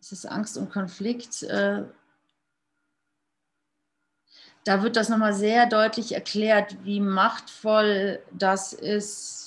Ist 0.01 0.13
es 0.13 0.27
Angst 0.27 0.57
und 0.57 0.71
Konflikt? 0.71 1.43
Äh, 1.43 1.85
da 4.65 4.83
wird 4.83 4.97
das 4.97 5.09
nochmal 5.09 5.33
sehr 5.33 5.67
deutlich 5.67 6.13
erklärt, 6.13 6.85
wie 6.85 7.01
machtvoll 7.01 8.21
das 8.33 8.73
ist, 8.73 9.47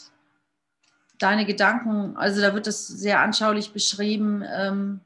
deine 1.17 1.45
Gedanken, 1.45 2.15
also 2.17 2.41
da 2.41 2.53
wird 2.53 2.65
das 2.65 2.87
sehr 2.87 3.19
anschaulich 3.19 3.73
beschrieben, 3.73 4.43
ähm, 4.49 5.01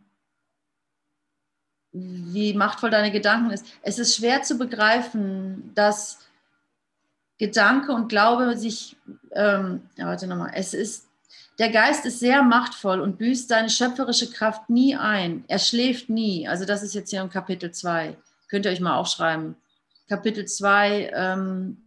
wie 1.91 2.53
machtvoll 2.53 2.89
deine 2.89 3.11
Gedanken 3.11 3.51
ist. 3.51 3.65
Es 3.81 3.99
ist 3.99 4.15
schwer 4.15 4.43
zu 4.43 4.57
begreifen, 4.57 5.71
dass 5.75 6.19
Gedanke 7.38 7.91
und 7.91 8.09
Glaube 8.09 8.57
sich, 8.57 8.95
ähm, 9.31 9.81
ja, 9.97 10.07
warte 10.07 10.27
nochmal, 10.27 10.51
es 10.55 10.73
ist, 10.73 11.07
der 11.59 11.69
Geist 11.69 12.05
ist 12.05 12.19
sehr 12.19 12.43
machtvoll 12.43 12.99
und 12.99 13.17
büßt 13.17 13.49
seine 13.49 13.69
schöpferische 13.69 14.31
Kraft 14.31 14.69
nie 14.69 14.95
ein. 14.95 15.43
Er 15.47 15.59
schläft 15.59 16.09
nie. 16.09 16.47
Also 16.47 16.65
das 16.65 16.81
ist 16.84 16.95
jetzt 16.95 17.11
hier 17.11 17.21
im 17.21 17.29
Kapitel 17.29 17.71
2. 17.71 18.17
Könnt 18.47 18.65
ihr 18.65 18.71
euch 18.71 18.79
mal 18.79 18.95
aufschreiben. 18.95 19.55
Kapitel 20.09 20.45
2, 20.45 21.11
ähm, 21.13 21.77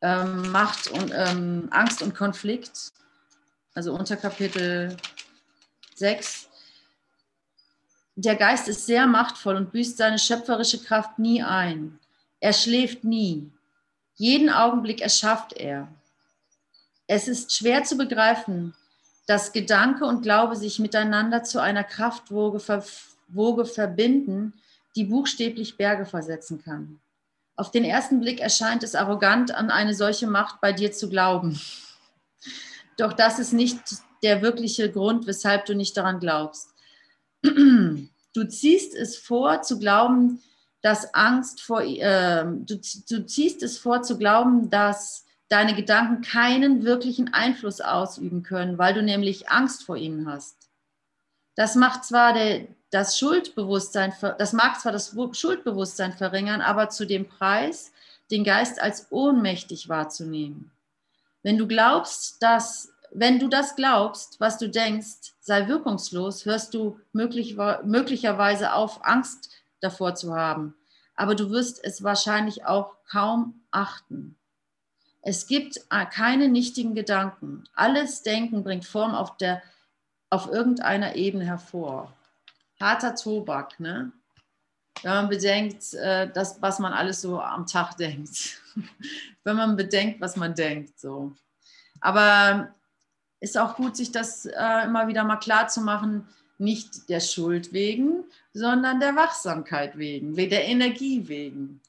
ähm, 0.00 0.50
Macht 0.50 0.88
und 0.88 1.12
ähm, 1.14 1.68
Angst 1.70 2.02
und 2.02 2.14
Konflikt. 2.14 2.92
Also 3.74 3.92
unter 3.92 4.16
Kapitel 4.16 4.96
6 5.94 6.48
der 8.16 8.36
Geist 8.36 8.68
ist 8.68 8.86
sehr 8.86 9.06
machtvoll 9.06 9.56
und 9.56 9.72
büßt 9.72 9.96
seine 9.96 10.18
schöpferische 10.18 10.78
Kraft 10.78 11.18
nie 11.18 11.42
ein. 11.42 11.98
Er 12.40 12.52
schläft 12.52 13.04
nie. 13.04 13.50
Jeden 14.16 14.50
Augenblick 14.50 15.00
erschafft 15.00 15.54
er. 15.54 15.88
Es 17.06 17.28
ist 17.28 17.54
schwer 17.54 17.84
zu 17.84 17.96
begreifen, 17.96 18.74
dass 19.26 19.52
Gedanke 19.52 20.04
und 20.04 20.22
Glaube 20.22 20.56
sich 20.56 20.78
miteinander 20.78 21.42
zu 21.42 21.60
einer 21.60 21.84
Kraftwoge 21.84 22.60
ver 22.60 22.84
Woge 23.28 23.64
verbinden, 23.64 24.52
die 24.96 25.04
buchstäblich 25.04 25.76
Berge 25.76 26.04
versetzen 26.04 26.62
kann. 26.62 27.00
Auf 27.56 27.70
den 27.70 27.84
ersten 27.84 28.20
Blick 28.20 28.40
erscheint 28.40 28.82
es 28.82 28.94
arrogant, 28.94 29.52
an 29.52 29.70
eine 29.70 29.94
solche 29.94 30.26
Macht 30.26 30.60
bei 30.60 30.72
dir 30.72 30.92
zu 30.92 31.08
glauben. 31.08 31.58
Doch 32.96 33.12
das 33.12 33.38
ist 33.38 33.52
nicht 33.52 33.78
der 34.22 34.42
wirkliche 34.42 34.90
Grund, 34.92 35.26
weshalb 35.26 35.64
du 35.66 35.74
nicht 35.74 35.96
daran 35.96 36.20
glaubst. 36.20 36.68
Du 38.36 38.42
ziehst 38.48 38.96
es 38.96 39.16
vor 39.16 39.62
zu 39.62 39.78
glauben, 39.78 40.42
dass 40.84 41.14
Angst 41.14 41.62
vor, 41.62 41.80
äh, 41.80 42.44
du, 42.44 42.78
du 43.08 43.24
ziehst 43.24 43.62
es 43.62 43.78
vor 43.78 44.02
zu 44.02 44.18
glauben, 44.18 44.68
dass 44.68 45.24
deine 45.48 45.74
Gedanken 45.74 46.20
keinen 46.20 46.84
wirklichen 46.84 47.32
Einfluss 47.32 47.80
ausüben 47.80 48.42
können, 48.42 48.76
weil 48.76 48.92
du 48.92 49.02
nämlich 49.02 49.48
Angst 49.48 49.84
vor 49.84 49.96
ihnen 49.96 50.30
hast. 50.30 50.68
Das 51.54 51.74
macht 51.74 52.04
zwar 52.04 52.34
der, 52.34 52.66
das 52.90 53.18
Schuldbewusstsein, 53.18 54.12
das 54.36 54.52
mag 54.52 54.78
zwar 54.78 54.92
das 54.92 55.16
Schuldbewusstsein 55.32 56.12
verringern, 56.12 56.60
aber 56.60 56.90
zu 56.90 57.06
dem 57.06 57.28
Preis, 57.28 57.90
den 58.30 58.44
Geist 58.44 58.78
als 58.78 59.06
ohnmächtig 59.10 59.88
wahrzunehmen. 59.88 60.70
Wenn 61.42 61.56
du 61.56 61.66
glaubst, 61.66 62.42
dass 62.42 62.92
wenn 63.10 63.38
du 63.38 63.48
das 63.48 63.74
glaubst, 63.74 64.38
was 64.38 64.58
du 64.58 64.68
denkst, 64.68 65.32
sei 65.40 65.66
wirkungslos, 65.66 66.44
hörst 66.44 66.74
du 66.74 67.00
möglich, 67.12 67.56
möglicherweise 67.84 68.74
auf, 68.74 69.02
Angst 69.02 69.50
davor 69.84 70.14
zu 70.14 70.34
haben. 70.34 70.74
Aber 71.16 71.34
du 71.34 71.50
wirst 71.50 71.82
es 71.84 72.02
wahrscheinlich 72.02 72.66
auch 72.66 72.96
kaum 73.08 73.62
achten. 73.70 74.36
Es 75.22 75.46
gibt 75.46 75.78
äh, 75.90 76.04
keine 76.06 76.48
nichtigen 76.48 76.94
Gedanken. 76.94 77.64
Alles 77.74 78.22
Denken 78.22 78.62
bringt 78.62 78.84
Form 78.84 79.14
auf, 79.14 79.36
der, 79.36 79.62
auf 80.30 80.48
irgendeiner 80.48 81.14
Ebene 81.14 81.44
hervor. 81.44 82.12
Harter 82.80 83.14
Tobak, 83.14 83.78
ne? 83.80 84.12
Wenn 85.02 85.12
man 85.12 85.28
bedenkt, 85.28 85.94
äh, 85.94 86.30
das, 86.30 86.60
was 86.60 86.78
man 86.78 86.92
alles 86.92 87.20
so 87.22 87.40
am 87.40 87.66
Tag 87.66 87.96
denkt. 87.96 88.60
Wenn 89.44 89.56
man 89.56 89.76
bedenkt, 89.76 90.20
was 90.20 90.36
man 90.36 90.54
denkt, 90.54 90.98
so. 90.98 91.32
Aber 92.00 92.74
ist 93.40 93.56
auch 93.58 93.76
gut, 93.76 93.96
sich 93.96 94.12
das 94.12 94.46
äh, 94.46 94.84
immer 94.84 95.08
wieder 95.08 95.24
mal 95.24 95.36
klar 95.36 95.68
zu 95.68 95.80
machen, 95.80 96.28
nicht 96.58 97.08
der 97.08 97.20
Schuld 97.20 97.72
wegen, 97.72 98.24
sondern 98.52 99.00
der 99.00 99.16
Wachsamkeit 99.16 99.98
wegen, 99.98 100.34
der 100.36 100.64
Energie 100.64 101.26
wegen. 101.28 101.80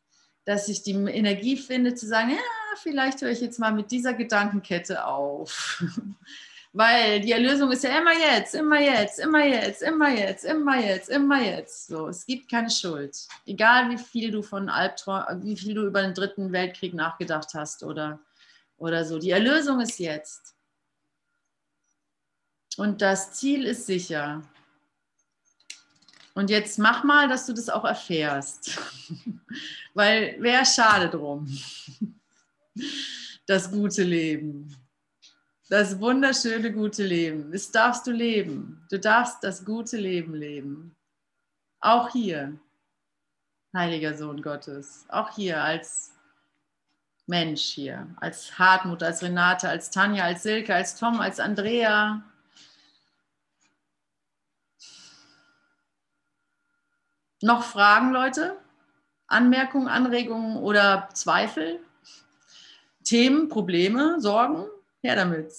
Dass 0.46 0.68
ich 0.68 0.84
die 0.84 0.92
Energie 0.92 1.58
finde, 1.58 1.96
zu 1.96 2.08
sagen, 2.08 2.32
ja, 2.32 2.38
vielleicht 2.82 3.22
höre 3.22 3.32
ich 3.32 3.42
jetzt 3.42 3.60
mal 3.60 3.74
mit 3.74 3.92
dieser 3.92 4.14
Gedankenkette 4.14 5.06
auf. 5.06 5.84
Weil 6.74 7.22
die 7.22 7.32
Erlösung 7.32 7.72
ist 7.72 7.86
ja 7.86 7.98
immer 7.98 8.12
jetzt, 8.12 8.54
immer 8.54 8.82
jetzt, 8.82 9.18
immer 9.18 9.46
jetzt, 9.46 9.82
immer 9.82 10.10
jetzt, 10.10 10.44
immer 10.44 10.78
jetzt, 10.78 11.10
immer 11.10 11.42
jetzt. 11.42 11.88
So, 11.88 12.10
es 12.10 12.26
gibt 12.26 12.52
keine 12.52 12.70
Schuld. 12.70 13.16
Egal 13.46 13.90
wie 13.92 13.98
viel 13.98 14.30
du 14.30 14.42
von 14.42 14.68
Albtraum, 14.68 15.42
wie 15.42 15.56
viel 15.56 15.74
du 15.74 15.86
über 15.86 16.02
den 16.02 16.14
dritten 16.14 16.52
Weltkrieg 16.52 16.94
nachgedacht 16.94 17.54
hast 17.54 17.82
oder, 17.84 18.20
oder 18.78 19.06
so. 19.06 19.20
Die 19.20 19.30
Erlösung 19.30 19.80
ist 19.80 20.00
jetzt. 20.00 20.54
Und 22.76 23.02
das 23.02 23.32
Ziel 23.32 23.66
ist 23.66 23.86
sicher. 23.86 24.42
Und 26.36 26.50
jetzt 26.50 26.78
mach 26.78 27.04
mal, 27.04 27.30
dass 27.30 27.46
du 27.46 27.54
das 27.54 27.70
auch 27.70 27.86
erfährst. 27.86 28.78
Weil 29.94 30.36
wäre 30.40 30.66
schade 30.66 31.10
drum. 31.10 31.48
Das 33.48 33.72
gute 33.72 34.02
Leben. 34.02 34.76
Das 35.70 36.00
wunderschöne 36.00 36.74
gute 36.74 37.04
Leben. 37.04 37.52
Das 37.52 37.72
darfst 37.72 38.08
du 38.08 38.12
leben. 38.12 38.84
Du 38.90 39.00
darfst 39.00 39.44
das 39.44 39.64
gute 39.64 39.98
Leben 39.98 40.34
leben. 40.34 40.96
Auch 41.80 42.10
hier, 42.10 42.60
heiliger 43.72 44.18
Sohn 44.18 44.42
Gottes. 44.42 45.06
Auch 45.10 45.36
hier 45.36 45.64
als 45.64 46.12
Mensch 47.28 47.62
hier. 47.62 48.08
Als 48.18 48.58
Hartmut, 48.58 49.04
als 49.04 49.22
Renate, 49.22 49.70
als 49.70 49.92
Tanja, 49.92 50.24
als 50.24 50.42
Silke, 50.42 50.74
als 50.74 50.96
Tom, 50.96 51.22
als 51.22 51.40
Andrea, 51.40 52.24
Noch 57.42 57.64
Fragen, 57.64 58.12
Leute? 58.12 58.58
Anmerkungen, 59.28 59.88
Anregungen 59.88 60.58
oder 60.58 61.10
Zweifel? 61.14 61.80
Themen, 63.04 63.50
Probleme, 63.50 64.20
Sorgen? 64.20 64.66
Her 65.02 65.16
damit. 65.16 65.52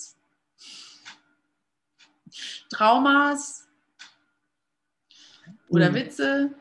Traumas 2.70 3.68
oder 5.68 5.95
Witze? 5.95 6.55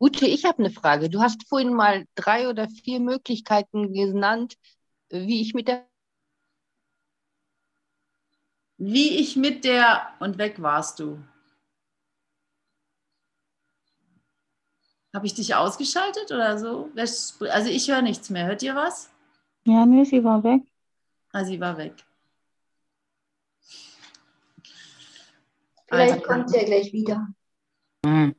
Ute, 0.00 0.26
ich 0.26 0.44
habe 0.44 0.58
eine 0.60 0.70
Frage. 0.70 1.10
Du 1.10 1.20
hast 1.20 1.48
vorhin 1.48 1.74
mal 1.74 2.06
drei 2.14 2.48
oder 2.48 2.68
vier 2.68 3.00
Möglichkeiten 3.00 3.92
genannt, 3.92 4.54
wie 5.10 5.40
ich 5.40 5.54
mit 5.54 5.68
der 5.68 5.86
wie 8.80 9.16
ich 9.18 9.34
mit 9.34 9.64
der 9.64 10.14
und 10.20 10.38
weg 10.38 10.62
warst 10.62 11.00
du. 11.00 11.18
Habe 15.14 15.26
ich 15.26 15.34
dich 15.34 15.54
ausgeschaltet 15.54 16.30
oder 16.30 16.58
so? 16.58 16.90
Also 16.96 17.70
ich 17.70 17.88
höre 17.90 18.02
nichts 18.02 18.30
mehr. 18.30 18.46
Hört 18.46 18.62
ihr 18.62 18.74
was? 18.74 19.10
Ja, 19.64 19.86
nee, 19.86 20.04
sie 20.04 20.22
war 20.22 20.42
weg. 20.44 20.62
Ah, 21.32 21.44
sie 21.44 21.60
war 21.60 21.76
weg. 21.78 21.94
Vielleicht 25.88 26.14
also, 26.14 26.24
kommt 26.26 26.50
sie 26.50 26.58
ja 26.58 26.64
gleich 26.64 26.92
wieder. 26.92 27.28
Hm. 28.04 28.34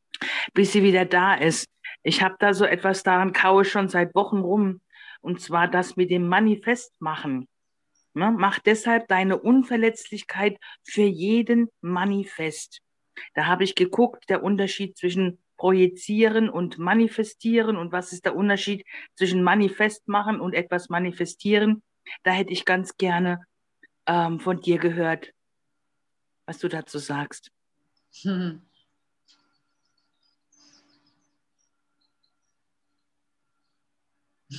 Bis 0.53 0.72
sie 0.72 0.84
wieder 0.84 1.05
da 1.05 1.34
ist. 1.36 1.67
Ich 2.03 2.22
habe 2.22 2.36
da 2.39 2.53
so 2.53 2.65
etwas 2.65 3.03
daran, 3.03 3.34
kaue 3.34 3.65
schon 3.65 3.89
seit 3.89 4.13
Wochen 4.15 4.39
rum. 4.39 4.82
Und 5.22 5.41
zwar 5.41 5.67
das 5.67 5.95
mit 5.95 6.11
dem 6.11 6.28
Manifest 6.28 6.93
machen. 6.99 7.47
Ne? 8.13 8.32
Mach 8.32 8.59
deshalb 8.59 9.07
deine 9.07 9.39
Unverletzlichkeit 9.39 10.57
für 10.84 11.03
jeden 11.03 11.70
manifest. 11.82 12.80
Da 13.34 13.47
habe 13.47 13.63
ich 13.63 13.76
geguckt, 13.76 14.30
der 14.30 14.43
Unterschied 14.43 14.97
zwischen 14.97 15.39
projizieren 15.60 16.49
und 16.49 16.80
manifestieren 16.80 17.76
und 17.76 17.91
was 17.91 18.14
ist 18.14 18.26
der 18.26 18.36
Unterschied 18.36 18.86
zwischen 19.16 19.43
manifest 19.43 20.07
machen 20.07 20.39
und 20.39 20.53
etwas 20.55 20.89
manifestieren. 20.89 21.84
Da 22.24 22.32
hätte 22.32 22.53
ich 22.53 22.66
ganz 22.66 22.95
gerne 22.97 23.41
ähm, 24.07 24.39
von 24.39 24.62
dir 24.62 24.80
gehört, 24.80 25.34
was 26.47 26.60
du 26.60 26.70
dazu 26.70 26.97
sagst. 26.97 27.51
Hm. 28.24 28.62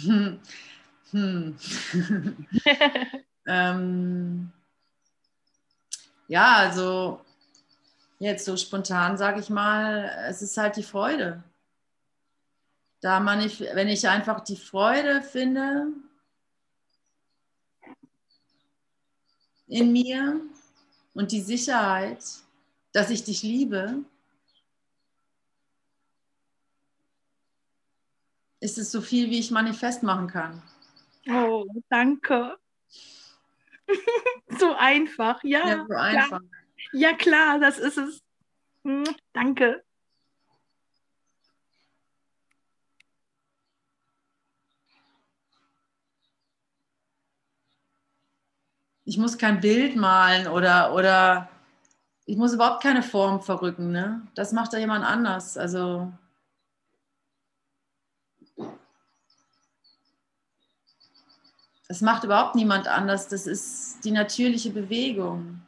Hm. 0.05 0.41
Hm. 1.13 1.57
Ähm, 3.47 4.53
ja, 6.29 6.55
also 6.59 7.21
jetzt 8.21 8.45
so 8.45 8.57
spontan 8.57 9.17
sage 9.17 9.41
ich 9.41 9.51
mal, 9.51 10.27
es 10.29 10.43
ist 10.43 10.57
halt 10.57 10.77
die 10.77 10.83
Freude. 10.83 11.43
Da 13.01 13.19
man 13.19 13.41
ich, 13.41 13.61
wenn 13.61 13.89
ich 13.89 14.07
einfach 14.07 14.41
die 14.41 14.57
Freude 14.57 15.23
finde 15.23 15.87
in 19.67 19.91
mir 19.93 20.41
und 21.15 21.33
die 21.33 21.41
Sicherheit, 21.41 22.23
dass 22.93 23.09
ich 23.09 23.25
dich 23.25 23.43
liebe, 23.43 24.05
ist 28.61 28.77
es 28.77 28.93
so 28.93 29.01
viel, 29.01 29.31
wie 29.31 29.39
ich 29.39 29.51
manifest 29.51 30.03
machen 30.03 30.27
kann. 30.27 30.63
Oh, 31.27 31.65
danke. 31.89 32.59
so 34.59 34.75
einfach, 34.75 35.43
ja. 35.43 35.67
Ja, 35.67 35.87
so 35.89 35.95
einfach. 35.95 36.41
Ja, 36.43 36.60
klar, 37.17 37.59
das 37.61 37.79
ist 37.79 37.99
es. 37.99 38.23
Hm, 38.85 39.05
danke. 39.33 39.83
Ich 49.05 49.19
muss 49.19 49.39
kein 49.39 49.61
Bild 49.61 49.97
malen 49.97 50.47
oder, 50.47 50.95
oder 50.95 51.49
ich 52.27 52.37
muss 52.37 52.53
überhaupt 52.53 52.83
keine 52.83 53.03
Form 53.03 53.43
verrücken. 53.43 53.91
Ne? 53.91 54.23
Das 54.35 54.53
macht 54.53 54.73
da 54.73 54.79
jemand 54.79 55.05
anders. 55.05 55.57
Also 55.57 56.13
Das 61.91 62.03
macht 62.03 62.23
überhaupt 62.23 62.55
niemand 62.55 62.87
anders. 62.87 63.27
Das 63.27 63.49
ist 63.49 64.05
die 64.05 64.13
natürliche 64.13 64.71
Bewegung. 64.71 65.61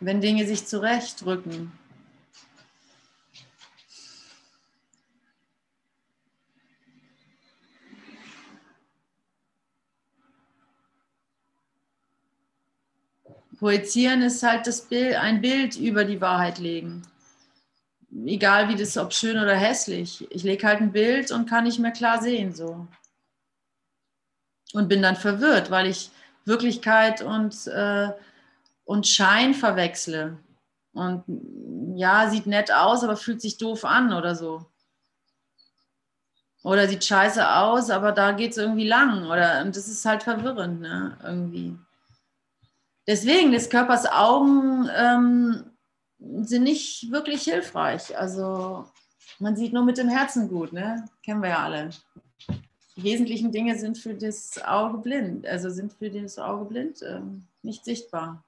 Wenn 0.00 0.20
Dinge 0.20 0.46
sich 0.46 0.66
zurechtrücken. 0.66 1.72
Projizieren 13.58 14.22
ist 14.22 14.42
halt 14.44 14.68
das 14.68 14.82
Bild, 14.82 15.16
ein 15.16 15.40
Bild 15.40 15.76
über 15.76 16.04
die 16.04 16.20
Wahrheit 16.20 16.58
legen 16.58 17.02
egal 18.26 18.68
wie 18.68 18.76
das, 18.76 18.96
ob 18.96 19.12
schön 19.12 19.38
oder 19.38 19.54
hässlich. 19.54 20.26
Ich 20.30 20.42
lege 20.42 20.66
halt 20.66 20.80
ein 20.80 20.92
Bild 20.92 21.30
und 21.30 21.48
kann 21.48 21.64
nicht 21.64 21.78
mehr 21.78 21.92
klar 21.92 22.22
sehen 22.22 22.52
so. 22.52 22.86
Und 24.72 24.88
bin 24.88 25.02
dann 25.02 25.16
verwirrt, 25.16 25.70
weil 25.70 25.86
ich 25.86 26.10
Wirklichkeit 26.44 27.22
und, 27.22 27.66
äh, 27.66 28.10
und 28.88 29.06
Schein 29.06 29.52
verwechsle. 29.52 30.38
Und 30.94 31.22
ja, 31.94 32.30
sieht 32.30 32.46
nett 32.46 32.72
aus, 32.72 33.04
aber 33.04 33.16
fühlt 33.16 33.42
sich 33.42 33.58
doof 33.58 33.84
an 33.84 34.14
oder 34.14 34.34
so. 34.34 34.64
Oder 36.62 36.88
sieht 36.88 37.04
scheiße 37.04 37.54
aus, 37.56 37.90
aber 37.90 38.12
da 38.12 38.32
geht 38.32 38.52
es 38.52 38.56
irgendwie 38.56 38.88
lang. 38.88 39.26
Oder, 39.26 39.60
und 39.60 39.76
das 39.76 39.88
ist 39.88 40.06
halt 40.06 40.22
verwirrend, 40.22 40.80
ne? 40.80 41.18
Irgendwie. 41.22 41.76
Deswegen, 43.06 43.52
des 43.52 43.68
Körpers 43.68 44.06
Augen 44.06 44.88
ähm, 44.96 45.64
sind 46.18 46.62
nicht 46.62 47.12
wirklich 47.12 47.42
hilfreich. 47.42 48.16
Also 48.16 48.86
man 49.38 49.54
sieht 49.54 49.74
nur 49.74 49.84
mit 49.84 49.98
dem 49.98 50.08
Herzen 50.08 50.48
gut, 50.48 50.72
ne? 50.72 51.04
Kennen 51.22 51.42
wir 51.42 51.50
ja 51.50 51.62
alle. 51.62 51.90
Die 52.96 53.02
wesentlichen 53.02 53.52
Dinge 53.52 53.78
sind 53.78 53.98
für 53.98 54.14
das 54.14 54.58
Auge 54.64 54.96
blind, 54.96 55.46
also 55.46 55.68
sind 55.68 55.92
für 55.92 56.10
das 56.10 56.38
Auge 56.38 56.64
blind, 56.64 57.02
äh, 57.02 57.20
nicht 57.62 57.84
sichtbar. 57.84 58.42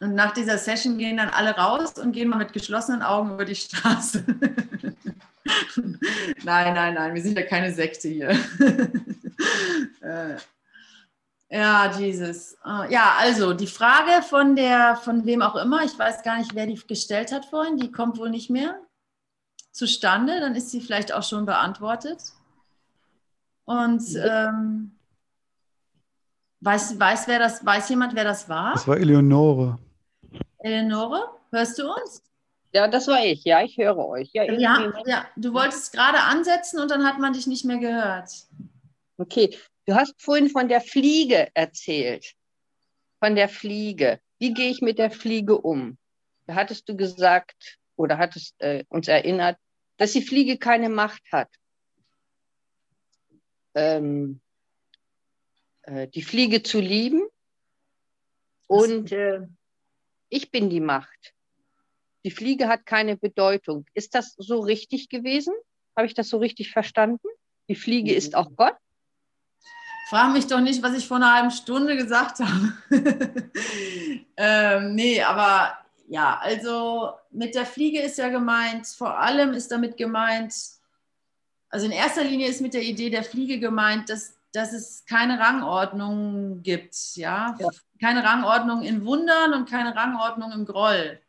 Und 0.00 0.14
nach 0.14 0.32
dieser 0.32 0.58
Session 0.58 0.96
gehen 0.96 1.16
dann 1.16 1.30
alle 1.30 1.56
raus 1.56 1.94
und 1.98 2.12
gehen 2.12 2.28
mal 2.28 2.36
mit 2.36 2.52
geschlossenen 2.52 3.02
Augen 3.02 3.32
über 3.32 3.44
die 3.44 3.56
Straße. 3.56 4.24
nein, 6.44 6.74
nein, 6.74 6.94
nein, 6.94 7.14
wir 7.14 7.22
sind 7.22 7.36
ja 7.36 7.44
keine 7.44 7.72
Sekte 7.72 8.08
hier. 8.08 8.38
Äh, 10.00 10.36
ja, 11.50 11.92
Jesus. 11.98 12.54
Äh, 12.64 12.92
ja, 12.92 13.14
also 13.18 13.52
die 13.52 13.66
Frage 13.66 14.22
von 14.22 14.56
der, 14.56 14.96
von 14.96 15.26
wem 15.26 15.42
auch 15.42 15.54
immer, 15.56 15.84
ich 15.84 15.96
weiß 15.96 16.22
gar 16.22 16.38
nicht, 16.38 16.54
wer 16.54 16.66
die 16.66 16.74
gestellt 16.74 17.30
hat 17.32 17.46
vorhin, 17.46 17.76
die 17.76 17.92
kommt 17.92 18.18
wohl 18.18 18.30
nicht 18.30 18.50
mehr 18.50 18.80
zustande, 19.70 20.40
dann 20.40 20.54
ist 20.56 20.70
sie 20.70 20.80
vielleicht 20.80 21.12
auch 21.12 21.22
schon 21.22 21.46
beantwortet. 21.46 22.20
Und 23.64 24.02
ähm, 24.16 24.92
weiß, 26.60 26.98
weiß, 26.98 27.28
wer 27.28 27.38
das, 27.38 27.64
weiß 27.64 27.88
jemand, 27.90 28.14
wer 28.14 28.24
das 28.24 28.48
war? 28.48 28.72
Das 28.72 28.88
war 28.88 28.96
Eleonore. 28.96 29.78
Eleonore, 30.58 31.30
hörst 31.50 31.78
du 31.78 31.92
uns? 31.92 32.22
Ja, 32.72 32.86
das 32.88 33.06
war 33.08 33.24
ich. 33.24 33.44
Ja, 33.44 33.62
ich 33.62 33.78
höre 33.78 33.96
euch. 33.96 34.30
Ja, 34.32 34.44
ja, 34.44 34.92
ja, 35.06 35.26
du 35.36 35.54
wolltest 35.54 35.92
gerade 35.92 36.20
ansetzen 36.20 36.80
und 36.80 36.90
dann 36.90 37.04
hat 37.04 37.18
man 37.18 37.32
dich 37.32 37.46
nicht 37.46 37.64
mehr 37.64 37.78
gehört. 37.78 38.30
Okay, 39.16 39.56
du 39.86 39.94
hast 39.94 40.20
vorhin 40.20 40.50
von 40.50 40.68
der 40.68 40.80
Fliege 40.80 41.48
erzählt. 41.54 42.34
Von 43.20 43.34
der 43.34 43.48
Fliege. 43.48 44.20
Wie 44.38 44.52
gehe 44.52 44.70
ich 44.70 44.82
mit 44.82 44.98
der 44.98 45.10
Fliege 45.10 45.58
um? 45.58 45.98
Da 46.46 46.54
hattest 46.54 46.88
du 46.88 46.96
gesagt 46.96 47.78
oder 47.96 48.18
hattest 48.18 48.54
äh, 48.60 48.84
uns 48.88 49.08
erinnert, 49.08 49.58
dass 49.96 50.12
die 50.12 50.22
Fliege 50.22 50.58
keine 50.58 50.88
Macht 50.88 51.22
hat. 51.32 51.48
Ähm, 53.74 54.40
äh, 55.82 56.06
die 56.08 56.22
Fliege 56.22 56.62
zu 56.62 56.80
lieben 56.80 57.26
und 58.66 59.10
äh, 59.12 59.40
ich 60.28 60.50
bin 60.50 60.70
die 60.70 60.80
Macht. 60.80 61.34
Die 62.24 62.30
Fliege 62.30 62.68
hat 62.68 62.86
keine 62.86 63.16
Bedeutung. 63.16 63.86
Ist 63.94 64.14
das 64.14 64.34
so 64.36 64.60
richtig 64.60 65.08
gewesen? 65.08 65.54
Habe 65.96 66.06
ich 66.06 66.14
das 66.14 66.28
so 66.28 66.38
richtig 66.38 66.70
verstanden? 66.70 67.26
Die 67.68 67.74
Fliege 67.74 68.14
ist 68.14 68.34
auch 68.34 68.50
Gott? 68.56 68.76
Frag 70.08 70.32
mich 70.32 70.46
doch 70.46 70.60
nicht, 70.60 70.82
was 70.82 70.96
ich 70.96 71.06
vor 71.06 71.18
einer 71.18 71.34
halben 71.34 71.50
Stunde 71.50 71.96
gesagt 71.96 72.40
habe. 72.40 72.72
ähm, 74.36 74.94
nee, 74.94 75.22
aber 75.22 75.78
ja, 76.08 76.38
also 76.38 77.10
mit 77.30 77.54
der 77.54 77.66
Fliege 77.66 78.00
ist 78.00 78.16
ja 78.16 78.30
gemeint, 78.30 78.86
vor 78.86 79.18
allem 79.18 79.52
ist 79.52 79.70
damit 79.70 79.98
gemeint, 79.98 80.54
also 81.68 81.84
in 81.84 81.92
erster 81.92 82.24
Linie 82.24 82.48
ist 82.48 82.62
mit 82.62 82.72
der 82.72 82.82
Idee 82.82 83.10
der 83.10 83.22
Fliege 83.22 83.58
gemeint, 83.58 84.08
dass, 84.08 84.37
dass 84.52 84.72
es 84.72 85.04
keine 85.06 85.38
Rangordnung 85.38 86.62
gibt, 86.62 86.94
ja? 87.16 87.56
Ja. 87.58 87.68
Keine 88.00 88.24
Rangordnung 88.24 88.82
in 88.82 89.04
Wundern 89.04 89.54
und 89.54 89.68
keine 89.68 89.94
Rangordnung 89.94 90.52
im 90.52 90.64
Groll. 90.64 91.20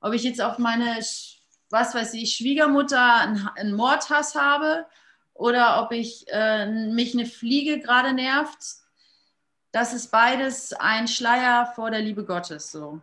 Ob 0.00 0.12
ich 0.12 0.22
jetzt 0.22 0.40
auf 0.40 0.58
meine, 0.58 0.98
was 1.70 1.94
weiß 1.94 2.14
ich, 2.14 2.34
Schwiegermutter 2.34 3.14
einen, 3.14 3.48
einen 3.56 3.72
Mordhass 3.74 4.34
habe 4.34 4.86
oder 5.34 5.82
ob 5.82 5.92
ich 5.92 6.26
äh, 6.28 6.66
mich 6.66 7.14
eine 7.14 7.26
Fliege 7.26 7.80
gerade 7.80 8.12
nervt, 8.12 8.58
das 9.72 9.92
ist 9.92 10.10
beides 10.10 10.72
ein 10.72 11.08
Schleier 11.08 11.66
vor 11.74 11.90
der 11.90 12.00
Liebe 12.00 12.24
Gottes 12.24 12.70
so. 12.70 13.00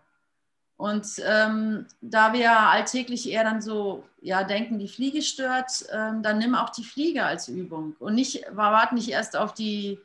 Und 0.83 1.07
ähm, 1.25 1.85
da 2.01 2.33
wir 2.33 2.51
alltäglich 2.51 3.29
eher 3.31 3.45
dann 3.45 3.61
so 3.61 4.03
ja, 4.21 4.43
denken, 4.43 4.79
die 4.79 4.89
Fliege 4.89 5.21
stört, 5.21 5.85
ähm, 5.93 6.21
dann 6.21 6.39
nimm 6.39 6.55
auch 6.55 6.71
die 6.71 6.83
Fliege 6.83 7.23
als 7.23 7.47
Übung 7.47 7.95
und 7.99 8.15
nicht, 8.15 8.43
warte 8.51 8.93
nicht 8.93 9.07
erst 9.07 9.37
auf, 9.37 9.53
die, 9.53 9.97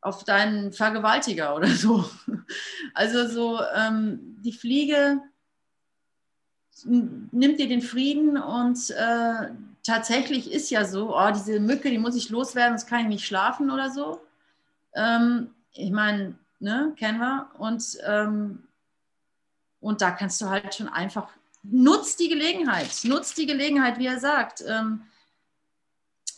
auf 0.00 0.24
deinen 0.24 0.72
Vergewaltiger 0.72 1.54
oder 1.54 1.68
so. 1.68 2.08
Also 2.94 3.28
so 3.28 3.60
ähm, 3.76 4.38
die 4.42 4.52
Fliege 4.52 5.20
nimmt 6.84 7.58
dir 7.58 7.68
den 7.68 7.82
Frieden 7.82 8.38
und 8.38 8.78
äh, 8.92 9.50
tatsächlich 9.82 10.50
ist 10.50 10.70
ja 10.70 10.86
so, 10.86 11.14
oh, 11.14 11.30
diese 11.34 11.60
Mücke, 11.60 11.90
die 11.90 11.98
muss 11.98 12.16
ich 12.16 12.30
loswerden, 12.30 12.78
sonst 12.78 12.88
kann 12.88 13.00
ich 13.00 13.08
nicht 13.08 13.26
schlafen 13.26 13.70
oder 13.70 13.90
so. 13.90 14.22
Ähm, 14.94 15.50
ich 15.74 15.90
meine, 15.90 16.34
ne, 16.60 16.94
kennen 16.96 17.18
wir. 17.18 17.50
Und, 17.58 17.98
ähm, 18.06 18.62
und 19.84 20.00
da 20.00 20.10
kannst 20.10 20.40
du 20.40 20.48
halt 20.48 20.74
schon 20.74 20.88
einfach, 20.88 21.28
nutz 21.62 22.16
die 22.16 22.28
Gelegenheit, 22.28 22.88
nutz 23.04 23.34
die 23.34 23.44
Gelegenheit, 23.44 23.98
wie 23.98 24.06
er 24.06 24.18
sagt. 24.18 24.64
Ähm, 24.66 25.02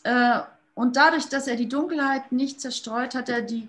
äh, 0.03 0.40
und 0.74 0.97
dadurch, 0.97 1.28
dass 1.28 1.47
er 1.47 1.55
die 1.55 1.68
Dunkelheit 1.68 2.32
nicht 2.32 2.61
zerstreut, 2.61 3.14
hat 3.14 3.28
er, 3.28 3.42
die, 3.42 3.68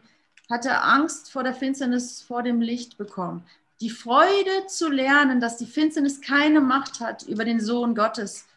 hat 0.49 0.65
er 0.65 0.83
Angst 0.83 1.31
vor 1.31 1.43
der 1.43 1.53
Finsternis, 1.53 2.23
vor 2.23 2.41
dem 2.41 2.59
Licht 2.59 2.97
bekommen. 2.97 3.45
Die 3.79 3.91
Freude 3.91 4.65
zu 4.67 4.89
lernen, 4.89 5.39
dass 5.39 5.57
die 5.57 5.67
Finsternis 5.67 6.21
keine 6.21 6.59
Macht 6.59 6.99
hat 6.99 7.23
über 7.23 7.45
den 7.45 7.59
Sohn 7.59 7.93
Gottes, 7.93 8.47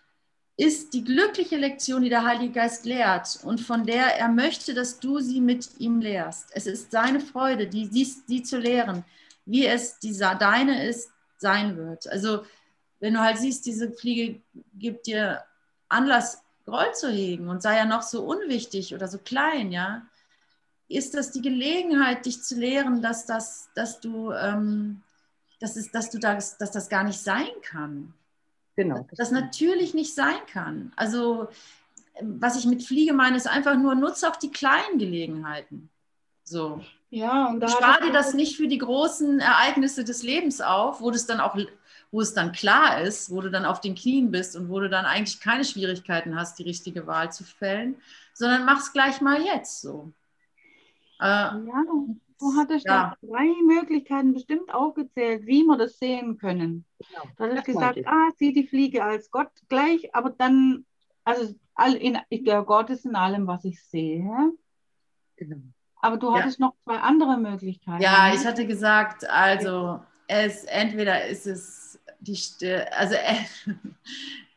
ist 0.57 0.95
die 0.95 1.05
glückliche 1.05 1.59
Lektion, 1.59 2.03
die 2.03 2.09
der 2.09 2.25
Heilige 2.25 2.55
Geist 2.55 2.87
lehrt 2.87 3.41
und 3.45 3.61
von 3.61 3.85
der 3.85 4.18
er 4.18 4.29
möchte, 4.29 4.73
dass 4.73 4.99
du 4.99 5.18
sie 5.21 5.43
mit 5.43 5.68
ihm 5.79 6.01
lehrst. 6.01 6.49
Es 6.53 6.66
ist 6.66 6.91
seine 6.91 7.21
Freude, 7.21 7.66
die, 7.66 7.89
dies, 7.89 8.25
die 8.25 8.43
zu 8.43 8.59
lehren, 8.59 9.05
wie 9.47 9.66
es 9.66 9.99
die, 9.99 10.16
deine 10.18 10.86
ist, 10.86 11.11
sein 11.38 11.76
wird. 11.76 12.07
Also 12.09 12.45
wenn 13.01 13.14
du 13.14 13.20
halt 13.20 13.38
siehst, 13.38 13.66
diese 13.66 13.93
Fliege 13.93 14.41
gibt 14.74 15.07
dir 15.07 15.43
Anlass, 15.88 16.43
Groll 16.66 16.93
zu 16.95 17.11
hegen 17.11 17.49
und 17.49 17.62
sei 17.62 17.76
ja 17.76 17.84
noch 17.84 18.03
so 18.03 18.22
unwichtig 18.22 18.95
oder 18.95 19.09
so 19.09 19.18
klein, 19.18 19.72
ja, 19.72 20.07
ist 20.88 21.14
das 21.14 21.32
die 21.32 21.41
Gelegenheit, 21.41 22.26
dich 22.26 22.43
zu 22.43 22.55
lehren, 22.57 23.01
dass 23.03 23.26
das, 23.26 23.70
dass 23.74 24.01
du, 24.01 24.30
ähm, 24.32 25.03
dass, 25.59 25.76
es, 25.76 25.91
dass 25.91 26.11
du 26.11 26.18
das, 26.18 26.59
dass 26.59 26.70
das 26.70 26.88
gar 26.88 27.03
nicht 27.03 27.20
sein 27.20 27.49
kann 27.62 28.14
Genau. 28.80 29.07
das 29.14 29.30
natürlich 29.30 29.93
nicht 29.93 30.14
sein 30.14 30.38
kann. 30.51 30.91
Also, 30.97 31.49
was 32.22 32.57
ich 32.57 32.64
mit 32.64 32.82
Fliege 32.82 33.12
meine, 33.12 33.36
ist 33.36 33.47
einfach 33.47 33.76
nur, 33.76 33.95
nutze 33.95 34.26
auch 34.26 34.36
die 34.36 34.51
kleinen 34.51 34.99
Gelegenheiten. 34.99 35.91
So. 36.45 36.82
Ja, 37.11 37.49
und 37.49 37.61
da 37.61 37.67
hat 37.67 37.77
Spar 37.77 37.99
es 38.01 38.07
dir 38.07 38.13
das 38.13 38.35
nicht 38.35 38.57
für 38.57 38.69
die 38.69 38.79
großen 38.79 39.41
Ereignisse 39.41 40.05
des 40.05 40.23
Lebens 40.23 40.61
auf, 40.61 41.01
wo 41.01 41.11
das 41.11 41.27
dann 41.27 41.41
auch, 41.41 41.57
wo 42.13 42.21
es 42.21 42.35
dann 42.35 42.53
klar 42.53 43.01
ist, 43.03 43.31
wo 43.31 43.41
du 43.41 43.51
dann 43.51 43.65
auf 43.65 43.81
den 43.81 43.97
Knien 43.97 44.31
bist 44.31 44.57
und 44.57 44.69
wo 44.69 44.79
du 44.79 44.89
dann 44.89 45.05
eigentlich 45.05 45.41
keine 45.41 45.65
Schwierigkeiten 45.65 46.37
hast, 46.37 46.59
die 46.59 46.63
richtige 46.63 47.07
Wahl 47.09 47.33
zu 47.33 47.43
fällen, 47.45 47.97
sondern 48.33 48.65
mach 48.65 48.79
es 48.79 48.93
gleich 48.93 49.21
mal 49.21 49.43
jetzt 49.43 49.81
so. 49.81 50.13
Äh, 51.21 51.25
Ja, 51.25 51.85
du 52.39 52.57
hattest 52.57 52.87
Ja. 52.87 53.17
drei 53.23 53.49
Möglichkeiten 53.67 54.33
bestimmt 54.33 54.73
aufgezählt, 54.73 55.47
wie 55.47 55.65
wir 55.65 55.77
das 55.77 55.99
sehen 55.99 56.39
können. 56.39 56.85
Genau. 56.99 57.25
Du 57.37 57.45
hattest 57.45 57.65
gesagt, 57.65 57.97
ich. 57.99 58.07
ah, 58.07 58.31
sieh 58.37 58.53
die 58.53 58.67
Fliege 58.67 59.05
als 59.05 59.31
Gott 59.31 59.51
gleich, 59.69 60.15
aber 60.15 60.31
dann, 60.31 60.87
also 61.25 61.55
all 61.75 61.95
in, 61.95 62.19
der 62.31 62.63
Gott 62.63 62.89
ist 62.91 63.05
in 63.05 63.17
allem, 63.17 63.49
was 63.49 63.65
ich 63.65 63.83
sehe. 63.83 64.53
Genau. 65.37 65.61
Aber 66.03 66.17
du 66.17 66.29
Ja. 66.29 66.41
hattest 66.41 66.61
noch 66.61 66.75
zwei 66.85 66.99
andere 66.99 67.37
Möglichkeiten. 67.37 68.03
Ja, 68.03 68.29
ne? 68.29 68.35
ich 68.35 68.47
hatte 68.47 68.67
gesagt, 68.67 69.29
also 69.29 70.01
es 70.29 70.65
entweder 70.65 71.27
ist 71.27 71.47
es 71.47 71.99
die 72.21 72.39
also 72.93 73.15
äh, 73.15 73.35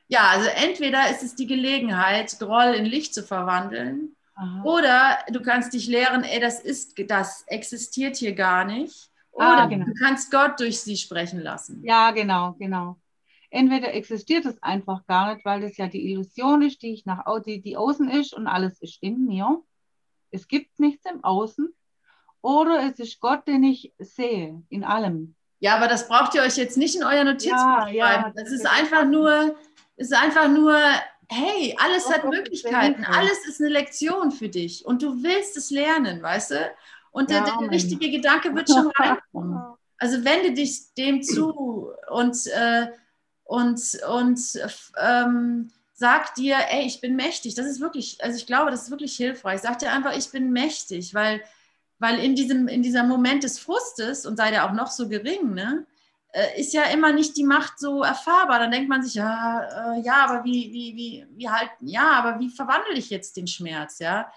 ja, 0.07 0.27
also 0.29 0.49
entweder 0.49 1.09
ist 1.09 1.23
es 1.23 1.35
die 1.35 1.47
Gelegenheit, 1.47 2.37
Groll 2.39 2.73
in 2.75 2.85
Licht 2.85 3.13
zu 3.13 3.23
verwandeln, 3.23 4.15
Aha. 4.35 4.63
oder 4.63 5.17
du 5.31 5.41
kannst 5.41 5.73
dich 5.73 5.87
lehren, 5.87 6.23
ey, 6.23 6.39
das 6.39 6.59
ist, 6.59 6.95
das 7.07 7.43
existiert 7.47 8.17
hier 8.17 8.33
gar 8.33 8.65
nicht. 8.65 9.09
Oder 9.31 9.63
Ah, 9.63 9.65
genau. 9.65 9.85
du 9.85 9.93
kannst 9.95 10.31
Gott 10.31 10.59
durch 10.59 10.79
sie 10.79 10.95
sprechen 10.97 11.39
lassen. 11.39 11.83
Ja, 11.83 12.11
genau, 12.11 12.53
genau. 12.59 12.97
Entweder 13.49 13.93
existiert 13.93 14.45
es 14.45 14.61
einfach 14.61 15.05
gar 15.07 15.33
nicht, 15.33 15.45
weil 15.45 15.61
das 15.61 15.77
ja 15.77 15.87
die 15.87 16.11
Illusion 16.11 16.61
ist, 16.61 16.81
die 16.81 16.93
ich 16.93 17.05
nach 17.05 17.23
die, 17.45 17.61
die 17.61 17.77
außen 17.77 18.09
ist 18.09 18.33
und 18.33 18.47
alles 18.47 18.79
ist 18.81 19.01
in 19.01 19.25
mir. 19.25 19.61
Es 20.33 20.47
gibt 20.47 20.79
nichts 20.79 21.05
im 21.09 21.23
Außen. 21.23 21.73
Oder 22.41 22.89
es 22.91 22.99
ist 22.99 23.19
Gott, 23.21 23.47
den 23.47 23.63
ich 23.63 23.93
sehe, 23.99 24.61
in 24.69 24.83
allem. 24.83 25.35
Ja, 25.59 25.77
aber 25.77 25.87
das 25.87 26.09
braucht 26.09 26.35
ihr 26.35 26.41
euch 26.41 26.57
jetzt 26.57 26.75
nicht 26.75 26.95
in 26.95 27.03
euer 27.03 27.23
Notizbuch 27.23 27.55
Ja, 27.55 27.87
ja, 27.87 28.05
schreiben. 28.05 28.33
Das 28.35 28.43
das 28.43 28.53
ist 28.53 28.67
einfach 28.67 29.05
nur, 29.05 29.55
ist 29.95 30.13
einfach 30.13 30.49
nur, 30.49 30.77
hey, 31.29 31.75
alles 31.79 32.03
Doch, 32.05 32.15
hat 32.15 32.25
Möglichkeiten, 32.25 33.05
alles 33.05 33.47
ist 33.47 33.61
eine 33.61 33.69
Lektion 33.69 34.31
für 34.31 34.49
dich 34.49 34.85
und 34.85 35.01
du 35.01 35.23
willst 35.23 35.55
es 35.55 35.71
lernen, 35.71 36.21
weißt 36.21 36.51
du? 36.51 36.71
Und 37.11 37.29
der, 37.29 37.45
Ja, 37.45 37.57
der 37.61 37.71
richtige 37.71 38.11
Gedanke 38.11 38.53
wird 38.53 38.69
schon 38.69 38.87
reinkommen. 38.97 39.61
Also 39.97 40.25
wende 40.25 40.51
dich 40.51 40.93
dem 40.95 41.21
zu 41.23 41.93
und, 42.09 42.45
äh, 42.47 42.87
und, 43.45 43.79
und 44.09 44.39
ähm, 44.97 45.71
sag 45.93 46.35
dir, 46.35 46.57
ey, 46.69 46.85
ich 46.85 47.01
bin 47.01 47.15
mächtig. 47.15 47.55
Das 47.55 47.65
ist 47.65 47.79
wirklich, 47.79 48.21
also 48.23 48.35
ich 48.35 48.47
glaube, 48.47 48.71
das 48.71 48.83
ist 48.83 48.91
wirklich 48.91 49.15
hilfreich. 49.15 49.61
Sag 49.61 49.79
dir 49.79 49.91
einfach, 49.91 50.17
ich 50.17 50.29
bin 50.31 50.51
mächtig, 50.51 51.13
weil, 51.13 51.41
weil 51.99 52.19
in 52.19 52.35
diesem 52.35 52.67
in 52.67 52.81
dieser 52.81 53.03
Moment 53.03 53.43
des 53.43 53.59
Frustes, 53.59 54.25
und 54.25 54.37
sei 54.37 54.51
der 54.51 54.65
auch 54.65 54.73
noch 54.73 54.91
so 54.91 55.07
gering, 55.07 55.53
ne, 55.53 55.85
äh, 56.33 56.59
ist 56.59 56.73
ja 56.73 56.83
immer 56.85 57.13
nicht 57.13 57.37
die 57.37 57.43
Macht 57.43 57.79
so 57.79 58.03
erfahrbar. 58.03 58.59
Dann 58.59 58.71
denkt 58.71 58.89
man 58.89 59.03
sich, 59.03 59.13
ja, 59.13 59.93
äh, 59.95 60.01
ja, 60.01 60.25
aber 60.25 60.43
wie, 60.43 60.73
wie, 60.73 60.95
wie, 60.95 61.27
wie 61.37 61.49
halt, 61.49 61.69
ja, 61.81 62.11
aber 62.11 62.39
wie 62.39 62.49
verwandle 62.49 62.95
ich 62.95 63.09
jetzt 63.09 63.37
den 63.37 63.47
Schmerz, 63.47 63.99
ja? 63.99 64.31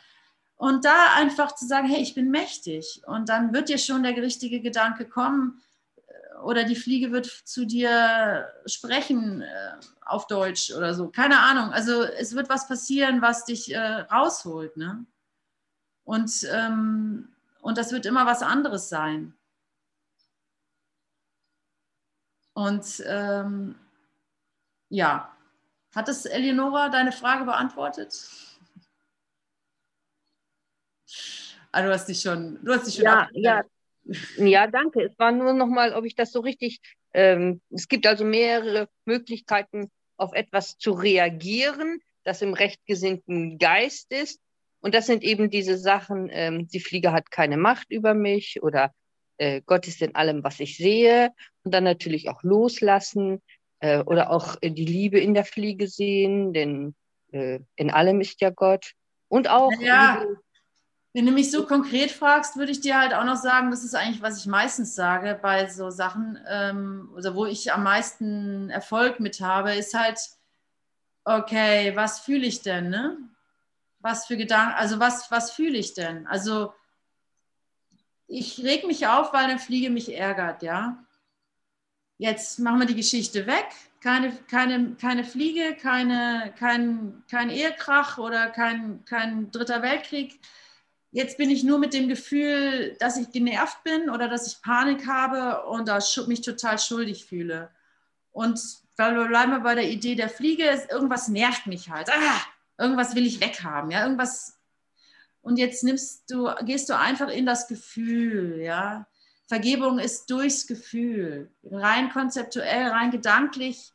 Und 0.59 0.85
da 0.87 1.15
einfach 1.17 1.55
zu 1.55 1.67
sagen, 1.67 1.89
hey, 1.89 2.01
ich 2.01 2.15
bin 2.15 2.31
mächtig. 2.31 3.03
Und 3.07 3.29
dann 3.29 3.53
wird 3.53 3.69
dir 3.69 3.79
schon 3.79 4.03
der 4.03 4.17
richtige 4.17 4.61
Gedanke 4.61 5.07
kommen 5.07 5.61
oder 6.43 6.65
die 6.65 6.77
Fliege 6.77 7.13
wird 7.13 7.27
zu 7.27 7.67
dir 7.67 8.49
sprechen 8.67 9.43
äh, 9.43 9.73
auf 10.05 10.27
Deutsch 10.27 10.73
oder 10.73 10.95
so. 10.95 11.09
Keine 11.09 11.41
Ahnung. 11.41 11.73
Also 11.73 12.03
es 12.03 12.35
wird 12.35 12.49
was 12.49 12.69
passieren, 12.69 13.23
was 13.23 13.45
dich 13.45 13.73
äh, 13.75 13.79
rausholt. 13.81 14.77
Ne? 14.77 15.05
Und, 16.05 16.47
ähm, 16.53 17.29
und 17.61 17.79
das 17.79 17.93
wird 17.93 18.07
immer 18.07 18.27
was 18.27 18.43
anderes 18.43 18.89
sein. 18.89 19.35
Und 22.55 23.03
ähm, 23.07 23.75
ja, 24.89 25.37
hat 25.95 26.09
das 26.09 26.25
Eleonora 26.27 26.89
deine 26.89 27.13
Frage 27.13 27.45
beantwortet? 27.45 28.15
Ah, 31.73 31.83
du 31.83 31.93
hast 31.93 32.07
dich 32.09 32.21
schon, 32.23 32.59
du 32.65 32.73
hast 32.73 32.87
dich 32.87 32.95
schon 32.97 33.05
Ja, 33.05 33.21
abgelenkt. 33.23 33.47
ja, 33.47 33.63
ja, 34.39 34.67
danke. 34.67 35.03
Es 35.03 35.19
war 35.19 35.33
nur 35.33 35.53
noch 35.53 35.67
mal, 35.69 35.93
ob 35.95 36.05
ich 36.05 36.15
das 36.15 36.33
so 36.33 36.41
richtig. 36.41 36.81
Ähm, 37.13 37.61
es 37.71 37.89
gibt 37.89 38.07
also 38.07 38.25
mehrere 38.25 38.89
Möglichkeiten, 39.05 39.91
auf 40.17 40.33
etwas 40.33 40.77
zu 40.79 40.93
reagieren, 40.93 42.01
das 42.25 42.43
im 42.43 42.55
rechtgesinnten 42.55 43.59
Geist 43.59 44.13
ist. 44.13 44.41
Und 44.81 44.95
das 44.95 45.07
sind 45.07 45.23
eben 45.23 45.51
diese 45.51 45.77
Sachen, 45.77 46.29
ähm, 46.31 46.69
die 46.69 46.81
Fliege 46.81 47.13
hat 47.13 47.31
keine 47.31 47.57
Macht 47.57 47.91
über 47.91 48.15
mich 48.15 48.63
oder 48.63 48.93
äh, 49.39 49.61
Gott 49.67 49.87
ist 49.89 50.01
in 50.03 50.15
allem, 50.15 50.45
was 50.45 50.61
ich 50.61 50.77
sehe. 50.77 51.33
Und 51.65 51.73
dann 51.75 51.85
natürlich 51.85 52.29
auch 52.29 52.43
loslassen 52.43 53.43
äh, 53.81 54.03
oder 54.03 54.31
auch 54.31 54.57
äh, 54.61 54.71
die 54.71 54.85
Liebe 54.85 55.19
in 55.19 55.35
der 55.35 55.45
Fliege 55.45 55.89
sehen, 55.89 56.53
denn 56.53 56.95
äh, 57.33 57.61
in 57.77 57.91
allem 57.91 58.21
ist 58.21 58.41
ja 58.41 58.51
Gott. 58.51 58.93
Und 59.29 59.49
auch 59.51 59.73
Ja. 59.81 60.21
diese- 60.25 60.39
Wenn 61.17 61.25
du 61.25 61.33
mich 61.33 61.51
so 61.51 61.65
konkret 61.65 62.11
fragst, 62.11 62.59
würde 62.59 62.73
ich 62.73 62.83
dir 62.83 63.01
halt 63.01 63.15
auch 63.15 63.25
noch 63.25 63.39
sagen, 63.39 63.71
das 63.71 63.85
ist 63.85 63.95
eigentlich, 63.95 64.21
was 64.21 64.39
ich 64.39 64.45
meistens 64.45 64.95
sage 64.95 65.39
bei 65.41 65.67
so 65.67 65.89
Sachen, 65.89 66.39
ähm, 66.47 67.11
also 67.17 67.35
wo 67.35 67.47
ich 67.47 67.73
am 67.73 67.85
meisten 67.85 68.69
Erfolg 68.69 69.19
mit 69.19 69.41
habe, 69.41 69.75
ist 69.75 69.95
halt, 69.95 70.19
okay, 71.25 71.97
was 71.97 72.21
fühle 72.21 72.45
ich 72.45 72.61
denn, 72.61 72.91
ne? 72.91 73.17
Was 74.01 74.27
für 74.27 74.37
Gedanken, 74.37 74.75
also 74.75 75.01
was, 75.01 75.31
was 75.31 75.53
fühle 75.53 75.79
ich 75.79 75.95
denn? 75.95 76.27
Also 76.27 76.75
ich 78.27 78.63
reg 78.63 78.87
mich 78.87 79.07
auf, 79.07 79.33
weil 79.33 79.45
eine 79.45 79.59
Fliege 79.59 79.89
mich 79.89 80.15
ärgert, 80.15 80.63
ja? 80.63 81.03
Jetzt 82.19 82.59
machen 82.59 82.81
wir 82.81 82.87
die 82.87 82.95
Geschichte 82.95 83.47
weg. 83.47 83.69
keine, 84.03 84.37
keine, 84.51 84.97
keine 84.97 85.25
Fliege, 85.25 85.77
keine, 85.77 86.53
kein, 86.59 87.25
kein 87.31 87.49
Ehekrach 87.49 88.19
oder 88.19 88.49
kein, 88.49 89.03
kein 89.07 89.51
dritter 89.51 89.81
Weltkrieg. 89.81 90.39
Jetzt 91.17 91.39
bin 91.39 91.49
ich 91.49 91.65
nur 91.65 91.79
mit 91.79 91.95
dem 91.95 92.09
Gefühl, 92.09 92.95
dass 93.01 93.17
ich 93.17 93.31
genervt 93.31 93.83
bin 93.85 94.11
oder 94.11 94.29
dass 94.29 94.47
ich 94.47 94.61
Panik 94.61 95.07
habe 95.07 95.65
und 95.65 95.89
mich 96.29 96.43
total 96.43 96.79
schuldig 96.79 97.25
fühle. 97.25 97.71
Und 98.33 98.61
weil 98.99 99.15
wir 99.15 99.27
bleiben 99.27 99.63
bei 99.63 99.75
der 99.75 99.89
Idee 99.89 100.15
der 100.15 100.29
Fliege, 100.29 100.65
ist, 100.65 100.93
irgendwas 100.93 101.29
nervt 101.29 101.69
mich 101.69 101.89
halt. 101.89 102.11
Ah, 102.11 102.43
irgendwas 102.77 103.15
will 103.15 103.25
ich 103.25 103.41
weghaben, 103.41 103.91
ja, 103.91 104.03
irgendwas. 104.03 104.59
Und 105.41 105.57
jetzt 105.57 105.85
nimmst 105.85 106.31
du, 106.31 106.51
gehst 106.67 106.91
du 106.91 106.99
einfach 106.99 107.31
in 107.31 107.47
das 107.47 107.67
Gefühl, 107.67 108.61
ja. 108.61 109.07
Vergebung 109.47 109.99
ist 109.99 110.29
durchs 110.29 110.67
Gefühl, 110.67 111.51
rein 111.65 112.11
konzeptuell, 112.11 112.89
rein 112.89 113.11
gedanklich 113.11 113.95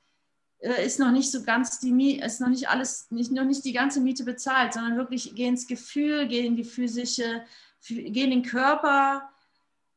ist 0.62 1.00
noch 1.00 1.12
nicht 1.12 1.32
so 1.32 1.44
ganz 1.44 1.80
die 1.80 1.92
Miete, 1.92 2.26
ist 2.26 2.40
noch 2.40 2.50
nicht 2.50 2.70
alles, 2.70 3.10
nicht, 3.10 3.32
noch 3.32 3.46
nicht 3.46 3.66
die 3.66 3.74
ganze 3.74 4.00
Miete 4.00 4.24
bezahlt, 4.24 4.74
sondern 4.74 4.98
wirklich 4.98 5.34
geh 5.36 5.48
ins 5.48 5.68
Gefühl, 5.68 6.28
geh 6.28 6.46
in 6.46 6.56
die 6.56 6.64
physische, 6.64 7.44
geh 7.88 8.24
in 8.24 8.30
den 8.30 8.44
Körper, 8.44 9.30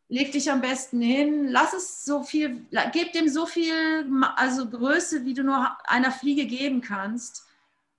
leg 0.09 0.33
dich 0.33 0.51
am 0.51 0.63
besten 0.63 1.01
hin, 1.01 1.49
lass 1.49 1.75
es 1.75 2.05
so 2.05 2.23
viel, 2.23 2.67
gib 2.93 3.13
dem 3.13 3.29
so 3.29 3.47
viel, 3.47 4.07
also 4.37 4.69
Größe, 4.69 5.25
wie 5.25 5.35
du 5.35 5.45
nur 5.45 5.77
einer 5.85 6.11
Fliege 6.11 6.47
geben 6.47 6.81
kannst 6.81 7.45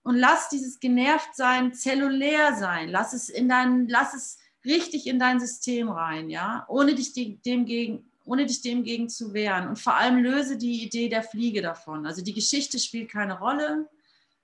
und 0.04 0.16
lass 0.16 0.50
dieses 0.50 0.80
Genervtsein 0.80 1.74
zellulär 1.74 2.56
sein, 2.56 2.90
lass 2.90 3.14
es 3.14 3.30
in 3.30 3.48
dein, 3.48 3.88
lass 3.88 4.14
es 4.14 4.40
richtig 4.64 5.06
in 5.06 5.20
dein 5.20 5.40
System 5.40 5.90
rein, 5.90 6.32
ja, 6.32 6.66
ohne 6.68 6.96
dich 6.96 7.14
dem 7.14 7.66
gegen, 7.66 8.10
ohne 8.26 8.46
dich 8.46 8.62
dem 8.62 8.84
gegen 8.84 9.08
zu 9.08 9.34
wehren 9.34 9.68
und 9.68 9.80
vor 9.80 9.96
allem 9.96 10.18
löse 10.18 10.58
die 10.58 10.84
Idee 10.84 11.10
der 11.10 11.24
Fliege 11.24 11.62
davon. 11.62 12.06
Also 12.06 12.22
die 12.22 12.34
Geschichte 12.34 12.80
spielt 12.80 13.12
keine 13.12 13.40
Rolle, 13.40 13.88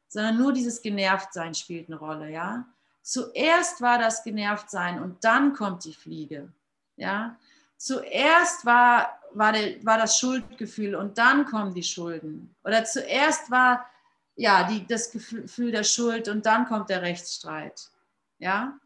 sondern 0.08 0.38
nur 0.38 0.54
dieses 0.54 0.82
Genervtsein 0.82 1.54
spielt 1.54 1.88
eine 1.88 1.98
Rolle, 1.98 2.30
ja. 2.32 2.66
Zuerst 3.02 3.82
war 3.82 3.98
das 3.98 4.24
Genervtsein 4.24 5.02
und 5.02 5.24
dann 5.24 5.54
kommt 5.54 5.86
die 5.86 5.94
Fliege, 5.94 6.54
ja 6.96 7.38
zuerst 7.82 8.64
war, 8.64 9.20
war, 9.34 9.54
der, 9.54 9.84
war 9.84 9.98
das 9.98 10.20
Schuldgefühl 10.20 10.94
und 10.94 11.18
dann 11.18 11.46
kommen 11.46 11.74
die 11.74 11.84
Schulden. 11.84 12.56
Oder 12.64 12.86
zuerst 12.86 13.50
war 13.50 13.90
ja 14.36 14.68
die, 14.68 14.86
das 14.86 15.12
Gefühl 15.12 15.72
der 15.72 15.84
Schuld 15.84 16.28
und 16.28 16.46
dann 16.46 16.68
kommt 16.68 16.90
der 16.90 17.02
Rechtsstreit. 17.02 17.90
Ja? 18.38 18.78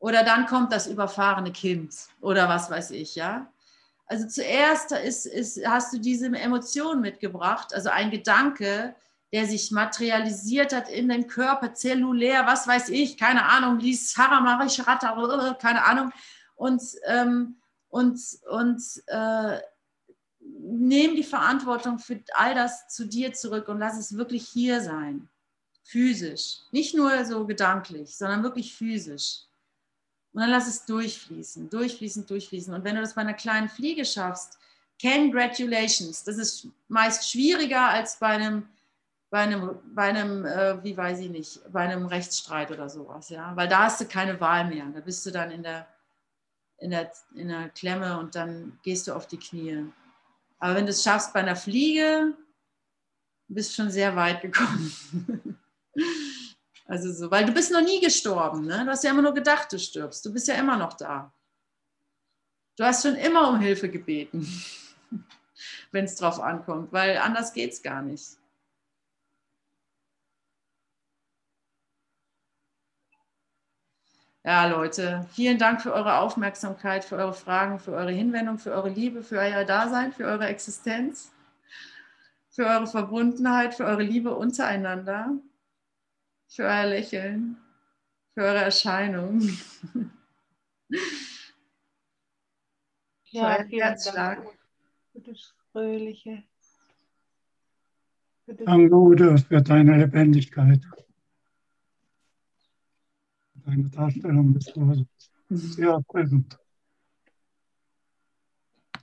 Oder 0.00 0.24
dann 0.24 0.46
kommt 0.46 0.72
das 0.72 0.88
überfahrene 0.88 1.52
Kind 1.52 1.94
oder 2.20 2.48
was 2.48 2.70
weiß 2.70 2.90
ich, 2.90 3.14
ja. 3.14 3.52
Also 4.10 4.26
zuerst 4.26 4.92
ist, 4.92 5.26
ist, 5.26 5.64
hast 5.66 5.92
du 5.92 5.98
diese 5.98 6.26
Emotion 6.26 7.00
mitgebracht, 7.00 7.72
also 7.72 7.90
ein 7.90 8.10
Gedanke, 8.10 8.94
der 9.32 9.46
sich 9.46 9.70
materialisiert 9.70 10.74
hat 10.74 10.88
in 10.88 11.08
den 11.08 11.28
Körper, 11.28 11.74
zellulär, 11.74 12.46
was 12.46 12.66
weiß 12.66 12.88
ich, 12.88 13.16
keine 13.16 13.44
Ahnung, 13.44 13.78
liest 13.78 14.16
Haramarisch, 14.16 14.78
keine 15.60 15.84
Ahnung. 15.84 16.12
Und 16.56 16.82
ähm, 17.06 17.60
und, 17.90 18.20
und 18.48 18.82
äh, 19.08 19.60
nimm 20.38 21.16
die 21.16 21.24
Verantwortung 21.24 21.98
für 21.98 22.22
all 22.34 22.54
das 22.54 22.88
zu 22.88 23.04
dir 23.04 23.32
zurück 23.32 23.68
und 23.68 23.78
lass 23.78 23.98
es 23.98 24.16
wirklich 24.16 24.48
hier 24.48 24.80
sein. 24.80 25.28
Physisch. 25.82 26.60
Nicht 26.70 26.94
nur 26.94 27.24
so 27.24 27.46
gedanklich, 27.46 28.16
sondern 28.16 28.44
wirklich 28.44 28.74
physisch. 28.74 29.42
Und 30.32 30.42
dann 30.42 30.50
lass 30.50 30.68
es 30.68 30.84
durchfließen, 30.84 31.70
durchfließen, 31.70 32.26
durchfließen. 32.26 32.72
Und 32.72 32.84
wenn 32.84 32.94
du 32.94 33.00
das 33.00 33.14
bei 33.14 33.22
einer 33.22 33.34
kleinen 33.34 33.68
Fliege 33.68 34.04
schaffst, 34.04 34.58
congratulations. 35.00 36.22
Das 36.24 36.36
ist 36.36 36.68
meist 36.88 37.30
schwieriger 37.30 37.88
als 37.88 38.18
bei 38.18 38.28
einem, 38.28 38.68
bei 39.30 39.40
einem, 39.40 39.78
bei 39.94 40.02
einem 40.02 40.44
äh, 40.44 40.82
wie 40.84 40.96
weiß 40.96 41.20
ich 41.20 41.30
nicht, 41.30 41.60
bei 41.72 41.80
einem 41.80 42.06
Rechtsstreit 42.06 42.70
oder 42.70 42.88
sowas, 42.88 43.28
ja. 43.30 43.54
Weil 43.56 43.68
da 43.68 43.84
hast 43.84 44.00
du 44.00 44.04
keine 44.06 44.40
Wahl 44.40 44.68
mehr. 44.68 44.86
Da 44.86 45.00
bist 45.00 45.24
du 45.26 45.30
dann 45.30 45.50
in 45.50 45.62
der, 45.62 45.86
in 46.78 46.90
der, 46.90 47.12
in 47.34 47.48
der 47.48 47.68
Klemme 47.70 48.18
und 48.18 48.34
dann 48.34 48.78
gehst 48.82 49.08
du 49.08 49.14
auf 49.14 49.26
die 49.26 49.38
Knie. 49.38 49.84
Aber 50.58 50.74
wenn 50.74 50.86
du 50.86 50.90
es 50.90 51.02
schaffst 51.02 51.32
bei 51.32 51.40
einer 51.40 51.56
Fliege, 51.56 52.34
bist 53.48 53.70
du 53.70 53.82
schon 53.82 53.90
sehr 53.90 54.14
weit 54.14 54.42
gekommen. 54.42 54.92
also 56.90 57.12
so, 57.12 57.30
weil 57.30 57.46
du 57.46 57.52
bist 57.52 57.70
noch 57.70 57.82
nie 57.82 58.00
gestorben. 58.00 58.66
Ne? 58.66 58.84
Du 58.84 58.90
hast 58.90 59.04
ja 59.04 59.12
immer 59.12 59.22
nur 59.22 59.32
gedacht, 59.32 59.72
du 59.72 59.78
stirbst. 59.78 60.26
Du 60.26 60.32
bist 60.32 60.48
ja 60.48 60.54
immer 60.54 60.76
noch 60.76 60.94
da. 60.94 61.32
Du 62.76 62.84
hast 62.84 63.02
schon 63.02 63.14
immer 63.14 63.48
um 63.48 63.60
Hilfe 63.60 63.88
gebeten, 63.88 64.44
wenn 65.92 66.04
es 66.06 66.16
drauf 66.16 66.40
ankommt, 66.40 66.92
weil 66.92 67.18
anders 67.18 67.52
geht 67.52 67.72
es 67.74 67.82
gar 67.82 68.02
nicht. 68.02 68.36
Ja, 74.42 74.66
Leute, 74.66 75.28
vielen 75.32 75.58
Dank 75.58 75.82
für 75.82 75.92
eure 75.92 76.18
Aufmerksamkeit, 76.18 77.04
für 77.04 77.16
eure 77.16 77.34
Fragen, 77.34 77.78
für 77.78 77.92
eure 77.92 78.10
Hinwendung, 78.10 78.58
für 78.58 78.72
eure 78.72 78.88
Liebe, 78.88 79.22
für 79.22 79.38
euer 79.38 79.64
Dasein, 79.64 80.12
für 80.12 80.24
eure 80.24 80.46
Existenz, 80.46 81.30
für 82.48 82.66
eure 82.66 82.88
Verbundenheit, 82.88 83.74
für 83.74 83.84
eure 83.84 84.02
Liebe 84.02 84.34
untereinander, 84.34 85.38
für 86.50 86.64
euer 86.64 86.86
Lächeln, 86.86 87.56
für 88.34 88.42
eure 88.42 88.64
Erscheinung. 88.64 89.40
Ja, 93.32 93.64
vielen 93.64 93.82
Herzschlag. 93.82 94.42
Dank 94.42 94.58
für 95.12 95.20
das 95.20 95.54
Fröhliche. 95.70 96.42
Danke, 98.46 98.92
Udo, 98.92 99.36
für 99.36 99.62
deine 99.62 99.96
Lebendigkeit 99.98 100.80
deine 103.70 103.88
Darstellung 103.88 104.54
des 104.54 104.66
Todes. 104.66 105.06
Sehr 105.48 106.00
prägend. 106.08 106.58